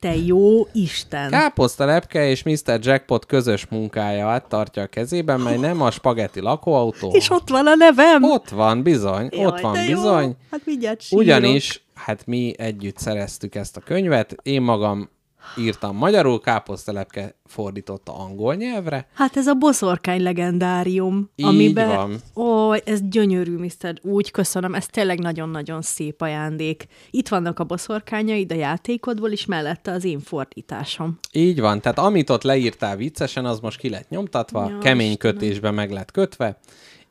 [0.05, 1.31] te jó Isten!
[1.31, 2.79] Káposzta lepke és Mr.
[2.81, 7.11] Jackpot közös munkáját tartja a kezében, mely nem a spagetti lakóautó.
[7.13, 8.23] És ott van a nevem!
[8.23, 9.95] Ott van, bizony, Jaj, ott van, de jó.
[9.95, 10.37] bizony.
[10.51, 11.25] Hát mindjárt sírok.
[11.25, 15.09] Ugyanis, hát mi együtt szereztük ezt a könyvet, én magam
[15.59, 19.09] írtam magyarul, káposztelepke fordította angol nyelvre.
[19.15, 21.89] Hát ez a boszorkány legendárium, Így amiben...
[21.89, 22.21] van.
[22.45, 23.95] Ó, ez gyönyörű, Mr.
[24.03, 26.87] Úgy köszönöm, ez tényleg nagyon-nagyon szép ajándék.
[27.11, 31.19] Itt vannak a boszorkányaid a játékodból, és mellette az én fordításom.
[31.33, 35.35] Így van, tehát amit ott leírtál viccesen, az most ki lett nyomtatva, Ja, kemény Istenem.
[35.37, 36.59] kötésbe meg lett kötve,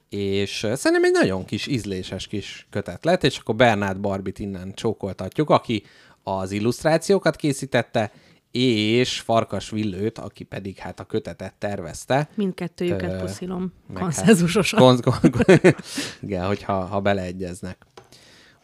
[0.09, 5.49] és szerintem egy nagyon kis ízléses kis kötet lett, és akkor Bernát Barbit innen csókoltatjuk,
[5.49, 5.83] aki
[6.23, 8.11] az illusztrációkat készítette,
[8.57, 12.29] és Farkas Villőt, aki pedig hát a kötetet tervezte.
[12.35, 13.73] Mindkettőjüket Ö, puszilom.
[13.87, 14.79] meg Konszenzusosan.
[14.79, 15.75] Hát, kon- kon-
[16.21, 17.77] igen, hogyha ha beleegyeznek.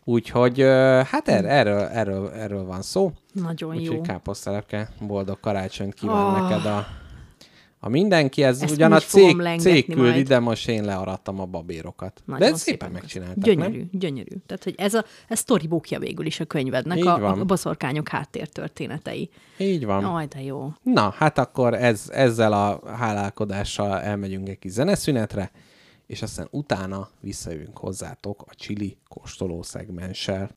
[0.04, 0.60] Úgyhogy
[1.06, 3.12] hát er, erről, erről, erről van szó.
[3.34, 3.80] Nagyon jó.
[3.82, 6.42] Úgyhogy káposztelepke, boldog karácsonyt kíván Ah.
[6.42, 6.88] neked a,
[7.80, 8.44] a mindenki.
[8.44, 12.22] Ez Ezt ugyan a cég, cég küldi, de most én learattam a babérokat.
[12.26, 13.02] Nagyon de ezt szépen köszönöm.
[13.02, 13.90] megcsináltak, Gyönyörű, nem?
[13.92, 14.36] gyönyörű.
[14.46, 17.40] Tehát, hogy ez a ez storybookja végül is a könyvednek, Így a, van.
[17.40, 19.30] a boszorkányok háttértörténetei.
[19.58, 20.04] Így van.
[20.06, 20.74] Aj, de jó.
[20.84, 25.52] Na, hát akkor ez, ezzel a hálálkodással elmegyünk egy kis zeneszünetre,
[26.08, 30.49] és aztán utána visszajövünk hozzátok a csili kóstoló szegmenssel.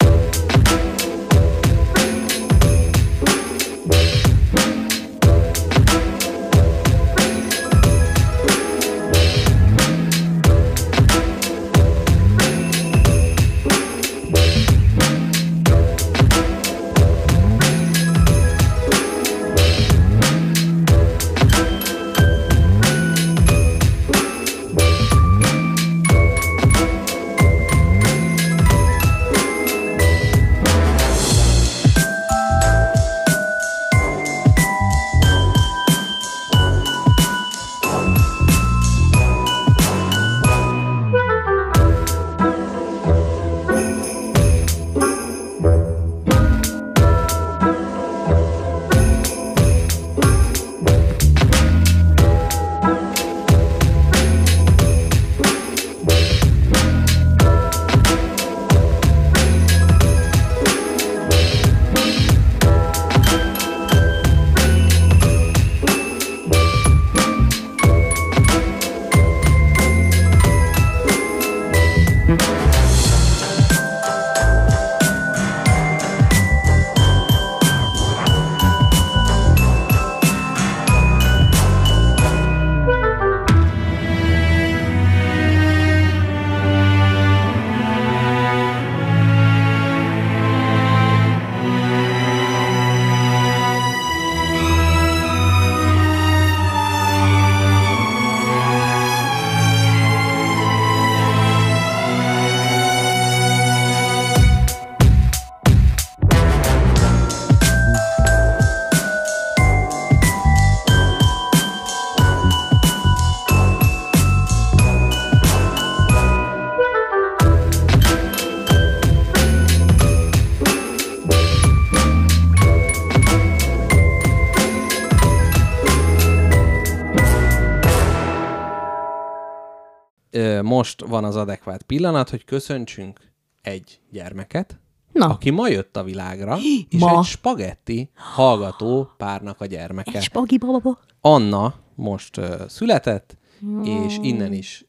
[131.23, 133.21] Van az adekvát pillanat, hogy köszöntsünk
[133.63, 134.81] egy gyermeket,
[135.13, 136.59] Na, aki ma jött a világra,
[136.89, 137.19] és Ma?
[137.19, 140.17] egy spagetti hallgató párnak a gyermeke.
[140.19, 140.99] egy spagi baba.
[141.21, 143.37] Anna most uh, született,
[143.85, 144.85] és innen is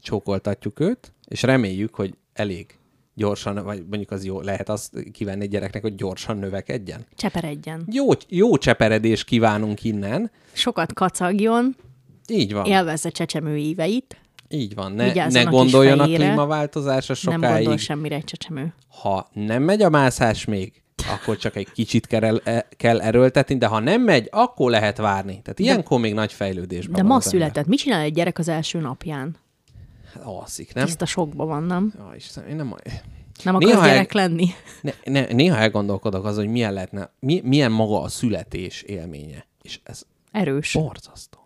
[0.00, 2.78] csókoltatjuk őt, és reméljük, hogy elég
[3.14, 7.06] gyorsan, vagy mondjuk az jó, lehet azt kívánni egy gyereknek, hogy gyorsan növekedjen.
[7.16, 7.86] Cseperedjen.
[7.90, 10.30] Jó, jó cseperedés kívánunk innen.
[10.52, 11.76] Sokat kacagjon,
[12.28, 12.64] Így van.
[12.64, 14.16] élvezze csecsemő éveit.
[14.48, 14.92] Így van.
[14.92, 17.78] Ne, Vigyázzon ne a gondoljon a klímaváltozásra Nem gondol sokáig.
[17.78, 18.74] semmire egy csecsemő.
[18.88, 20.82] Ha nem megy a mászás még,
[21.14, 25.40] akkor csak egy kicsit kell, e- kell erőltetni, de ha nem megy, akkor lehet várni.
[25.42, 27.66] Tehát ilyenkor még nagy fejlődésben De van ma született.
[27.66, 29.36] Mit csinál egy gyerek az első napján?
[30.14, 30.84] Hát alszik, nem?
[30.84, 31.92] Tiszta sokban van, nem?
[31.98, 32.74] Ja, Istenem, én nem...
[33.44, 34.46] Nem akarsz Néha gyerek el- lenni?
[34.80, 39.46] Ne, ne, néha elgondolkodok az, hogy milyen lehetne, mi, milyen maga a születés élménye.
[39.62, 40.02] És ez
[40.32, 40.72] Erős.
[40.72, 41.37] borzasztó.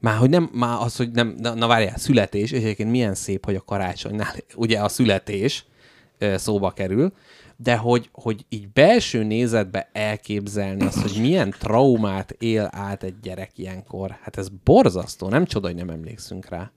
[0.00, 3.44] Már hogy nem, már az, hogy nem, na, na várjál, születés, és egyébként milyen szép,
[3.44, 5.64] hogy a karácsonynál ugye a születés
[6.18, 7.12] szóba kerül,
[7.56, 13.58] de hogy, hogy így belső nézetbe elképzelni azt, hogy milyen traumát él át egy gyerek
[13.58, 16.70] ilyenkor, hát ez borzasztó, nem csoda, hogy nem emlékszünk rá.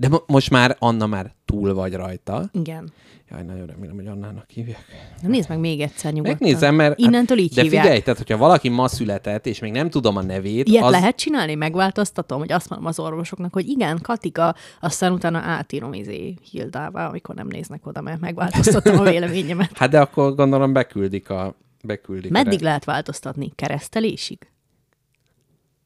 [0.00, 2.48] De mo- most már Anna már túl vagy rajta.
[2.52, 2.92] Igen.
[3.30, 4.84] Jaj, nagyon remélem, hogy Annának hívják.
[5.22, 6.36] Na nézd meg még egyszer nyugodtan.
[6.40, 6.98] Megnézem, mert...
[6.98, 7.82] Innentől így De hívják.
[7.82, 10.90] figyelj, tehát hogyha valaki ma született, és még nem tudom a nevét, Ilyet az...
[10.90, 11.54] lehet csinálni?
[11.54, 17.34] Megváltoztatom, hogy azt mondom az orvosoknak, hogy igen, Katika, aztán utána átírom izé Hildává, amikor
[17.34, 19.70] nem néznek oda, mert megváltoztatom a véleményemet.
[19.78, 21.54] Hát de akkor gondolom beküldik a...
[21.84, 23.52] Beküldik Meddig a lehet változtatni?
[23.54, 24.38] Keresztelésig?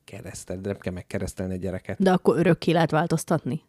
[0.05, 2.03] keresztel, de nem kell megkeresztelni a gyereket.
[2.03, 3.63] De akkor örökké lehet változtatni?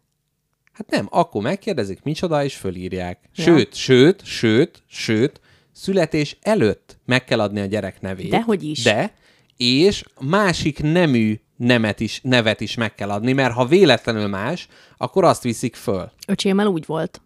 [0.74, 3.18] Hát nem, akkor megkérdezik, micsoda, és fölírják.
[3.34, 3.44] Ja.
[3.44, 5.40] Sőt, sőt, sőt, sőt,
[5.72, 8.30] születés előtt meg kell adni a gyerek nevét.
[8.30, 8.82] Dehogy is.
[8.82, 9.14] De,
[9.56, 15.24] és másik nemű nemet is, nevet is meg kell adni, mert ha véletlenül más, akkor
[15.24, 16.12] azt viszik föl.
[16.26, 17.20] Öcsémmel úgy volt,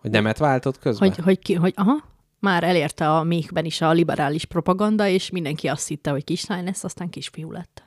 [0.00, 1.08] Hogy nemet váltott közben?
[1.08, 2.04] hogy, hogy, ki, hogy aha,
[2.38, 6.84] már elérte a méhben is a liberális propaganda, és mindenki azt hitte, hogy kislány lesz,
[6.84, 7.82] aztán kisfiú lett.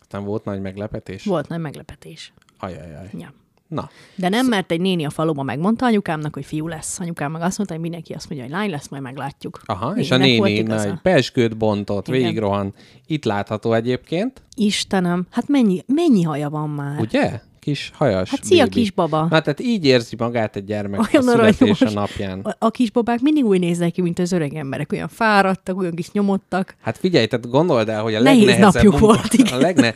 [0.00, 1.24] Aztán volt nagy meglepetés?
[1.24, 2.32] Volt nagy meglepetés.
[2.58, 3.10] Ajajaj.
[3.18, 3.32] Ja.
[3.72, 7.00] Na, De nem, mert egy néni a faluban megmondta anyukámnak, hogy fiú lesz.
[7.00, 9.60] Anyukám meg azt mondta, hogy mindenki azt mondja, hogy lány lesz, majd meglátjuk.
[9.64, 12.20] aha, és a néni nagy peskőt bontott, Igen.
[12.20, 12.74] végigrohan.
[13.06, 17.00] Itt látható egyébként, Istenem, hát mennyi, mennyi haja van már?
[17.00, 17.40] ugye?
[17.62, 18.74] Kis hajas Hát szia, bébi.
[18.74, 19.20] kisbaba.
[19.20, 22.40] Na, tehát így érzi magát egy gyermek Olyan a születése napján.
[22.40, 24.92] A, a kisbabák mindig úgy néznek ki, mint az öreg emberek.
[24.92, 26.76] Olyan fáradtak, olyan kis nyomottak.
[26.80, 29.52] Hát figyelj, tehát gondold el, hogy a Nehéz legnehezebb napjuk munka, volt, igen.
[29.58, 29.94] A legne...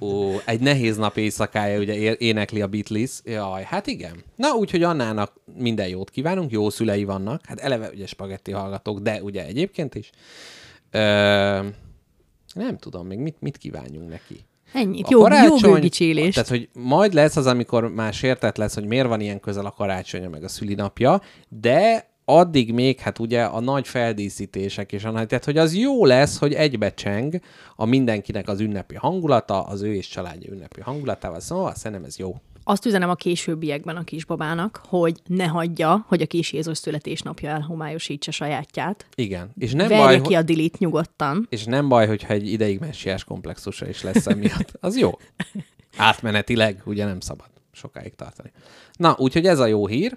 [0.00, 3.10] Ó, egy nehéz nap éjszakája, ugye é- énekli a Beatles.
[3.24, 4.24] Jaj, hát igen.
[4.36, 7.40] Na, úgyhogy Annának minden jót kívánunk, jó szülei vannak.
[7.44, 10.10] Hát eleve ugye spagetti hallgatók, de ugye egyébként is.
[10.90, 10.98] Ö,
[12.54, 14.44] nem tudom még, mit, mit kívánjunk neki.
[14.76, 15.04] Ennyit.
[15.04, 16.32] A Jó, jó karácsony- bőgicsélést.
[16.32, 19.70] Tehát, hogy majd lesz az, amikor már sértett lesz, hogy miért van ilyen közel a
[19.70, 25.26] karácsonya, meg a szülinapja, de addig még, hát ugye a nagy feldíszítések és a nagy,
[25.26, 27.40] tehát hogy az jó lesz, hogy egybecseng
[27.76, 32.34] a mindenkinek az ünnepi hangulata, az ő és családja ünnepi hangulatával, szóval szerintem ez jó.
[32.68, 38.30] Azt üzenem a későbbiekben a kisbabának, hogy ne hagyja, hogy a kis Jézus születésnapja elhomályosítsa
[38.30, 39.06] sajátját.
[39.14, 39.50] Igen.
[39.58, 41.46] És nem Verje baj, ki a dilit nyugodtan.
[41.50, 44.72] És nem baj, hogyha egy ideig messiás komplexusa is lesz emiatt.
[44.80, 45.10] Az jó.
[45.96, 48.50] Átmenetileg ugye nem szabad sokáig tartani.
[48.96, 50.16] Na, úgyhogy ez a jó hír,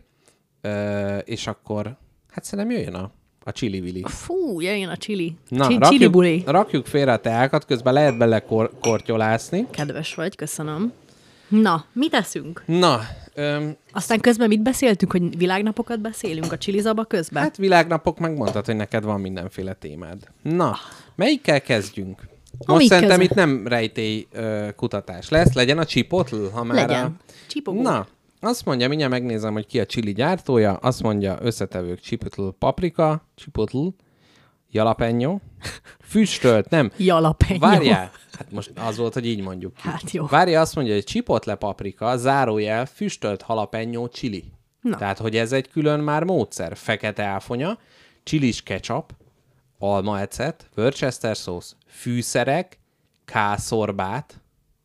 [0.62, 1.98] Ö, és akkor
[2.32, 3.12] hát szerintem jöjjön a,
[3.44, 4.04] a csili-vili.
[4.08, 5.36] Fú, jöjjön a csili.
[5.50, 6.30] Na, Csi- Csili buli.
[6.30, 9.68] rakjuk, rakjuk félre a teákat, közben lehet bele kor- kortyolászni.
[9.72, 10.94] Kedves vagy, köszönöm.
[11.50, 12.64] Na, mit eszünk?
[12.66, 13.00] Na,
[13.34, 17.44] öm, Aztán közben mit beszéltünk, hogy világnapokat beszélünk a csilizaba közben?
[17.44, 20.18] hát világnapok megmondtad, hogy neked van mindenféle témád.
[20.42, 20.78] Na,
[21.16, 22.28] melyikkel kezdjünk?
[22.58, 23.32] Most Amik szerintem közül.
[23.32, 27.06] itt nem rejtély ö, kutatás lesz, legyen a csipotl, ha már Legyen.
[27.06, 27.12] A...
[27.48, 27.82] Csipogó.
[27.82, 28.08] Na,
[28.40, 33.88] azt mondja, mindjárt megnézem, hogy ki a csili gyártója, azt mondja, összetevők csipotl paprika, csipotl,
[34.72, 35.40] jalapeno,
[36.12, 37.60] füstölt, nem, Jalapenyó.
[37.60, 38.12] Várjál!
[38.40, 39.74] Hát most az volt, hogy így mondjuk.
[39.74, 39.82] ki.
[39.88, 40.26] Hát jó.
[40.26, 44.44] Várjál, azt mondja, hogy chipotle paprika, zárójel, füstölt halapenyó chili.
[44.82, 44.98] Na.
[44.98, 46.78] Tehát, hogy ez egy külön már módszer.
[46.78, 47.80] Fekete áfonya,
[48.24, 49.14] csilis ketchup,
[49.78, 52.80] almaecet, Worcester szósz, fűszerek,
[53.26, 54.42] K-szorbát,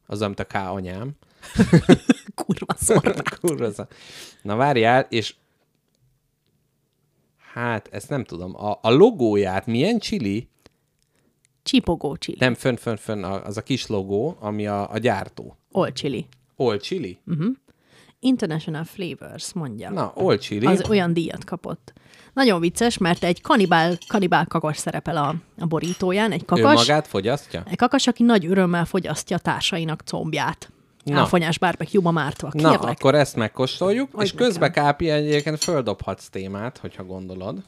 [0.07, 1.11] az, amit a K anyám.
[2.45, 3.23] Kurva szorba.
[3.41, 3.87] Kurva szar.
[4.43, 5.35] Na várjál, és
[7.53, 8.57] hát, ezt nem tudom.
[8.57, 10.49] A, a logóját milyen chili?
[11.65, 12.37] Csipogó csili.
[12.41, 15.57] Nem, fönn, fönn, fönn, az a kis logó, ami a, a gyártó.
[15.71, 16.27] Old chili.
[16.57, 17.19] Old chili?
[18.21, 19.91] International Flavors, mondja.
[19.91, 20.67] Na, old chili.
[20.67, 21.93] Az olyan díjat kapott.
[22.33, 27.07] Nagyon vicces, mert egy kanibál, kanibál kakas szerepel a, a borítóján, egy ő kakas, magát
[27.07, 27.63] fogyasztja?
[27.71, 30.73] egy kakas, aki nagy örömmel fogyasztja társainak combját.
[31.05, 31.21] Na.
[31.21, 32.51] Áfonyás barbecue-ba mártva.
[32.53, 37.63] Na, akkor ezt megkóstoljuk, Adj és közben Kápi egyébként földobhatsz témát, hogyha gondolod.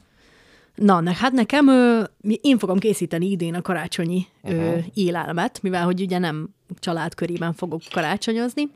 [0.77, 2.03] Na, ne, hát nekem, ö,
[2.41, 4.83] én fogom készíteni idén a karácsonyi uh-huh.
[4.93, 6.49] élelmet, mivel hogy ugye nem
[6.79, 8.71] családkörében fogok karácsonyozni,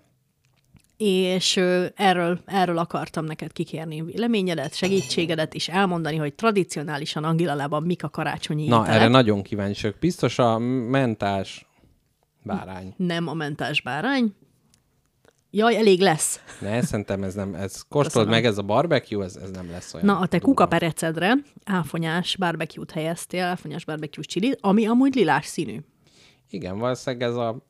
[0.98, 8.04] és ö, erről, erről akartam neked kikérni véleményedet, segítségedet, és elmondani, hogy tradicionálisan Angilalában mik
[8.04, 9.00] a karácsonyi Na, ételek.
[9.00, 9.98] erre nagyon kíváncsi vagyok.
[10.00, 11.66] Biztos a mentás
[12.44, 12.94] bárány.
[12.98, 14.36] Nem a mentás bárány.
[15.54, 16.40] Jaj, elég lesz.
[16.60, 20.06] Ne, szerintem ez nem, ez kóstold meg, ez a barbecue, ez, ez nem lesz olyan.
[20.06, 21.34] Na, a te kukaperecedre
[21.66, 25.80] áfonyás barbecue-t helyeztél, áfonyás barbecue chili, ami amúgy lilás színű.
[26.50, 27.66] Igen, valószínűleg ez a,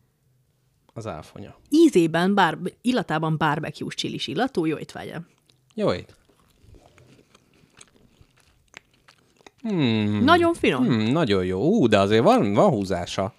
[0.94, 1.56] az áfonya.
[1.70, 5.22] Ízében, bár, illatában barbecue csilis illatú, jó étvágya.
[5.74, 6.16] Jó ét.
[9.62, 10.86] Hmm, Nagyon finom.
[10.86, 11.12] Hmm.
[11.12, 11.62] nagyon jó.
[11.62, 13.34] Ú, de azért van, van húzása.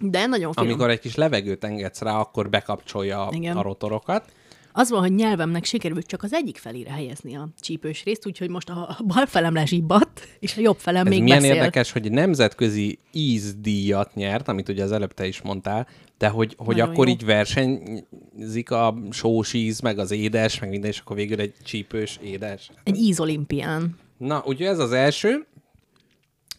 [0.00, 0.68] De nagyon finom.
[0.68, 3.56] Amikor egy kis levegőt engedsz rá, akkor bekapcsolja a, Igen.
[3.56, 4.32] a rotorokat.
[4.72, 8.68] Az van, hogy nyelvemnek sikerült csak az egyik felére helyezni a csípős részt, úgyhogy most
[8.70, 11.54] a bal felem lezsibbadt, és a jobb felem Ez még milyen beszél.
[11.54, 15.86] érdekes, hogy nemzetközi ízdíjat nyert, amit ugye az előbb te is mondtál,
[16.18, 17.12] de hogy, hogy Nagyon akkor jó.
[17.12, 22.18] így versenyzik a sós íz, meg az édes, meg minden, és akkor végül egy csípős
[22.22, 22.70] édes.
[22.84, 23.96] Egy ízolimpián.
[24.18, 25.46] Na, úgyhogy ez az első.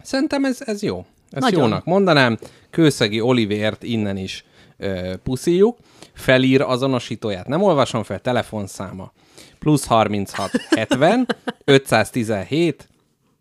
[0.03, 1.05] Szerintem ez, ez jó.
[1.31, 1.59] Ezt Nagyon.
[1.59, 2.37] jónak mondanám.
[2.69, 4.45] Kőszegi Olivért innen is
[4.77, 5.77] ö, puszíjuk.
[6.13, 7.47] Felír azonosítóját.
[7.47, 9.11] Nem olvasom fel, telefonszáma.
[9.59, 11.27] Plusz 36 70
[11.65, 12.87] 517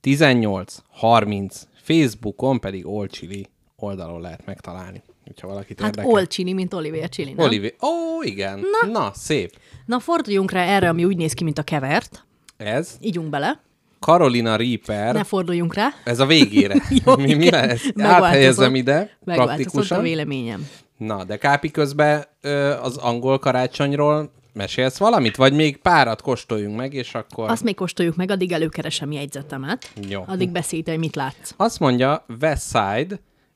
[0.00, 3.46] 18 30 Facebookon pedig Olcsili
[3.76, 6.10] oldalon lehet megtalálni, hogyha valakit Hát érdekel.
[6.10, 7.46] olcsini, mint Oliver Chili, nem?
[7.46, 7.72] Olivier.
[7.82, 8.60] Ó, igen.
[8.82, 8.90] Na.
[8.90, 9.58] Na, szép.
[9.86, 12.24] Na, forduljunk rá erre, ami úgy néz ki, mint a kevert.
[12.56, 13.60] Ez Ígyunk bele.
[14.00, 15.14] Carolina Reaper.
[15.14, 15.88] Ne forduljunk rá.
[16.04, 16.74] Ez a végére.
[17.04, 17.90] Jó, mi, mi lesz?
[17.98, 20.02] Áthelyezem ide Megváltozott a praktikusan.
[20.02, 20.68] véleményem.
[20.96, 22.24] Na, de Kápi közben
[22.82, 25.36] az angol karácsonyról mesélsz valamit?
[25.36, 27.50] Vagy még párat kóstoljunk meg, és akkor...
[27.50, 29.92] Azt még kóstoljuk meg, addig előkeresem jegyzetemet.
[30.08, 30.24] Jó.
[30.26, 31.54] Addig beszélj, hogy mit látsz.
[31.56, 33.14] Azt mondja, West Side,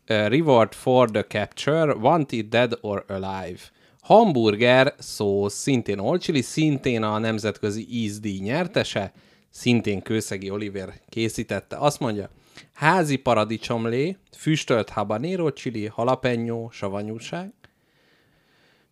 [0.08, 3.60] uh, reward for the capture, wanted dead or alive.
[4.02, 9.12] Hamburger szósz, szintén olcsili, szintén a nemzetközi ízdíj nyertese,
[9.52, 11.76] szintén Kőszegi Oliver készítette.
[11.76, 12.28] Azt mondja,
[12.72, 17.52] házi paradicsomlé, füstölt habanero chili, jalapeno, savanyúság,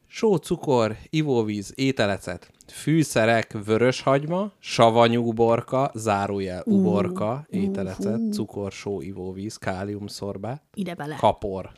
[0.06, 10.62] só, cukor, ivóvíz, ételecet, fűszerek, vöröshagyma, savanyú borka, zárójel uborka, ételecet, cukor, só, ivóvíz, káliumszorbát,
[10.74, 11.16] Ide bele.
[11.16, 11.70] kapor.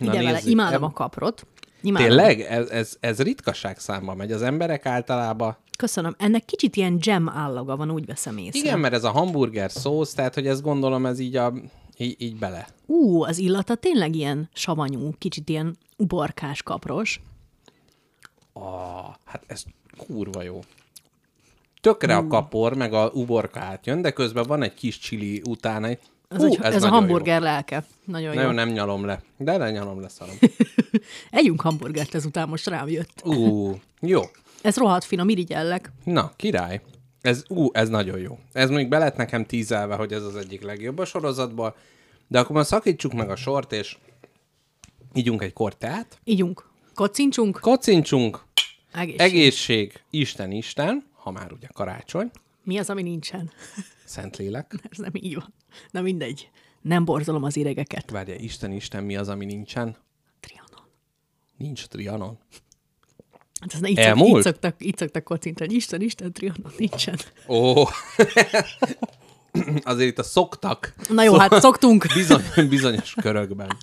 [0.00, 0.30] Ide bele.
[0.30, 0.50] nézzük.
[0.50, 1.46] Imádom Em- a kaprot.
[1.82, 2.08] Imádom.
[2.08, 2.40] Tényleg?
[2.40, 4.32] Ez, ez, ez ritkaság számba megy.
[4.32, 5.56] Az emberek általában...
[5.78, 6.14] Köszönöm.
[6.18, 8.58] Ennek kicsit ilyen jam állaga van, úgy veszem észre.
[8.58, 11.52] Igen, mert ez a hamburger szósz, tehát hogy ezt gondolom, ez így, a,
[11.96, 12.66] így, így bele.
[12.86, 17.20] Ú, az illata tényleg ilyen savanyú, kicsit ilyen uborkás, kapros.
[18.52, 19.64] Ah, hát ez
[19.96, 20.60] kurva jó.
[21.80, 25.86] Tökre a kapor, meg a uborka átjön, de közben van egy kis csili utána.
[25.86, 25.98] egy-
[26.28, 27.84] Ez, Hú, egy, ez, a nagyon hamburger lelke.
[28.04, 28.32] Nagyon Jó.
[28.32, 28.46] jó.
[28.46, 30.34] Nagyon nem nyalom le, de lenyalom le szarom.
[31.30, 33.22] Együnk hamburgert ezután, most rám jött.
[33.24, 34.20] Ú, jó.
[34.62, 35.92] Ez rohadt finom, irigyellek.
[36.04, 36.80] Na, király.
[37.20, 38.38] Ez, ú, ez nagyon jó.
[38.52, 41.76] Ez még be lett nekem tízelve, hogy ez az egyik legjobb a sorozatból,
[42.28, 43.96] de akkor már szakítsuk meg a sort, és
[45.14, 46.68] ígyunk egy kortát, Ígyunk.
[46.94, 47.58] Kocincsunk.
[47.60, 48.44] kocincsunk,
[48.92, 49.20] Egészség.
[49.20, 52.30] egészség, Isten, Isten, ha már ugye karácsony,
[52.64, 53.50] Mi az, ami nincsen?
[54.04, 54.74] Szentlélek.
[54.90, 55.54] Ez nem így van.
[55.90, 56.50] Na mindegy.
[56.80, 58.10] Nem borzolom az idegeket.
[58.10, 59.96] Várja, Isten, Isten, mi az, ami nincsen?
[60.40, 60.90] Trianon.
[61.56, 62.38] Nincs trianon.
[63.60, 64.36] Hát ez így, szok, Elmúlt?
[64.36, 65.74] így, szoktak, így szoktak kocintani.
[65.74, 67.18] Isten, Isten, trianon nincsen.
[67.48, 67.84] Ó,
[69.82, 72.06] azért itt a szoktak Na jó, hát szoktunk.
[72.14, 73.76] bizony, bizonyos körökben.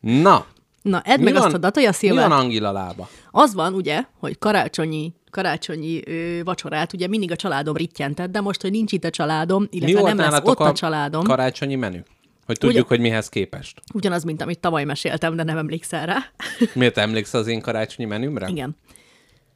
[0.00, 0.46] Na,
[0.82, 3.08] Na, edd mi meg van, azt a datója mi van Angila lába?
[3.30, 8.60] Az van, ugye, hogy karácsonyi, karácsonyi ö, vacsorát ugye mindig a családom rittyented, de most,
[8.62, 11.98] hogy nincs itt a családom, Mi illetve volt nem lesz ott a, családom, karácsonyi menü?
[12.46, 13.80] Hogy tudjuk, Ugye- hogy mihez képest.
[13.94, 16.16] ugyanaz, mint amit tavaly meséltem, de nem emlékszel rá.
[16.74, 18.48] Miért emlékszel az én karácsonyi menümre?
[18.48, 18.76] Igen.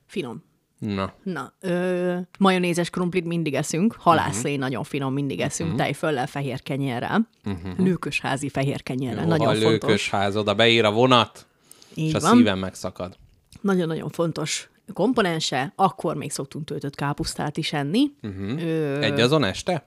[0.07, 0.45] Finom.
[0.79, 4.61] Na, Na, ö, majonézes krumplit mindig eszünk, halászlé Mhm.
[4.61, 5.85] nagyon finom, mindig eszünk, uh-huh.
[5.85, 7.79] tejföllel, fehér kenyérrel, uh-huh.
[7.79, 9.71] lőkösházi fehér kenyérrel, nagyon ha fontos.
[9.71, 11.47] lőkös ház, oda beír a vonat,
[11.95, 12.37] Így és a van.
[12.37, 13.17] szívem megszakad.
[13.61, 18.11] Nagyon-nagyon fontos komponense, akkor még szoktunk töltött kápusztát is enni.
[18.23, 18.63] Uh-huh.
[18.63, 19.87] Ö, Egy azon este?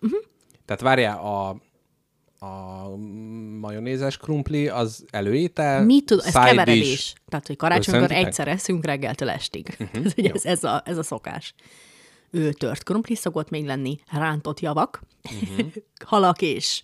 [0.00, 0.20] Uh-huh.
[0.64, 1.48] Tehát várjál, a,
[2.46, 2.88] a
[3.60, 5.84] majonézes krumpli az előétel?
[5.84, 7.14] Mi tud, ez keveredés.
[7.28, 9.76] Tehát, hogy karácsonykor egyszer eszünk reggeltől estig.
[9.80, 11.54] Uh-huh, ez, ugye ez, ez, a, ez a szokás.
[12.30, 15.02] Ő tört krumpli szokott még lenni, rántott javak,
[15.32, 15.66] uh-huh.
[16.04, 16.82] Halak és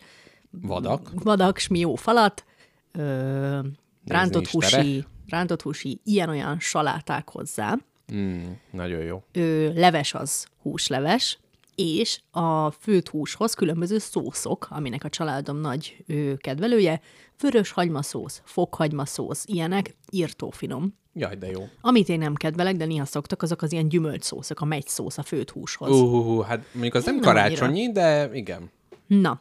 [0.50, 1.10] Vadak?
[1.14, 2.44] vadak, smió falat,
[2.92, 3.58] ö,
[4.04, 4.84] rántott tere.
[5.32, 7.78] Rántott húsi, ilyen-olyan saláták hozzá,
[8.14, 9.22] Mm, nagyon jó.
[9.32, 11.38] ö, leves az húsleves,
[11.74, 17.00] és a főt húshoz különböző szószok, aminek a családom nagy ö, kedvelője,
[17.40, 20.94] vörös hagymaszósz, fokhagymaszósz, ilyenek, írtó finom.
[21.14, 21.68] Jaj, de jó.
[21.80, 25.50] Amit én nem kedvelek, de néha szoktak, azok az ilyen gyümölcsszószok, a megyszósz a főt
[25.50, 26.00] húshoz.
[26.00, 28.70] Uh, hát mondjuk az nem Nem karácsonyi, de igen.
[29.06, 29.40] Na,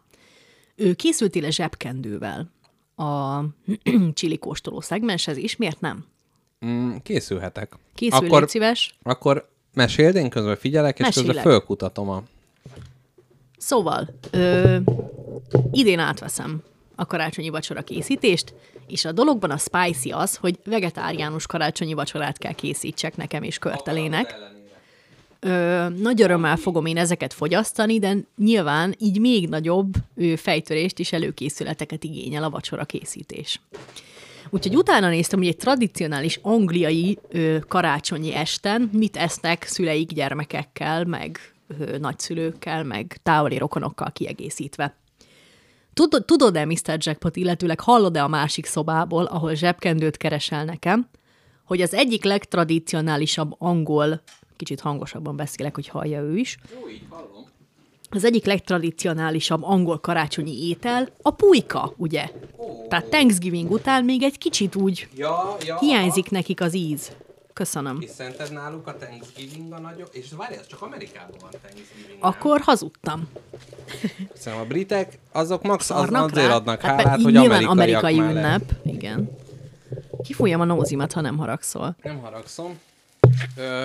[0.76, 2.52] ő készültél a zsebkendővel
[3.02, 3.46] a
[4.14, 6.06] csili kóstoló szegmenshez is, miért nem?
[6.66, 7.74] Mm, készülhetek.
[7.96, 8.96] Készülj, akkor, légy szíves.
[9.04, 11.44] akkor meséld, én közben figyelek, és közben Mesélek.
[11.44, 12.24] fölkutatom a...
[13.58, 14.78] Szóval, ö,
[15.72, 16.64] idén átveszem
[16.96, 18.54] a karácsonyi vacsora készítést,
[18.88, 24.36] és a dologban a spicy az, hogy vegetáriánus karácsonyi vacsorát kell készítsek nekem és körtelének.
[25.44, 31.12] Ö, nagy örömmel fogom én ezeket fogyasztani, de nyilván így még nagyobb ö, fejtörést és
[31.12, 33.62] előkészületeket igényel a vacsora készítés.
[34.50, 41.40] Úgyhogy utána néztem, hogy egy tradicionális angliai ö, karácsonyi esten mit esznek szüleik gyermekekkel, meg
[41.80, 44.96] ö, nagyszülőkkel, meg távoli rokonokkal kiegészítve.
[45.94, 46.98] Tudod, tudod-e, Mr.
[46.98, 51.10] Jackpot, illetőleg hallod-e a másik szobából, ahol zsebkendőt keresel nekem,
[51.66, 54.22] hogy az egyik legtradicionálisabb angol,
[54.62, 57.46] kicsit hangosabban beszélek, hogy hallja ő is, Jó, így hallom.
[58.10, 62.30] az egyik legtradicionálisabb angol karácsonyi étel a pulyka, ugye?
[62.90, 65.78] Tehát Thanksgiving után még egy kicsit úgy Ja, ja.
[65.80, 67.12] hiányzik nekik az íz.
[67.54, 67.98] Köszönöm.
[68.02, 70.10] És szerinted náluk a Thanksgiving a nagyobb?
[70.12, 72.18] És várj, ez csak Amerikában van Thanksgiving.
[72.20, 73.28] Akkor hazudtam.
[74.34, 78.36] Szerintem a britek, azok max az, azért adnak hát, hálát, így hogy amerikaiak amerikai mellett.
[78.36, 78.86] ünnep.
[78.86, 79.30] Igen.
[80.24, 81.96] Kifújjam a nózimat, ha nem haragszol.
[82.04, 82.80] Nem haragszom.
[83.56, 83.84] Ö,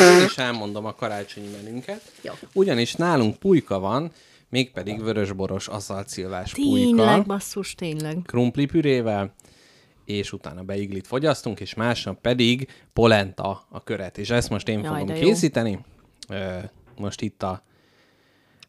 [0.00, 2.12] én is elmondom a karácsonyi menünket.
[2.22, 2.32] Jó.
[2.52, 4.10] Ugyanis nálunk pulyka van,
[4.48, 8.18] mégpedig vörösboros aszalcilvás Tényleg, pulyka, basszus, tényleg.
[8.26, 9.34] krumpli pürével,
[10.04, 14.18] és utána beiglit fogyasztunk, és másnap pedig polenta a köret.
[14.18, 15.78] És ezt most én Jaj, fogom készíteni.
[16.28, 16.58] Ö,
[16.96, 17.62] most itt a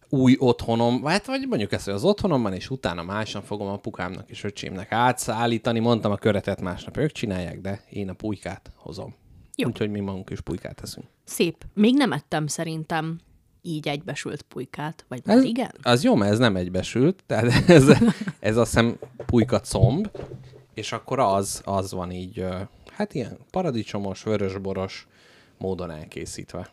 [0.10, 4.44] új otthonom, hát vagy mondjuk ezt, hogy az otthonomban, és utána másnap fogom apukámnak és
[4.44, 5.80] öcsémnek átszállítani.
[5.80, 9.16] Mondtam, a köretet másnap ők csinálják, de én a pulykát hozom.
[9.60, 9.68] Jó.
[9.68, 11.08] Úgyhogy mi magunk is pulykát teszünk.
[11.24, 11.66] Szép.
[11.74, 13.20] Még nem ettem szerintem
[13.62, 15.72] így egybesült pulykát, vagy Ez, igen?
[15.82, 17.88] Az jó, mert ez nem egybesült, tehát ez,
[18.40, 20.10] ez azt hiszem pulyka comb,
[20.74, 22.46] és akkor az, az van így,
[22.92, 25.08] hát ilyen paradicsomos, vörösboros
[25.58, 26.70] módon elkészítve.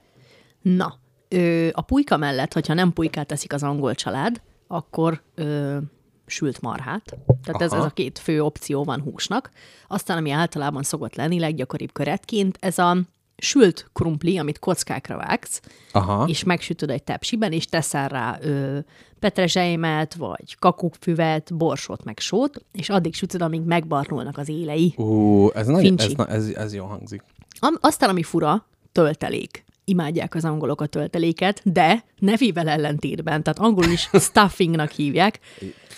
[0.63, 0.99] Na,
[1.29, 5.79] ö, a pulyka mellett, hogyha nem pulykát teszik az angol család, akkor ö,
[6.27, 7.17] sült marhát.
[7.45, 7.81] Tehát ez, Aha.
[7.81, 9.51] ez a két fő opció van húsnak.
[9.89, 12.97] Aztán, ami általában szokott lenni, leggyakoribb köretként, ez a
[13.37, 15.61] sült krumpli, amit kockákra vágsz,
[15.93, 16.25] Aha.
[16.29, 18.79] és megsütöd egy tepsiben, és teszel rá ö,
[19.19, 24.95] petrezselymet, vagy kakukfüvet, borsot, meg sót, és addig sütöd, amíg megbarnulnak az élei.
[24.97, 26.15] Ú, ez, nagy, Fincsi.
[26.19, 27.23] ez, ez, ez jó hangzik.
[27.61, 29.65] Am- Aztán, ami fura, töltelék.
[29.85, 35.39] Imádják az angolok a tölteléket, de nevével ellentétben, tehát angolul is stuffingnak hívják.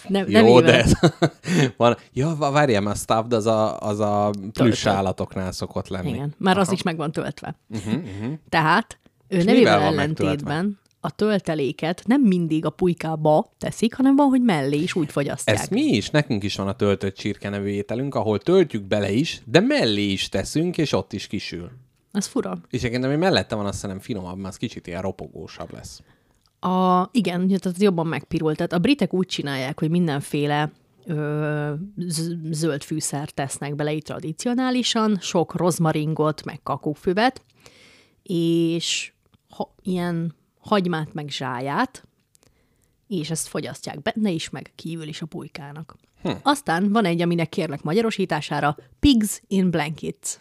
[0.09, 0.93] Ne, Jó, nevével- de ez,
[1.77, 6.09] van, ja, va- várjál, mert a stuffed az a, az a plusz állatoknál szokott lenni.
[6.09, 7.57] Igen, már az is meg van töltve.
[7.69, 8.33] Uh-huh, uh-huh.
[8.49, 8.99] Tehát
[9.29, 14.43] ő nevével mivel van ellentétben a tölteléket nem mindig a pulykába teszik, hanem van, hogy
[14.43, 15.59] mellé is úgy fogyasztják.
[15.59, 19.41] Ez mi is, nekünk is van a töltött csirke nevű ételünk, ahol töltjük bele is,
[19.45, 21.71] de mellé is teszünk, és ott is kisül.
[22.17, 22.59] Ez fura.
[22.71, 26.03] És egyébként, ami mellette van, azt szerintem finomabb, mert az kicsit ilyen ropogósabb lesz.
[26.61, 28.57] A, igen, tehát jobban megpirult.
[28.57, 30.73] Tehát a britek úgy csinálják, hogy mindenféle
[31.07, 31.73] ö,
[32.51, 37.43] zöld fűszert tesznek bele így tradicionálisan, sok rozmaringot, meg kakukfüvet,
[38.23, 39.13] és
[39.49, 42.09] ha, ilyen hagymát, meg zsáját,
[43.09, 45.97] és ezt fogyasztják benne is, meg kívül is a pulykának.
[46.23, 46.31] Hm.
[46.43, 50.37] Aztán van egy, aminek kérlek magyarosítására, Pigs in Blankets.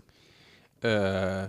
[0.79, 1.41] Ö,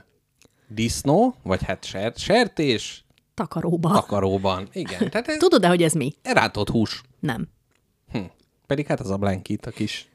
[0.68, 3.92] disznó, vagy hát sert, sertés, Takaróba.
[3.92, 4.68] takaróban.
[4.72, 6.14] Igen, tehát ez Tudod-e, hogy ez mi?
[6.22, 7.02] rátott hús.
[7.20, 7.48] Nem.
[8.12, 8.18] Hm.
[8.66, 10.08] Pedig hát az a blankit, a kis...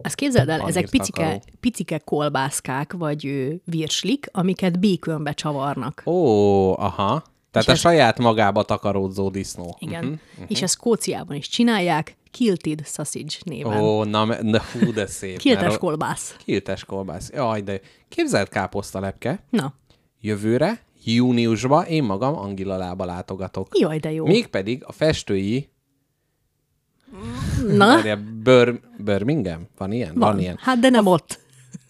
[0.00, 6.02] Ezt képzeld el, ezek picike, picike kolbászkák, vagy ö, virslik, amiket békönbe csavarnak.
[6.06, 7.22] Ó, aha.
[7.62, 9.76] Tehát a ez- saját magába takaródzó disznó.
[9.78, 10.04] Igen.
[10.04, 10.44] Uh-huh.
[10.48, 13.80] És ezt Skóciában is csinálják, Kilted Sausage néven.
[13.80, 15.38] Ó, na, na hú, de szép.
[15.38, 16.36] Kiltes mert- kolbász.
[16.44, 17.30] Kiltes kolbász.
[17.34, 19.44] Jaj, de képzelt káposztalepke.
[19.50, 19.74] Na,
[20.20, 23.78] Jövőre, júniusban én magam Angilalába látogatok.
[23.78, 24.26] jaj, de jó.
[24.26, 25.68] Mégpedig a festői
[27.72, 29.68] Na, Várjál, Bör, Birmingham?
[29.78, 30.14] Van ilyen?
[30.14, 30.56] Van, van ilyen.
[30.60, 31.38] Hát de nem ott.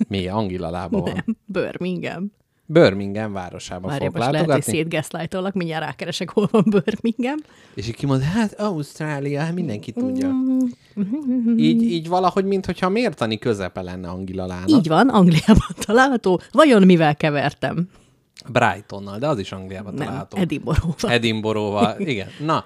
[0.08, 0.26] Mi?
[0.28, 1.12] Angilalában van.
[1.12, 2.32] Nem, Birmingham.
[2.66, 4.72] Birmingham városába Várj, fogok most lehet, hogy látogatni.
[4.72, 7.38] szétgeszlájtolak, mindjárt rákeresek, hol van Birmingham.
[7.74, 10.28] És így kimond, hát Ausztrália, hát mindenki tudja.
[10.28, 11.58] Mm.
[11.58, 14.68] Így, így valahogy, mintha mértani közepe lenne Angilalának.
[14.68, 16.40] Így van, Angliában található.
[16.52, 17.88] Vajon mivel kevertem?
[18.48, 20.36] Brightonnal, de az is Angliában Nem, található.
[20.36, 21.10] Edinburgh-val.
[21.10, 22.28] Edinburgh-val, igen.
[22.44, 22.64] Na,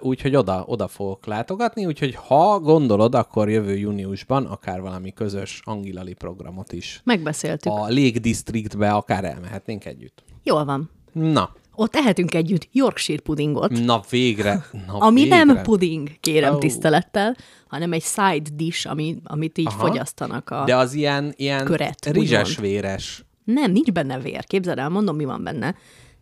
[0.00, 6.12] úgyhogy oda, oda fogok látogatni, úgyhogy ha gondolod, akkor jövő júniusban akár valami közös angilali
[6.12, 7.00] programot is.
[7.04, 7.72] Megbeszéltük.
[7.72, 10.22] A Lake Districtbe akár elmehetnénk együtt.
[10.42, 10.90] Jól van.
[11.12, 14.64] Na, Ott ehetünk együtt Yorkshire pudingot, na végre.
[14.86, 15.44] Na ami végre.
[15.44, 16.60] nem puding, kérem oh.
[16.60, 17.36] tisztelettel,
[17.68, 19.66] hanem egy side dish, ami, amit így.
[19.66, 19.86] Aha.
[19.86, 20.64] fogyasztanak a...
[20.64, 23.24] De az ilyen, ilyen Köret, rizses-véres.
[23.44, 24.44] Nem, nincs benne vér.
[24.44, 25.74] Képzeld el, mondom, mi van benne.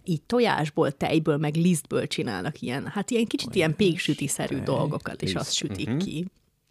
[0.08, 5.52] Így tojásból, tejből, meg lisztből csinálnak ilyen, hát ilyen kicsit ilyen péksüti-szerű dolgokat, és azt
[5.52, 6.26] sütik ki.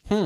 [0.08, 0.26] Hm.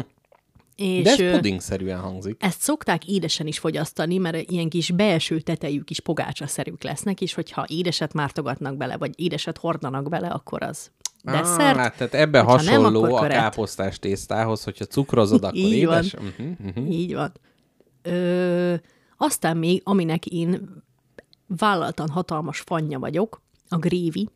[0.75, 2.35] És De ez pudingszerűen hangzik.
[2.39, 7.65] ezt szokták édesen is fogyasztani, mert ilyen kis belső tetejük is pogácsaszerűk lesznek, és hogyha
[7.67, 10.91] édeset mártogatnak bele, vagy édeset hordanak bele, akkor az
[11.23, 11.77] desszert.
[11.77, 13.38] Ah, tehát ebbe Hogyha nem, hasonló akkor a köret.
[13.38, 15.95] káposztás tésztához, hogyha cukrozod, akkor Így van.
[16.03, 16.13] édes.
[16.13, 16.93] Uh-huh, uh-huh.
[16.93, 17.31] Így van.
[18.01, 18.73] Ö,
[19.17, 20.83] aztán még, aminek én
[21.57, 24.29] vállaltan hatalmas fanya vagyok, a grévi,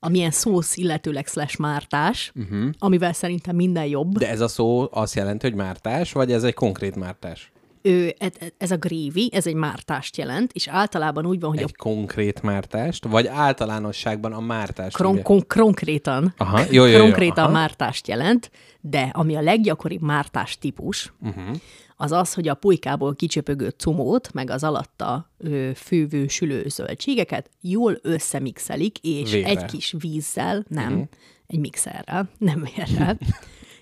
[0.00, 2.70] amilyen szósz, illetőleg slash mártás, uh-huh.
[2.78, 4.18] amivel szerintem minden jobb.
[4.18, 7.52] De ez a szó azt jelenti, hogy mártás, vagy ez egy konkrét mártás?
[7.82, 11.58] Ö, e- e- ez a grévi, ez egy mártást jelent, és általában úgy van, hogy
[11.58, 14.94] Egy konkrét mártást, vagy általánosságban a mártást?
[14.94, 17.52] a kron- kon- konkrétan, Aha, jó, jó, jó, konkrétan aha.
[17.52, 18.50] mártást jelent,
[18.80, 21.56] de ami a leggyakoribb mártás típus, uh-huh.
[22.00, 27.98] Az az, hogy a pulykából kicsöpögő cumót, meg az alatta ö, fővő sülő zöldségeket jól
[28.02, 29.50] összemixelik, és Vérrel.
[29.50, 31.08] egy kis vízzel, nem, uh-huh.
[31.46, 33.18] egy mixerrel, nem vérrel,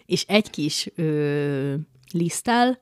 [0.06, 1.74] és egy kis ö,
[2.12, 2.80] liszttel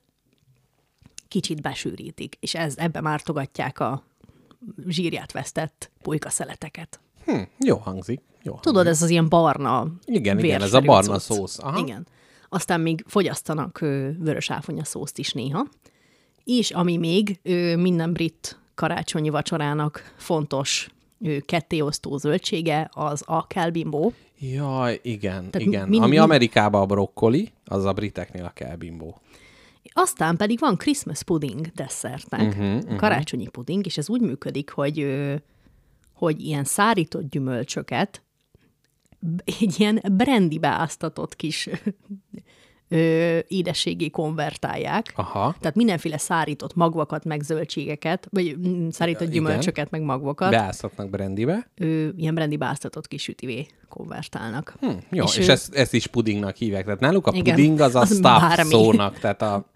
[1.29, 4.03] kicsit besűrítik, és ez, ebbe mártogatják a
[4.89, 7.01] zsírját vesztett pulykaszeleteket.
[7.25, 8.21] Hm, jó hangzik.
[8.43, 11.59] Jó Tudod, ez az ilyen barna Igen, igen, ez a barna szósz.
[11.59, 11.79] Aha.
[11.79, 12.07] Igen.
[12.55, 13.79] Aztán még fogyasztanak
[14.19, 15.67] vörös áfonya szószt is néha.
[16.45, 17.41] És ami még
[17.77, 20.89] minden brit karácsonyi vacsorának fontos
[21.47, 24.13] kettéosztó zöldsége, az a kelbimbó.
[24.39, 25.89] Jaj, igen, Tehát igen.
[25.89, 29.21] min- Ami Amerikában a brokkoli, az a briteknél a kelbimbó.
[29.93, 32.97] Aztán pedig van Christmas pudding desszertnek, Mhm, uh-huh, uh-huh.
[32.97, 35.17] karácsonyi pudding, és ez úgy működik, hogy,
[36.13, 38.23] hogy ilyen szárított gyümölcsöket
[39.45, 41.69] egy ilyen brandybe áztatott kis
[42.89, 45.13] ö, édességé konvertálják.
[45.17, 45.55] Aha.
[45.61, 51.71] Tehát mindenféle szárított magvakat, meg zöldségeket, vagy mm, szárított gyümölcsöket, meg magvakat, Beáztatnak brandybe.
[51.75, 54.75] ö, ilyen brandybe áztatott kis sütivé konvertálnak.
[54.81, 56.85] Hm, jó, és, ő- és ezt, ezt is pudingnak hívják.
[56.85, 58.71] Tehát náluk a Igen, puding az a az stuff bármi.
[58.71, 59.73] szónak, tehát a...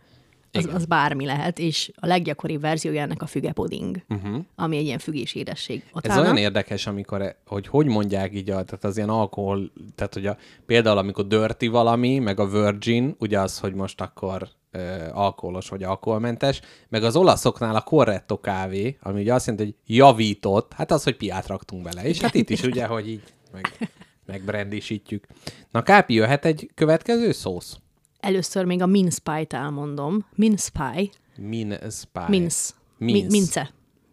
[0.53, 4.45] Az, az bármi lehet, és a leggyakoribb verziója ennek a fügepuding, uh-huh.
[4.55, 5.77] ami egy ilyen fügés édesség.
[5.79, 5.99] Mhm.
[5.99, 9.73] Ez Utána, olyan érdekes, amikor, e- hogy hogy mondják így, a, tehát az ilyen alkohol,
[9.95, 14.49] tehát hogy a, például amikor dirty valami, meg a virgin, ugye az, hogy most akkor
[14.71, 19.97] ö, alkoholos vagy alkoholmentes, meg az olaszoknál a corretto kávé, ami ugye azt jelenti, hogy
[19.97, 22.05] javított, hát az, hogy piát raktunk bele.
[22.05, 23.23] És hát itt is ugye, hogy így
[23.53, 23.91] meg,
[24.27, 25.27] megbrandisítjük.
[25.71, 27.79] Na Kápi, jöhet egy következő szósz?
[28.21, 30.27] Először még a mince pie-t elmondom.
[30.35, 32.21] Mince pie, Min spy.
[32.29, 33.27] mince, mi,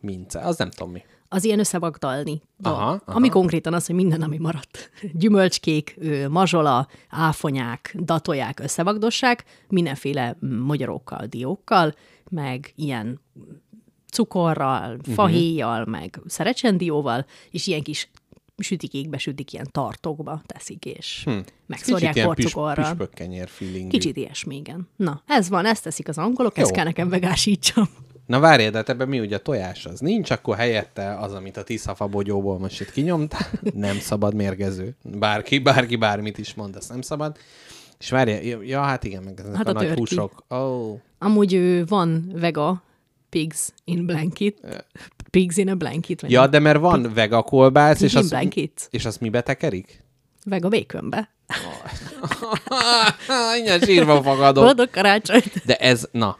[0.02, 0.40] Mince.
[0.40, 1.03] Az nem tudom mi.
[1.30, 2.41] Az ilyen összevagdalni.
[2.61, 3.02] Aha, aha.
[3.06, 4.90] Ami konkrétan az, hogy minden, ami maradt.
[5.14, 5.99] Gyümölcskék,
[6.30, 11.94] mazsola, áfonyák, datolják, összevagdossák, mindenféle magyarókkal, diókkal,
[12.30, 13.19] meg ilyen
[14.11, 15.11] cukorral, Mhm.
[15.11, 18.10] fahéjjal, meg szerecsendióval, és ilyen kis
[18.57, 21.32] sütikékbe sütik, ilyen tartókba teszik, és hm.
[21.65, 22.90] megszórják Kicsit ilyen püs, porcukorral.
[22.90, 23.90] püspökkenyer feeling.
[23.90, 24.90] Kicsit ilyesmi, igen.
[24.95, 26.64] Na, ez van, ezt teszik az angolok, Jó.
[26.64, 27.90] ezt kell nekem vegásítsam.
[28.26, 31.57] Na várjál, de hát ebben mi ugye a tojás az nincs, akkor helyette az, amit
[31.57, 34.95] a Tiszafa bogyóból most itt kinyomtál, nem szabad mérgező.
[35.03, 37.38] Bárki, bárki bármit is mond, ezt nem szabad.
[37.99, 40.44] És várjál, ja, hát igen, meg ezek Hát a, a nagy húsok.
[40.48, 40.99] Oh.
[41.19, 42.84] Amúgy van vega
[43.30, 44.86] pigs in blanket.
[45.36, 46.22] Pigs in a blanket.
[46.22, 48.88] Vagy Ja, de mert van vega kolbász, és Pig azt, blanket.
[48.90, 50.03] és azt mibe tekerik?
[50.45, 51.30] Vega békönbe.
[53.64, 54.64] Ilyen sírva fogadok.
[54.64, 55.52] Boldog karácsonyt!
[55.66, 56.38] De ez, na,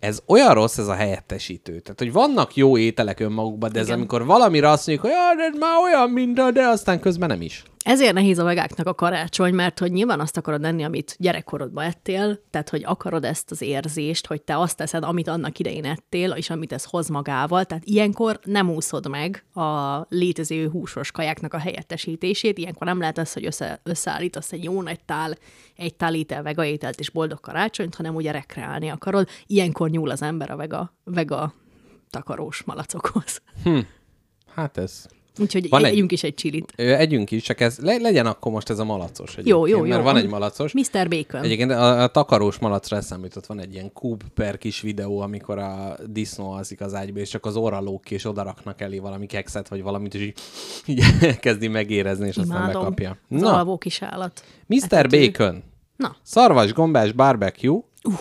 [0.00, 1.80] ez olyan rossz ez a helyettesítő.
[1.80, 3.98] Tehát, hogy vannak jó ételek önmagukban, de ez Igen.
[3.98, 7.62] amikor valamire azt mondjuk, hogy "Ja, de már olyan, mint de aztán közben nem is.
[7.88, 12.40] Ezért nehéz a vegáknak a karácsony, mert hogy nyilván azt akarod enni, amit gyerekkorodban ettél,
[12.50, 16.50] tehát hogy akarod ezt az érzést, hogy te azt teszed, amit annak idején ettél, és
[16.50, 22.58] amit ez hoz magával, tehát ilyenkor nem úszod meg a létező húsos kajáknak a helyettesítését,
[22.58, 25.34] ilyenkor nem lehet az, hogy össze, összeállítasz egy jó nagy tál,
[25.76, 29.28] egy tál étel vega ételt és boldog karácsonyt, hanem ugye rekreálni akarod.
[29.46, 31.54] Ilyenkor nyúl az ember a vega, vega
[32.10, 33.42] takarós malacokhoz.
[34.54, 35.06] Hát ez...
[35.38, 36.72] Úgyhogy Van egy- együnk is egy csilit.
[36.76, 39.84] Ö, Együnk is, csak ez le, legyen akkor most ez a malacos Jó, jó, jó.
[39.90, 40.72] mert van egy malacos.
[40.72, 41.08] Mr.
[41.08, 41.42] Bacon.
[41.42, 45.58] Egyébként a, a takarós malacra eszembe jutott, van egy ilyen kub per kis videó, amikor
[45.58, 49.26] a disznó alszik az ágyba, és csak az orra lóg ki, és odaraknak elé valami
[49.26, 50.38] kekszet, vagy valamit, és így,
[50.86, 52.80] így kezdi megérezni, és aztán Imádom.
[52.82, 53.16] bekapja.
[53.30, 54.44] Az Na, alvó kis állat.
[54.66, 54.76] Mr.
[54.90, 55.18] Etető.
[55.30, 55.62] Bacon.
[55.96, 57.78] Na, Szarvas gombás barbecue,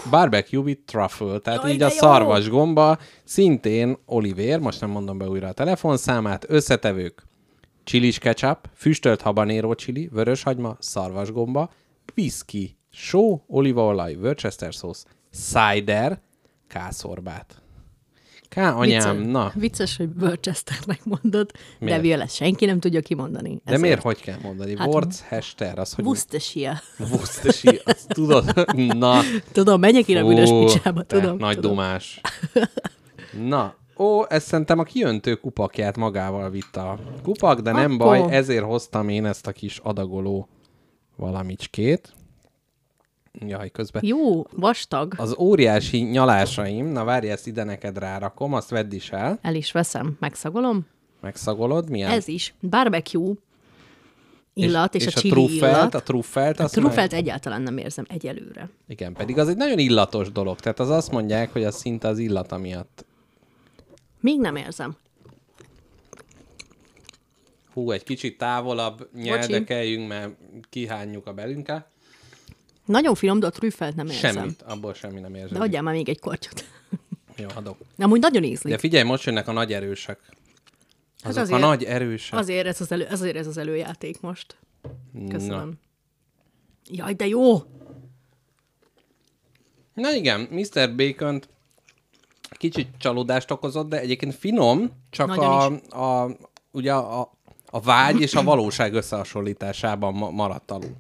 [0.10, 1.96] barbecue with truffle, tehát Jaj, így a jó!
[1.96, 7.24] szarvas gomba, szintén Oliver, most nem mondom be újra a telefonszámát, összetevők,
[7.84, 11.70] csilis ketchup, füstölt habanero chili, vöröshagyma, szarvasgomba,
[12.16, 16.22] whisky, só, olívaolaj, Worcester sauce, cider,
[16.68, 17.67] kászorбát.
[18.50, 19.52] Ká, anyám, vicces, na.
[19.56, 21.96] Vicces, hogy Worcesternek mondod, Miért?
[21.96, 23.50] de Violet senki nem tudja kimondani.
[23.50, 23.82] De Ezért.
[23.82, 24.78] miért hogy kell mondani?
[24.78, 26.06] Hát- Worcester, az hogy...
[26.06, 26.82] Worcestershire.
[27.00, 28.54] Worcestershire, azt tudod?
[28.76, 29.20] Na,
[29.52, 31.38] Tudom, menjek én a büdös Ó, picsába, tudom.
[31.38, 31.72] Nagy tudom.
[31.72, 32.22] domás.
[33.48, 38.36] Na, ó, ezt szerintem a kiöntő kupakját magával vitte a kupak, de nem Akkor- baj,
[38.36, 40.48] ezért hoztam én ezt a kis adagoló
[41.16, 42.14] valamicskét.
[43.40, 44.06] Jaj, közben.
[44.06, 45.14] Jó, vastag.
[45.18, 49.72] Az óriási nyalásaim, na várj, ezt ide neked rárakom, azt vedd is el, El is
[49.72, 50.88] veszem, megszagolom.
[51.22, 52.12] megszagolod, milyen?
[52.12, 52.54] Ez is.
[52.70, 53.34] Barbecue
[54.54, 55.94] illat, és, és a a chili truffelt, illat.
[55.94, 58.70] a truffelt, A truffelt egyáltalán nem érzem egyelőre.
[58.88, 60.60] Igen, pedig az egy nagyon illatos dolog.
[60.60, 63.06] Tehát az azt mondják, hogy az szinte az illata miatt.
[64.20, 64.96] Még nem érzem.
[67.74, 70.30] Hú, egy kicsit távolabb nyeldekeljünk, mert
[70.70, 71.88] kihányjuk a belünket.
[72.88, 74.34] Nagyon finom, de a trüffelt nem érzem.
[74.34, 75.58] Semmit, abból semmi nem érzem.
[75.58, 76.66] De adjál már még egy kortyot.
[77.36, 77.78] Jó, adok.
[77.98, 78.74] Amúgy nagyon ízlik.
[78.74, 80.20] De figyelj, most jönnek a nagy erősek.
[81.24, 82.40] Azok azért- a nagy erősek.
[82.40, 84.56] Azért ez az, elő, azért ez az előjáték most.
[85.30, 85.68] Köszönöm.
[85.68, 85.76] Na.
[86.92, 87.58] Jaj, de jó!
[89.94, 90.96] Na igen, Mr.
[90.96, 91.42] bacon
[92.52, 96.36] kicsit csalódást okozott, de egyébként finom, csak Nagyon a, a,
[96.72, 97.32] ugye a,
[97.70, 100.96] a vágy és a valóság összehasonlításában ma- maradt alul.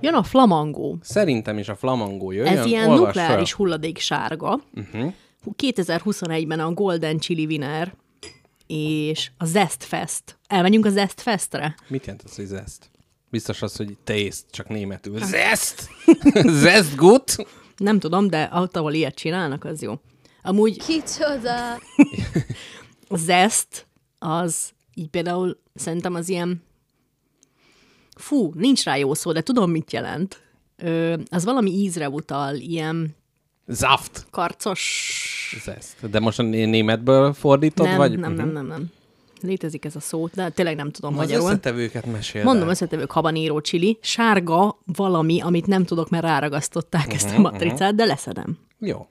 [0.00, 0.98] Jön a flamangó.
[1.00, 2.58] Szerintem is a flamangó jöjjön.
[2.58, 3.58] Ez ilyen olvass nukleáris fel.
[3.58, 4.60] hulladék sárga.
[4.74, 5.12] Uh-huh.
[5.62, 7.94] 2021-ben a Golden Chili Winner
[8.66, 10.38] és a Zest Fest.
[10.46, 11.74] Elmenjünk a Zest Festre?
[11.88, 12.90] Mit jelent az, hogy zest?
[13.30, 15.18] Biztos az, hogy taste, csak németül.
[15.18, 15.88] Zest!
[16.62, 17.36] zest gut!
[17.76, 19.94] Nem tudom, de ott, ahol ilyet csinálnak, az jó.
[20.42, 21.74] Amúgy Kicsoda!
[23.08, 23.86] a Zest
[24.18, 26.62] az így például szerintem az ilyen
[28.16, 30.40] fú, nincs rá jó szó, de tudom, mit jelent.
[30.76, 33.16] Ö, az valami ízre utal, ilyen
[33.66, 34.26] Zaft!
[34.30, 35.12] karcos...
[35.64, 36.10] Zest.
[36.10, 38.18] De most a né- németből fordítod, Nem, vagy?
[38.18, 38.40] nem, Mhm.
[38.40, 38.86] nem, nem, nem.
[39.40, 41.46] Létezik ez a szó, de tényleg nem tudom Az magyarul.
[41.48, 42.44] összetevőket mesél.
[42.44, 47.94] Mondom, összetevők habanéró csili, sárga valami, amit nem tudok, mert ráragasztották ezt Mhm, a matricát,
[47.94, 48.58] de leszedem.
[48.78, 49.06] Jó.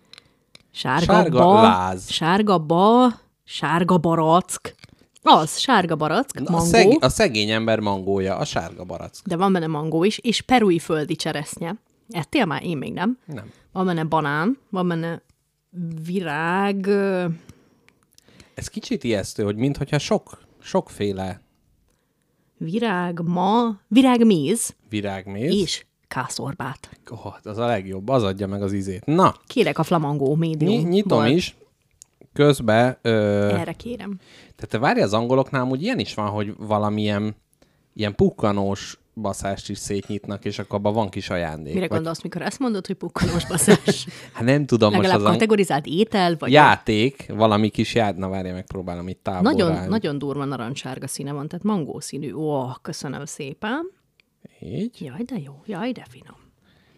[0.72, 2.10] Sárga, Sárga ba, láz.
[2.12, 3.08] Sárga ba,
[3.44, 4.76] sárga barack.
[5.28, 9.16] Az, sárga barack, A, mangó, szeg, a szegény ember mangója, a sárga barack.
[9.28, 11.76] de van benne mangó is, és perui földi cseresznye.
[12.10, 12.64] Ettél már?
[12.64, 13.18] Én még nem.
[13.26, 13.52] Nem.
[13.72, 15.22] Van benne banán, van benne
[16.06, 16.88] virág,
[18.54, 21.42] Ez kicsit ijesztő, hogy mintha sok, sokféle
[22.58, 25.54] virág ma, virágméz virágméz.
[25.54, 26.90] és kászorбát.
[27.10, 29.06] Oh, az a legjobb, az adja meg az izét.
[29.06, 30.72] Na, Kérek a flamangó médium.
[30.82, 31.56] ny- nyitom is.
[32.34, 33.10] Közben, ö,
[33.50, 34.20] Erre kérem.
[34.56, 37.36] Tehát te várj, az angoloknál úgy ilyen is van, hogy valamilyen
[37.94, 41.74] ilyen pukkanós baszást is szétnyitnak, és akkor abban van kis ajándék.
[41.74, 44.08] Mire Vagy- gondolsz, mikor ezt mondod, hogy pukkanós baszás?
[44.34, 48.30] Hát nem tudom, most Legalább az ang- kategorizált étel, vagy játék, valami kis játék, na
[48.30, 49.90] várj, megpróbálom itt távolra nagyon, állni.
[49.90, 52.34] nagyon durva narancssárga színe van, tehát mangó színű.
[52.34, 53.92] Ó, köszönöm szépen.
[54.60, 55.02] Így.
[55.02, 56.36] Jaj, de jó, jaj, de finom.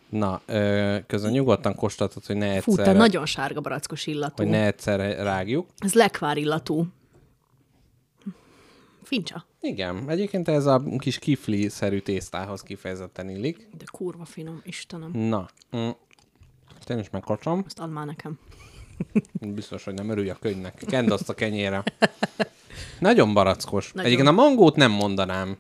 [0.10, 4.34] Na, ö, közben nyugodtan kóstoltad, hogy ne Fú, te egyszer, nagyon sárga barackos illatú.
[4.36, 5.68] hogy ne egyszer rágjuk.
[5.78, 6.86] Ez lekvár illatú.
[9.08, 13.68] Fincsa, Igen, egyébként ez a kis kifli-szerű tésztához kifejezetten illik.
[13.78, 15.12] de kurva finom, Istenem.
[15.12, 15.90] Na, mm,
[16.90, 17.64] én is megkacsom.
[17.66, 18.40] Azt add már nekem.
[19.56, 20.84] Biztos, hogy nem örülj a könyvnek.
[20.88, 21.84] Kend azt a kenyére.
[23.00, 23.92] Nagyon barackos.
[23.92, 24.06] Nagyon.
[24.06, 25.58] Egyébként a mangót nem mondanám.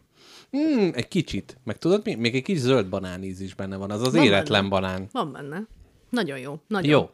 [0.57, 1.57] Mm, egy kicsit.
[1.63, 2.15] Meg tudod mi?
[2.15, 3.91] Még egy kis zöld banáníz is benne van.
[3.91, 5.07] Az az Van éretlen banán.
[5.11, 5.67] Van benne.
[6.09, 6.59] Nagyon jó.
[6.67, 6.91] Nagyon.
[6.91, 7.09] Jó.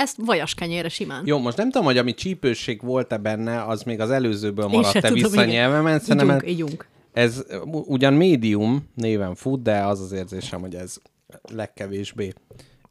[0.00, 1.22] Ezt vajas kenyére simán.
[1.26, 5.44] Jó, most nem tudom, hogy ami csípősség volt-e benne, az még az előzőből maradt-e vissza
[5.44, 5.98] nyelvemen.
[5.98, 6.86] Szerintem Igyunk, ez- igyunk.
[7.12, 10.96] Ez ugyan médium néven fut, de az az érzésem, hogy ez
[11.52, 12.32] legkevésbé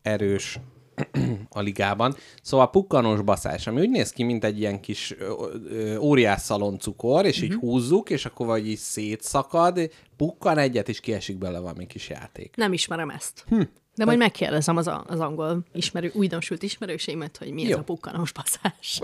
[0.01, 0.59] erős
[1.49, 2.15] a ligában.
[2.41, 5.15] Szóval pukkanós baszás, ami úgy néz ki, mint egy ilyen kis
[5.99, 11.59] óriás szaloncukor, és így húzzuk, és akkor vagy így szétszakad, pukkan egyet, és kiesik bele
[11.59, 12.55] valami kis játék.
[12.55, 13.43] Nem ismerem ezt.
[13.47, 13.61] Hm.
[13.99, 18.31] De majd megkérdezem az, a, az angol ismerő, újdonsült ismerőseimet, hogy mi ez a pukkanós
[18.31, 18.99] passzás.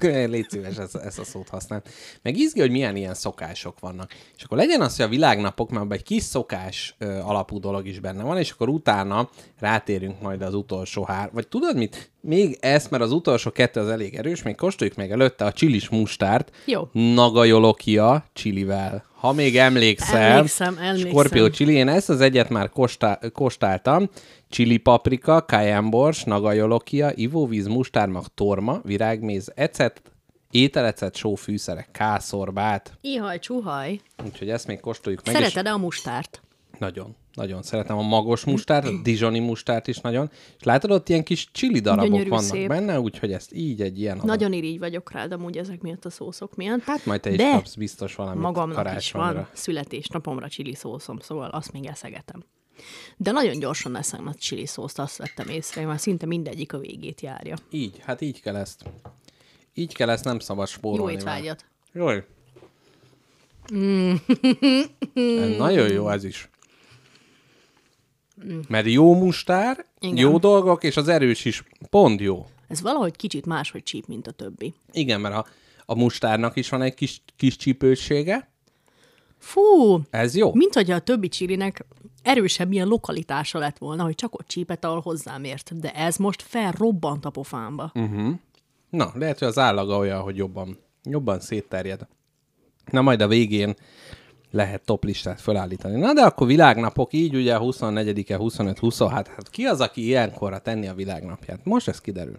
[0.32, 1.82] Légy szíves, ezt, ezt a szót használ.
[2.22, 4.14] Meg izgi, hogy milyen ilyen szokások vannak.
[4.36, 8.00] És akkor legyen az, hogy a világnapok, mert egy kis szokás ö, alapú dolog is
[8.00, 11.30] benne van, és akkor utána rátérünk majd az utolsó hár.
[11.32, 12.10] Vagy tudod mit?
[12.20, 15.88] Még ezt, mert az utolsó kettő az elég erős, még kóstoljuk meg előtte a csilis
[15.88, 16.56] mustárt.
[16.64, 16.88] Jó.
[16.92, 19.04] Nagajolokia csilivel.
[19.18, 21.10] Ha még emlékszel, Emlékszem, emlékszem.
[21.10, 24.08] Scorpio chili, én ezt az egyet már kóstál, kóstáltam.
[24.48, 30.02] Chili paprika, cayenne bors, nagajolokia, ivóvíz, mustármag, torma, virágméz, ecet,
[30.50, 32.92] ételecet, só, fűszerek, kászorbát.
[33.00, 34.00] Ihaj, csuhaj.
[34.24, 35.34] Úgyhogy ezt még kóstoljuk meg.
[35.34, 36.42] és Szereted-e a mustárt?
[36.78, 40.30] Nagyon, nagyon szeretem a magos mustárt, a dijoni mustárt is nagyon.
[40.58, 42.68] És látod, ott ilyen kis chili darabok Gyönyörű, vannak szép.
[42.68, 44.26] benne, úgyhogy ezt így egy ilyen adag.
[44.26, 46.80] Nagyon irigy vagyok rád amúgy ezek miatt a szószok miatt.
[46.80, 49.32] Hát majd te is De kapsz biztos valamit magamnak is karácsonyra.
[49.32, 52.44] van születésnapomra csili szószom, szóval azt még eszegetem.
[53.16, 57.20] De nagyon gyorsan eszem a csili szószt, azt vettem észre, már szinte mindegyik a végét
[57.20, 57.56] járja.
[57.70, 58.84] Így, hát így kell ezt.
[59.74, 61.12] Így kell ezt, nem szabad spórolni.
[61.12, 61.64] Jó étvágyat!
[61.92, 62.08] Jó.
[62.08, 62.22] Ez
[65.58, 66.48] Nagyon jó ez is.
[68.68, 70.16] Mert jó mustár, Igen.
[70.16, 72.46] jó dolgok, és az erős is pont jó.
[72.68, 74.74] Ez valahogy kicsit máshogy csíp, mint a többi.
[74.92, 75.46] Igen, mert a,
[75.86, 78.48] a mustárnak is van egy kis, kis csípősége.
[79.38, 80.54] Fú, Ez jó.
[80.54, 81.84] mint hogyha a többi csilinek
[82.22, 85.80] erősebb ilyen lokalitása lett volna, hogy csak ott csípet, ahol hozzám ért.
[85.80, 87.92] De ez most felrobbant a pofámba.
[87.98, 88.30] Mm.
[88.90, 92.06] Na, lehet, hogy az állaga olyan, hogy jobban, jobban szétterjed.
[92.90, 93.76] Na, majd a végén
[94.50, 96.00] lehet top listát felállítani.
[96.00, 100.88] Na, de akkor világnapok, így ugye 24-e, 25, 26, hát ki az, aki ilyenkorra tenni
[100.88, 101.64] a világnapját?
[101.64, 102.36] Most ez kiderül.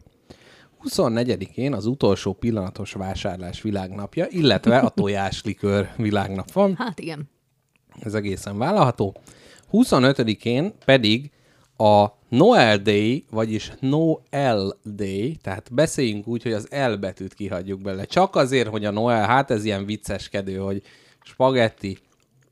[0.84, 6.76] 24-én az utolsó pillanatos vásárlás világnapja, illetve a tojáslikőr világnap van.
[6.78, 7.30] Hát igen.
[8.00, 9.16] Ez egészen vállalható.
[9.72, 11.32] 25-én pedig
[11.78, 18.06] a Noel Day, vagyis Noel Day, tehát beszéljünk úgy, hogy az L betűt kihagyjuk belőle.
[18.06, 20.82] Csak azért, hogy a Noel, hát ez ilyen vicceskedő, hogy
[21.24, 21.98] spagetti,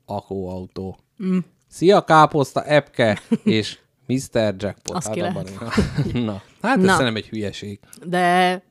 [0.06, 0.98] akóautó.
[1.24, 1.38] Mm.
[1.68, 4.54] Szia káposzta, epke, és Mr.
[4.58, 4.96] Jackpot.
[4.96, 5.48] Az ki abban-
[6.12, 6.90] Na, hát ez Na.
[6.90, 7.80] szerintem egy hülyeség.
[8.06, 8.62] De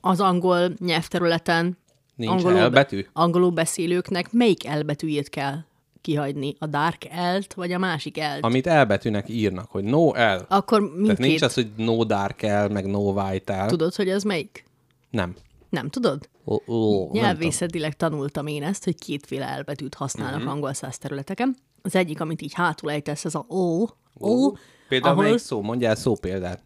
[0.00, 1.78] az angol nyelvterületen
[2.16, 3.06] Nincs angolul, L betű?
[3.12, 5.58] angolul beszélőknek melyik elbetűjét kell
[6.00, 6.54] kihagyni?
[6.58, 7.04] A dark
[7.36, 8.38] L-t, vagy a másik L-t?
[8.44, 10.46] Amit elbetűnek írnak, hogy no L.
[10.48, 11.18] Akkor Tehát mindkét...
[11.18, 13.68] nincs az, hogy no dark L, meg no white L.
[13.68, 14.64] Tudod, hogy ez melyik?
[15.10, 15.34] Nem.
[15.70, 16.28] Nem tudod?
[16.46, 17.10] Ó, ó, nem tudom.
[17.12, 20.42] Nyelvészetileg tanultam én ezt, hogy kétféle elbetűt használnak Mhm.
[20.42, 20.56] uh-huh.
[20.56, 21.56] angol száz területeken.
[21.82, 23.82] Az egyik, amit így hátul ejtesz, ez a O.
[24.18, 24.52] O,
[24.88, 25.62] Például ahol melyik szó?
[25.62, 26.62] Mondjál szó példát.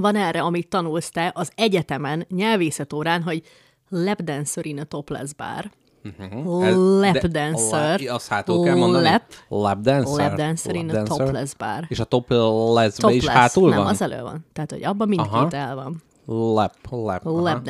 [0.00, 3.42] van erre, amit tanulsz te az egyetemen, nyelvészetórán, hogy
[3.88, 5.70] lap dancer in a topless bar.
[6.02, 6.62] Mhm.
[6.62, 8.00] Ez- Lap de- dancer.
[8.00, 9.04] la- Azt hátul kell mondani?
[9.04, 9.22] Lap.
[9.48, 10.28] Lap dancer.
[10.28, 11.84] Lap dancer in a topless bar.
[11.88, 13.86] És a topless-be is hátul nem, van?
[13.86, 14.46] az elő van.
[14.52, 15.50] Tehát, hogy abban mindkét Aha.
[15.50, 16.02] el van.
[16.26, 17.26] Lap, lap.
[17.26, 17.60] aha.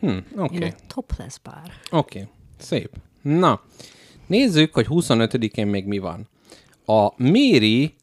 [0.00, 1.62] Hm, Oké, a topless bar.
[1.90, 2.28] oké.
[2.58, 2.90] Szép.
[3.22, 3.60] Na,
[4.26, 6.28] nézzük, hogy 25-én még mi van.
[6.86, 7.94] A Méri,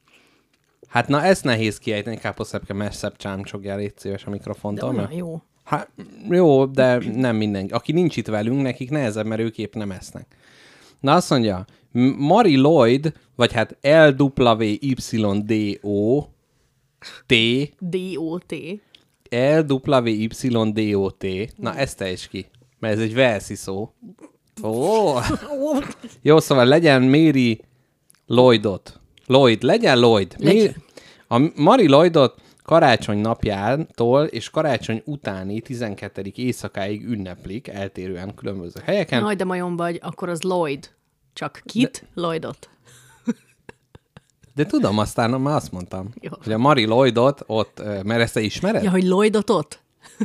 [0.87, 4.91] hát na ezt nehéz kiejteni, káposztepke messzebb csámcsogjál, légy szíves a De mikrofontól.
[4.91, 5.41] mert- jó.
[5.63, 5.89] Hát,
[6.29, 7.73] jó, de nem mindenki.
[7.73, 10.25] Aki nincs itt velünk, nekik nehezebb, mert ők épp nem esznek.
[10.99, 11.65] Na azt mondja,
[12.17, 13.77] Mari Lloyd, vagy hát
[15.01, 16.21] L-W-Y-D-O
[17.25, 17.33] T,
[17.79, 18.53] D-O-T.
[19.29, 21.25] L-W-Y-D-O-T.
[21.55, 22.45] Na, ezt is ki,
[22.79, 23.93] mert ez egy verszi szó.
[24.63, 25.13] Ó,
[26.21, 27.61] jó, szóval legyen Mary
[28.25, 28.99] Lloydot.
[29.25, 30.35] Lloyd, legyen Lloyd.
[30.37, 30.75] Legyen.
[31.27, 36.31] A Mari Lloydot karácsony napjától és karácsony utáni 12.
[36.35, 39.21] éjszakáig ünneplik, eltérően különböző helyeken.
[39.21, 40.89] Nagy, de majom vagy, akkor az Lloyd.
[41.33, 42.05] Csak kit?
[42.13, 42.69] Lloydot.
[44.57, 46.31] De tudom, aztán már azt mondtam, Jó.
[46.43, 48.83] hogy a Mari Lloydot ott, mert ezt te ismered?
[48.83, 49.79] Ja, hogy Lloydot ott?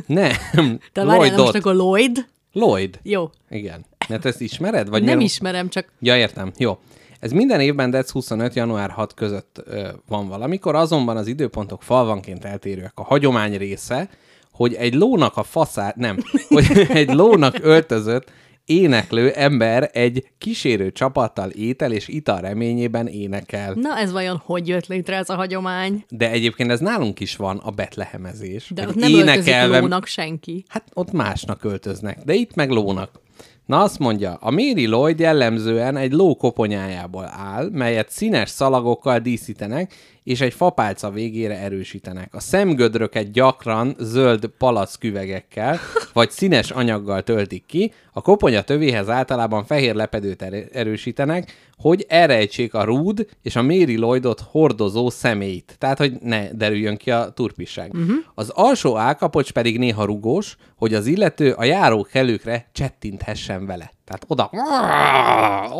[0.05, 0.31] Nem,
[0.93, 2.25] Te várjál, most akkor Lloyd?
[2.53, 2.99] Lloyd.
[3.03, 3.29] Jó.
[3.49, 3.85] Igen.
[4.07, 4.89] Mert ezt ismered?
[4.89, 6.51] Vagy Nem miért- ismerem, csak Ja, értem.
[6.57, 6.77] Jó.
[7.19, 8.53] Ez minden évben dec 25.
[8.53, 12.91] január 6 között ö, van valamikor, azonban az időpontok falvanként eltérőek.
[12.95, 14.09] A hagyomány része,
[14.51, 18.31] hogy egy lónak a faszát, nem, hogy egy lónak öltözött
[18.65, 23.73] éneklő ember egy kísérő csapattal étel és ital reményében énekel.
[23.73, 26.05] na ez vajon hogy jött létre ez a hagyomány?
[26.09, 28.71] De egyébként ez nálunk is van, a betlehemezés.
[28.73, 30.63] De ott nem öltözik énekelve- lónak senki.
[30.67, 33.21] Hát ott másnak öltöznek, de itt meg lónak.
[33.65, 39.93] Na azt mondja, a Mary Lloyd jellemzően egy ló koponyájából áll, melyet színes szalagokkal díszítenek,
[40.23, 42.33] és egy fapálca végére erősítenek.
[42.33, 45.79] A szemgödröket gyakran zöld palacküvegekkel
[46.13, 52.73] vagy színes anyaggal töltik ki, a koponya tövéhez általában fehér lepedőt er- erősítenek, hogy elrejtsék
[52.73, 55.75] a Rúd és a Mary Lloydot hordozó személyt.
[55.77, 57.93] Tehát, hogy ne derüljön ki a turpisság.
[57.93, 58.15] Uh-huh.
[58.33, 63.91] Az alsó állkapocs pedig néha rugós, hogy az illető a járókelőkre csettinthessen vele.
[64.05, 64.51] Tehát oda,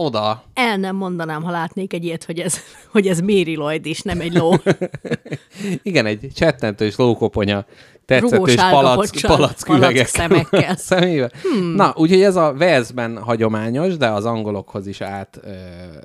[0.05, 0.43] oda.
[0.53, 2.59] El nem mondanám, ha látnék egy ilyet, hogy ez,
[2.91, 4.53] hogy ez Mary Lloyd is, nem egy ló.
[5.83, 7.65] Igen, egy csettentős lókoponya
[8.05, 9.21] tetszetős palack,
[9.65, 10.77] palack szemekkel.
[11.41, 11.75] Hmm.
[11.75, 15.49] Na, úgyhogy ez a Walesben hagyományos, de az angolokhoz is át ö,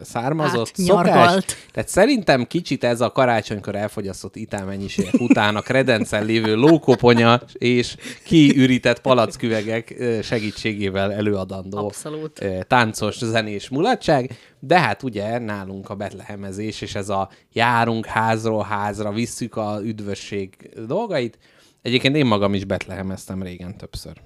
[0.03, 1.29] származott Átnyargalt.
[1.29, 1.45] szokás.
[1.73, 9.01] Tehát szerintem kicsit ez a karácsonykor elfogyasztott itálmennyiségek után a kredencen lévő lókoponya és kiürített
[9.01, 12.45] palacküvegek segítségével előadandó Abszolút.
[12.69, 19.13] táncos, zenés mulatság, de hát ugye nálunk a betlehemezés, és ez a járunk házról házra,
[19.13, 21.39] visszük a üdvösség dolgait.
[21.83, 24.21] Egyébként én magam is betlehemeztem régen többször.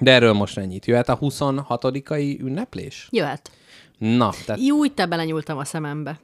[0.00, 0.86] De erről most ennyit.
[0.86, 3.08] Jöhet a 26-ai ünneplés?
[3.10, 3.50] Jöhet.
[3.98, 6.20] Na, tehát úgy te belenyúltam a szemembe.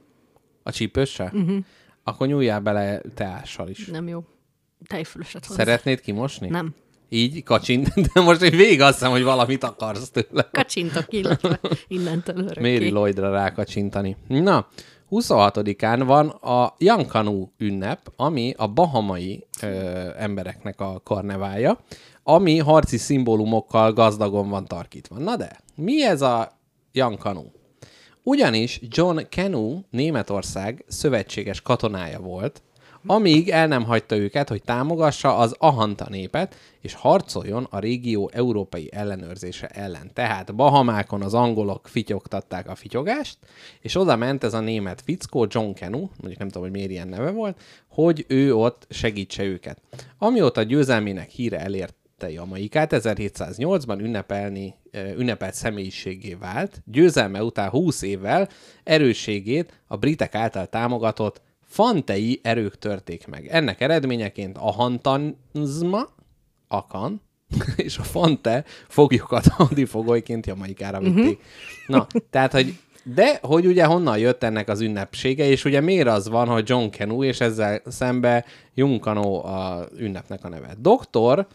[0.63, 1.31] a csípőssel?
[1.33, 1.57] Uh-huh.
[2.03, 3.85] Akkor nyúljál bele teással is.
[3.85, 4.23] Nem jó.
[4.87, 5.63] Tejfölöset hozzá.
[5.63, 6.47] Szeretnéd kimosni?
[6.47, 6.75] Nem.
[7.09, 10.49] Így kacsint, de most egy végig azt hiszem, hogy valamit akarsz tőle.
[10.51, 12.73] Kacsintok, illetve innentől örökké.
[12.73, 14.15] Mary Lloydra rákacsintani.
[14.27, 14.67] Na,
[15.13, 19.67] 26-án van a Jankanu ünnep, ami a bahamai ö,
[20.17, 21.79] embereknek a karneválja,
[22.23, 25.17] ami harci szimbólumokkal gazdagon van tarkítva.
[25.17, 26.51] Na de, mi ez a
[26.91, 27.43] Jankanu?
[28.23, 32.61] Ugyanis John Canu Németország szövetséges katonája volt,
[33.05, 38.89] amíg el nem hagyta őket, hogy támogassa az Ahanta népet, és harcoljon a régió európai
[38.93, 40.11] ellenőrzése ellen.
[40.13, 43.37] Tehát Bahamákon az angolok fityogtatták a fityogást,
[43.81, 47.07] és oda ment ez a német fickó, John Canu, mondjuk nem tudom, hogy miért ilyen
[47.07, 49.81] neve volt, hogy ő ott segítse őket.
[50.17, 54.75] Amióta győzelmének híre elért elérte Jamaikát, 1708-ban ünnepelni,
[55.17, 58.49] ünnepelt személyiségé vált, győzelme után 20 évvel
[58.83, 61.41] erősségét a britek által támogatott
[61.73, 63.47] fantei erők törték meg.
[63.47, 66.09] Ennek eredményeként a hantanzma,
[66.67, 67.21] akan,
[67.75, 71.15] és a fante foglyokat hadifogolyként Jamaikára vitték.
[71.15, 71.37] Uh-huh.
[71.87, 76.29] Na, tehát, hogy de hogy ugye honnan jött ennek az ünnepsége, és ugye miért az
[76.29, 80.75] van, hogy John Canu, és ezzel szembe Junkano a ünnepnek a neve.
[80.79, 81.47] Doktor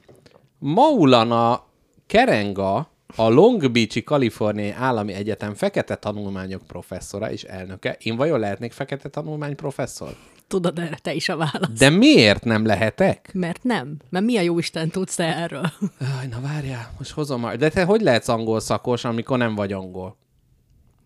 [0.58, 1.66] Maulana
[2.06, 7.96] Kerenga, a Long Beach-i Kaliforniai Állami Egyetem fekete tanulmányok professzora és elnöke.
[8.00, 10.16] Én vajon lehetnék fekete tanulmány professzor?
[10.46, 11.78] Tudod, erre te is a válasz.
[11.78, 13.30] De miért nem lehetek?
[13.32, 13.96] Mert nem.
[14.10, 15.72] Mert mi a jó Isten tudsz te erről?
[16.18, 17.56] Aj, na várjál, most hozom már.
[17.56, 20.16] De te hogy lehetsz angol szakos, amikor nem vagy angol?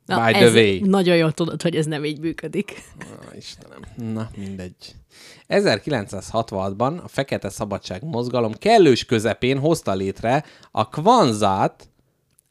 [0.07, 0.79] Na, By the ez way.
[0.85, 2.83] Nagyon jól tudod, hogy ez nem így működik.
[3.01, 3.81] Á, Istenem.
[3.97, 4.75] Na, mindegy.
[5.49, 11.89] 1966-ban a Fekete Szabadság mozgalom kellős közepén hozta létre a Kvanzát,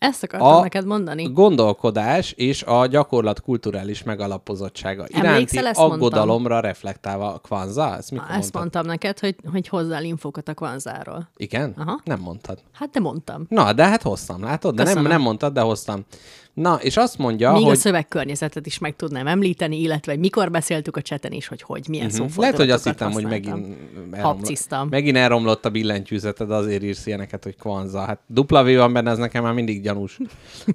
[0.01, 1.23] Ezt akartam A- neked mondani.
[1.31, 5.99] gondolkodás és a gyakorlat kulturális megalapozottsága iránti Emlékszel, ezt mondtam?
[5.99, 7.95] aggodalomra reflektálva a Kvanza?
[7.97, 11.29] Ezt mikor Ezt mondtam neked, hogy, hogy hozzál infókat a kvanzáról.
[11.37, 11.73] Igen?
[11.77, 11.99] Aha.
[12.03, 12.59] Nem mondtad.
[12.73, 13.45] Hát de mondtam.
[13.49, 14.75] Na, de hát hoztam, látod?
[14.75, 16.05] De nem, nem mondtad, de hoztam.
[16.53, 17.71] Na, és azt mondja, Még hogy...
[17.71, 21.85] a szövegkörnyezetet is meg tudnám említeni, illetve hogy mikor beszéltük a cseten is, hogy hogy,
[21.89, 22.35] milyen uh-huh.
[22.35, 23.77] Lehet, hogy azt hittem, hogy megint
[24.11, 27.99] elromlott, megint elromlott a billentyűzeted, azért írsz ilyeneket, hogy Kwanza.
[27.99, 30.17] Hát dupla V van benne, ez nekem már mindig gyanús.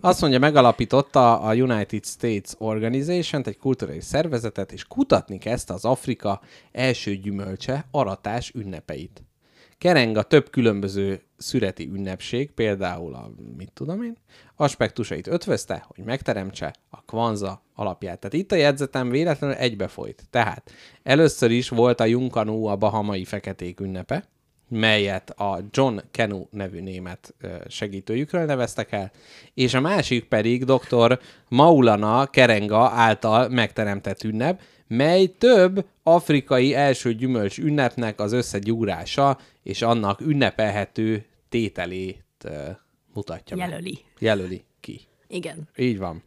[0.00, 6.40] Azt mondja, megalapította a United States Organization, egy kulturális szervezetet, és kutatni kezdte az Afrika
[6.72, 9.25] első gyümölcse, aratás ünnepeit.
[9.78, 14.16] Kereng a több különböző szüreti ünnepség, például a, mit tudom én,
[14.56, 18.18] aspektusait ötvözte, hogy megteremtse a kvanza alapját.
[18.18, 20.26] Tehát itt a jegyzetem véletlenül egybefolyt.
[20.30, 20.70] Tehát
[21.02, 24.28] először is volt a Junkanu a bahamai feketék ünnepe,
[24.68, 27.34] melyet a John Canu nevű német
[27.68, 29.10] segítőjükről neveztek el,
[29.54, 31.18] és a másik pedig dr.
[31.48, 40.20] Maulana Kerenga által megteremtett ünnep, mely több afrikai első gyümölcs ünnepnek az összegyúrása és annak
[40.20, 42.24] ünnepelhető tételét
[43.14, 43.68] mutatja meg.
[43.68, 43.98] Jelöli.
[44.18, 45.00] Jelöli ki.
[45.28, 45.68] Igen.
[45.76, 46.22] Így van.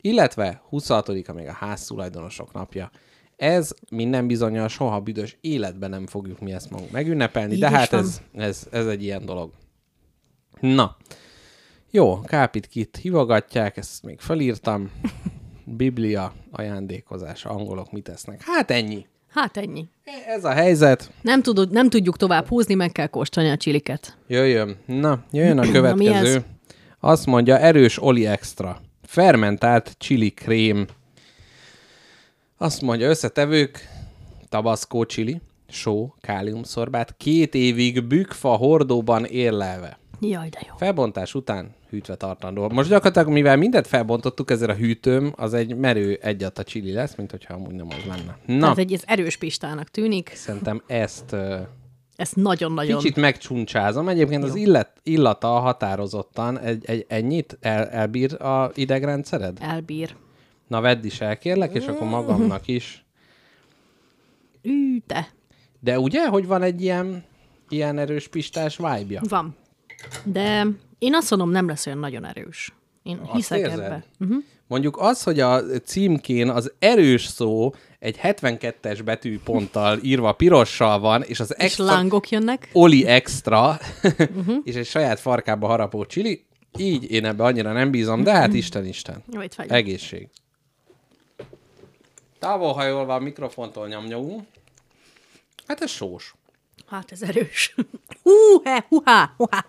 [0.00, 2.90] Illetve 26-a még a háztulajdonosok napja.
[3.42, 7.90] Ez minden bizonyal soha büdös életben nem fogjuk mi ezt magunk megünnepelni, Így de hát
[7.90, 8.00] van.
[8.00, 9.50] ez, ez, ez egy ilyen dolog.
[10.60, 10.96] Na,
[11.90, 14.90] jó, Kápit kit hívogatják, ezt még felírtam.
[15.64, 18.42] Biblia ajándékozása, angolok mit tesznek.
[18.44, 19.06] Hát ennyi.
[19.28, 19.88] Hát ennyi.
[20.26, 21.12] Ez a helyzet.
[21.22, 24.16] Nem, tudod, nem tudjuk tovább húzni, meg kell kóstolni a csiliket.
[24.26, 24.76] Jöjjön.
[24.86, 26.44] Na, jöjjön a következő.
[27.00, 28.80] Azt mondja, erős oli extra.
[29.02, 30.86] Fermentált chili krém.
[32.62, 33.88] Azt mondja, összetevők,
[34.48, 39.98] tabaszkó csili, só, káliumszorbát, két évig bükfa hordóban érlelve.
[40.20, 40.74] Jaj, de jó.
[40.76, 42.68] Felbontás után hűtve tartandó.
[42.68, 47.14] Most gyakorlatilag, mivel mindent felbontottuk, ezért a hűtőm az egy merő egyat a csili lesz,
[47.14, 48.38] mint hogyha amúgy nem az lenne.
[48.46, 50.32] Na, Tehát egy ez erős pistának tűnik.
[50.34, 51.36] szerintem ezt
[52.16, 52.98] Ezt nagyon-nagyon...
[52.98, 54.08] kicsit megcsuncsázom.
[54.08, 59.58] Egyébként az illet, illata határozottan egy, egy ennyit el, elbír a idegrendszered?
[59.60, 60.16] elbír.
[60.72, 63.04] Na, vedd is el, kérlek, és akkor magamnak is.
[64.62, 65.28] Ű, te.
[65.80, 67.24] De ugye, hogy van egy ilyen,
[67.68, 69.20] ilyen erős pistás vibe-ja?
[69.28, 69.56] Van.
[70.24, 70.66] De
[70.98, 72.72] én azt mondom, nem lesz olyan nagyon erős.
[73.02, 73.78] Én Azt hiszek érzed?
[73.78, 74.04] ebbe.
[74.20, 74.42] Uh-huh.
[74.66, 81.40] Mondjuk az, hogy a címkén az erős szó egy 72-es betűponttal írva pirossal van, és
[81.40, 82.68] az És extra, lángok jönnek.
[82.72, 84.56] Oli extra, uh-huh.
[84.64, 86.44] és egy saját farkába harapó csili,
[86.78, 89.22] így én ebbe annyira nem bízom, de hát Isten, Isten.
[89.32, 89.40] Jó.
[89.56, 90.28] Egészség.
[92.42, 94.46] Távolhajolva a mikrofontól nyomnyogunk.
[95.66, 96.34] Hát ez sós.
[96.86, 97.74] Hát ez erős.
[98.22, 99.66] Hú-he, hú-há, hú-há.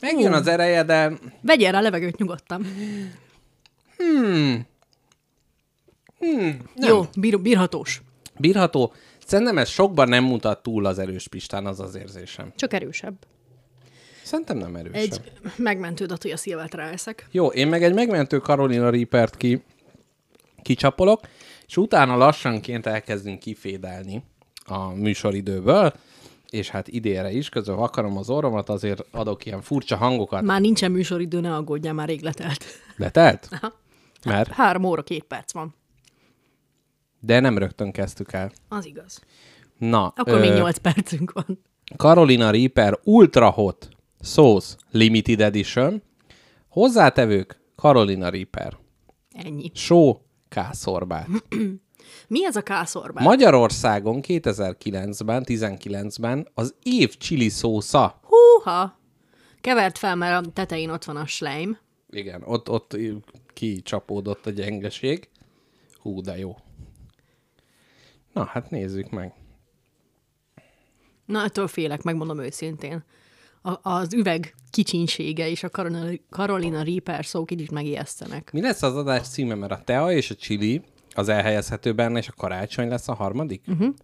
[0.00, 2.66] Megjön az ereje, de Vegyél rá levegőt nyugodtan.
[3.96, 4.66] Hmm.
[6.76, 8.02] Jó, bír, bírhatós.
[8.38, 8.92] bírható.
[9.26, 12.52] Szerintem ez sokban nem mutat túl az erős pistán, az az érzésem.
[12.56, 13.14] Csak erősebb.
[14.24, 15.00] Szerintem nem erősebb.
[15.00, 15.20] Egy
[15.56, 17.26] megmentő hogy a szilvát ráeszek.
[17.30, 19.62] Jó, én meg egy megmentő Carolina Reapert ki,
[20.62, 21.20] kicsapolok,
[21.66, 24.22] és utána lassanként elkezdünk kifédelni
[24.64, 25.92] a műsoridőből,
[26.50, 30.42] és hát idénre is, közben akarom az orromat, azért adok ilyen furcsa hangokat.
[30.42, 32.64] Már nincsen műsoridő, ne aggódjál, már rég letelt.
[32.96, 33.48] Letelt?
[33.50, 33.80] Aha.
[34.24, 34.50] Mert?
[34.50, 35.74] Három óra, két perc van.
[37.20, 38.52] De nem rögtön kezdtük el.
[38.68, 39.20] Az igaz.
[39.78, 41.62] Na, Akkor még nyolc percünk van.
[41.96, 43.88] Carolina Reaper Ultra Hot
[44.24, 46.02] Sauce Limited Edition.
[46.68, 48.76] Hozzátevők Carolina Reaper.
[49.32, 49.70] Ennyi.
[49.74, 51.28] Só K-szorbát.
[52.28, 53.20] Mi ez a kászorba?
[53.20, 58.20] Magyarországon 2009-ben, 19-ben az év chili szósza.
[58.22, 58.98] Húha!
[59.60, 61.80] Kevert fel, mert a tetején ott van a slime.
[62.10, 62.96] Igen, ott, ott
[63.52, 65.28] kicsapódott a gyengeség.
[65.98, 66.56] Hú, de jó.
[68.32, 69.32] Na, hát nézzük meg.
[71.26, 73.04] Na, ettől félek, megmondom őszintén.
[73.66, 78.52] A, az üveg kicsinsége és a Carolina, Carolina Reaper szó kicsit megijesztenek.
[78.52, 80.82] Mi lesz az adás címe, mert a tea és a chili
[81.14, 83.62] az elhelyezhető benne, és a karácsony lesz a harmadik?
[83.66, 83.94] Uh-huh.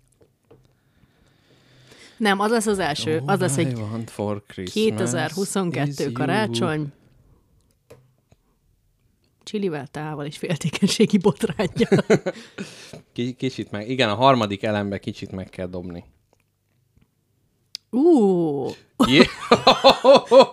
[2.17, 3.23] Nem, az lesz az első.
[3.27, 6.13] Az lesz egy want for Christmas is 2022 you.
[6.13, 6.93] karácsony.
[9.43, 11.89] Csilivel, tával és féltékenységi botrányja.
[13.13, 16.05] Ki- Kicsit meg, igen, a harmadik elembe kicsit meg kell dobni.
[17.91, 18.67] Ú,
[19.07, 19.27] Yeah.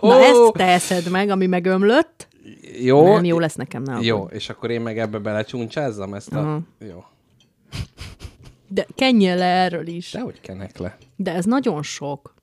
[0.00, 2.28] na ezt teszed meg, ami megömlött.
[2.80, 6.38] jó, Nem, jó lesz nekem, ne Jó, és akkor én meg ebbe belecsúncsázzam ezt a...
[6.38, 6.60] Aha.
[6.78, 7.04] Jó.
[8.68, 10.10] De kenjél le erről is.
[10.10, 10.96] Dehogy kenek le.
[11.16, 12.34] De ez nagyon sok.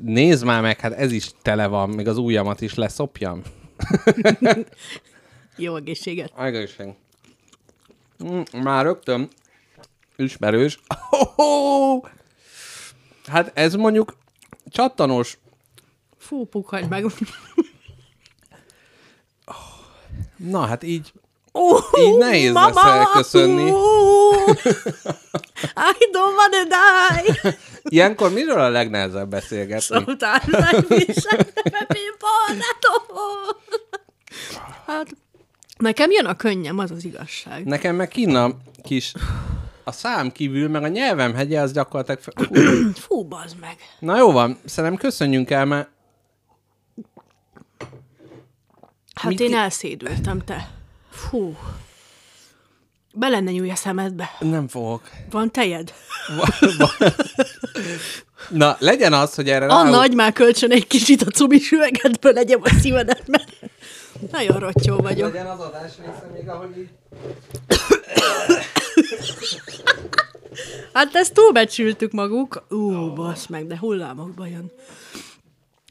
[0.00, 3.42] Nézd már meg, hát ez is tele van, még az ujjamat is leszopjam.
[5.56, 6.32] Jó egészséget.
[6.38, 6.86] Egészség.
[8.24, 9.28] Mm, már rögtön
[10.16, 10.78] ismerős.
[11.36, 12.04] Oh,
[13.26, 14.16] hát ez mondjuk
[14.70, 15.38] csattanós.
[16.18, 17.04] Fú, pukhadj meg.
[20.36, 21.12] Na, hát így
[21.58, 23.70] Uh, Így nehéz lesz elköszönni.
[25.90, 27.58] I don't wanna die.
[27.82, 29.96] ilyenkor miről a legnehezebb beszélgetni?
[29.96, 33.56] Sometimes I wish I never been born at all.
[34.86, 35.06] Hát,
[35.78, 37.64] nekem jön a könnyem, az az igazság.
[37.64, 38.50] Nekem meg kinn a
[38.82, 39.12] kis
[39.88, 42.56] a szám kívül, meg a nyelvem hegye, az gyakorlatilag...
[42.94, 43.76] Fú, bazd meg.
[43.98, 45.88] Na jó van, szerintem köszönjünk el, mert
[49.14, 50.68] Hát Mit én ki- elszédültem, te.
[51.10, 51.56] Fú.
[53.14, 54.30] Be lenne nyúlj a szemedbe.
[54.40, 55.10] nem fogok.
[55.30, 55.94] Van tejed?
[58.50, 59.90] Na, legyen az, hogy erre A rá...
[59.90, 63.48] nagy már kölcsön egy kicsit a cumis üvegedből legyem a szívedet, mert
[64.30, 65.32] nagyon rottyó vagyok.
[65.32, 66.88] Legyen az adás része még, ahogy így...
[70.92, 72.66] Hát ezt túlbecsültük maguk.
[72.70, 74.70] Ú, basz meg, de hullámokba jön.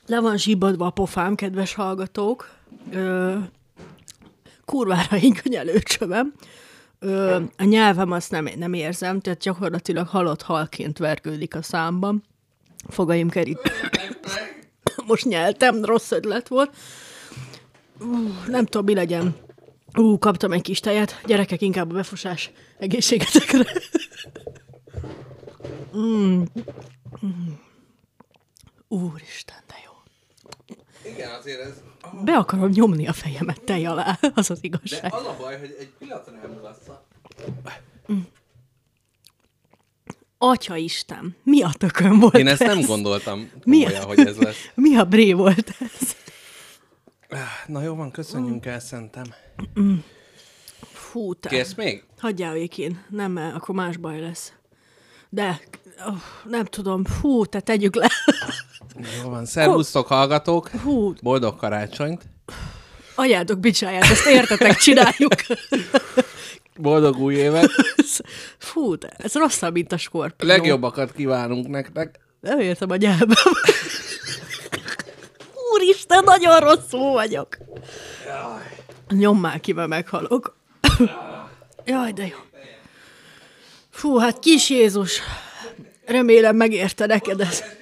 [0.05, 2.49] Le van zsibadva a pofám, kedves hallgatók.
[2.91, 3.35] Ö,
[4.65, 6.33] kurvára ingony előcsövem.
[6.99, 12.23] Ö, a nyelvem azt nem, nem érzem, tehát gyakorlatilag halott halként vergődik a számban.
[12.87, 13.71] Fogaim kerít.
[15.07, 16.75] Most nyeltem, rossz ötlet volt.
[18.01, 19.35] Ú, nem tudom, mi legyen.
[19.95, 21.21] Ú, kaptam egy kis tejet.
[21.25, 23.65] Gyerekek, inkább a befosás egészségetekre.
[28.87, 29.91] Úristen, de jó.
[31.11, 31.81] Igen, azért ez...
[32.23, 35.13] Be akarom nyomni a fejemet tej alá, az az igazság.
[35.13, 37.05] az a baj, hogy egy pillanatra nem mulassza.
[40.37, 42.75] Atya Isten, mi a tökön volt Én ezt ez?
[42.75, 44.71] nem gondoltam Mi komolyan, a, hogy ez lesz.
[44.75, 46.15] mi a bré volt ez?
[47.67, 49.23] Na jó van, köszönjünk el, szerintem.
[50.93, 51.49] Fú, te.
[51.49, 52.03] Kész még?
[52.19, 53.05] Hagyjál végén.
[53.09, 54.53] Nem, mert akkor más baj lesz.
[55.29, 55.59] De,
[56.07, 56.15] oh,
[56.49, 58.09] nem tudom, fú, te tegyük le.
[59.23, 60.69] Jó van, szervusztok hallgatók.
[60.69, 61.13] Hú.
[61.21, 62.21] Boldog karácsonyt.
[63.15, 65.33] Anyátok bicsáját, ezt értetek, csináljuk.
[66.77, 67.69] Boldog új évet.
[68.57, 70.47] Fú, de ez rosszabb, mint a skorpió.
[70.47, 72.19] Legjobbakat kívánunk nektek.
[72.39, 73.43] Nem értem a nyelvem.
[75.73, 77.57] Úristen, nagyon rosszul vagyok.
[79.09, 80.57] Nyom már ki, mert meghalok.
[81.85, 82.37] Jaj, de jó.
[83.89, 85.21] Fú, hát kis Jézus.
[86.05, 87.63] Remélem megérte neked ez.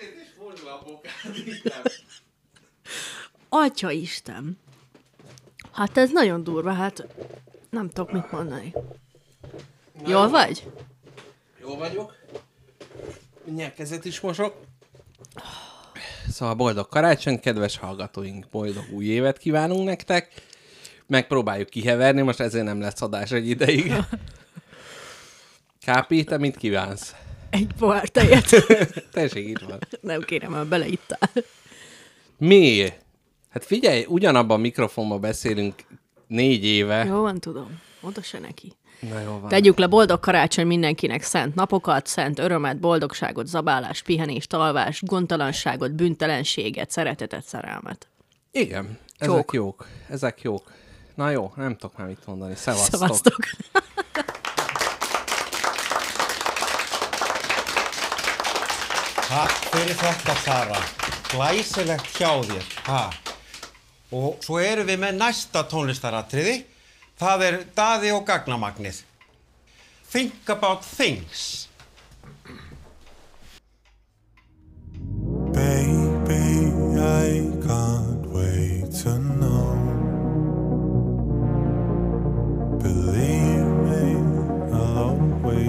[3.50, 4.58] Atya Isten.
[5.72, 7.08] Hát ez nagyon durva, hát
[7.70, 8.74] nem tudok mit mondani.
[10.06, 10.72] Jól vagy?
[11.62, 12.16] Jó vagyok.
[13.46, 14.56] Mindjárt kezet is mosok.
[16.30, 20.32] Szóval boldog karácsony, kedves hallgatóink, boldog új évet kívánunk nektek.
[21.14, 23.94] Megpróbáljuk kiheverni, most ezért nem lesz adás egy ideig.
[25.86, 27.16] Kápi, te mit kívánsz?
[27.50, 28.50] Egy pohár tejet.
[29.12, 29.80] Tessék, itt van.
[30.02, 31.30] Nem kérem, mert beleittál.
[32.38, 32.88] Mi?
[33.50, 35.76] Hát figyelj, ugyanabban a mikrofonban beszélünk
[36.28, 37.04] négy éve.
[37.06, 37.80] Jó van, tudom.
[38.00, 38.74] Mondd se neki.
[39.00, 39.50] Na jó van.
[39.50, 46.92] Tegyük le boldog karácsony mindenkinek szent napokat, szent örömet, boldogságot, zabálást, pihenést, alvást, gondtalanságot, büntelenséget,
[46.92, 48.08] szeretetet, szerelmet.
[48.52, 49.54] Igen, ezek Csók.
[49.54, 49.88] jók.
[50.10, 50.72] Ezek jók.
[51.16, 52.56] Na jó, nem tudok már mit mondani.
[52.56, 53.00] Szevasztok.
[53.00, 53.40] Szevasztok.
[59.28, 60.80] Takk fyrir þetta Sara.
[61.30, 62.66] Glæsilegt hjá þér.
[62.86, 63.14] Ha.
[64.14, 66.60] Og svo erum við með næsta tónlistaratriði.
[67.18, 69.02] Það er Daði og Gagnamagnið.
[70.14, 71.68] Think about things.
[75.54, 78.03] Baby, I can't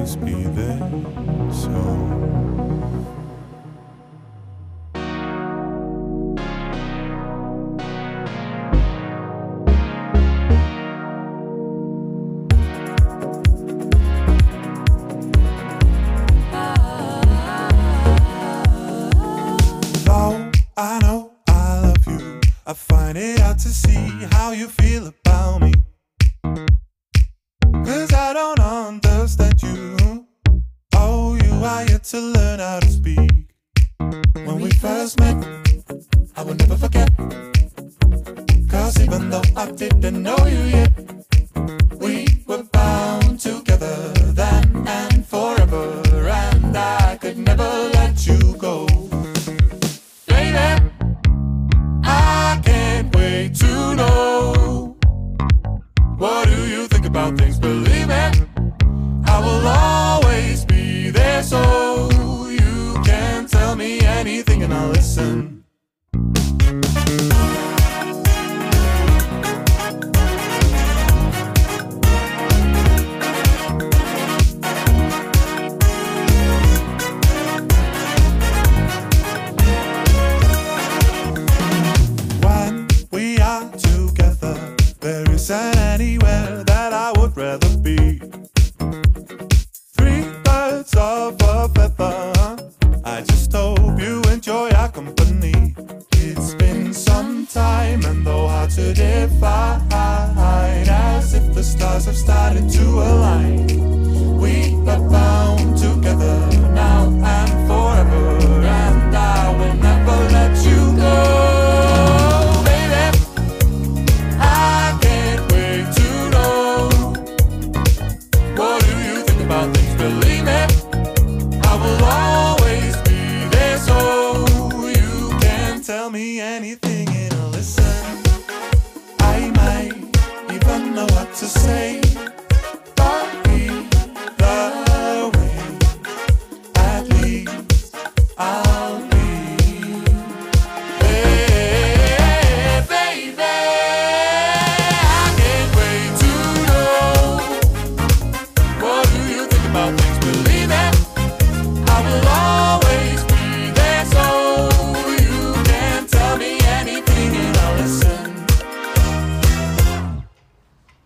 [0.05, 0.79] always be there.
[1.51, 2.44] So.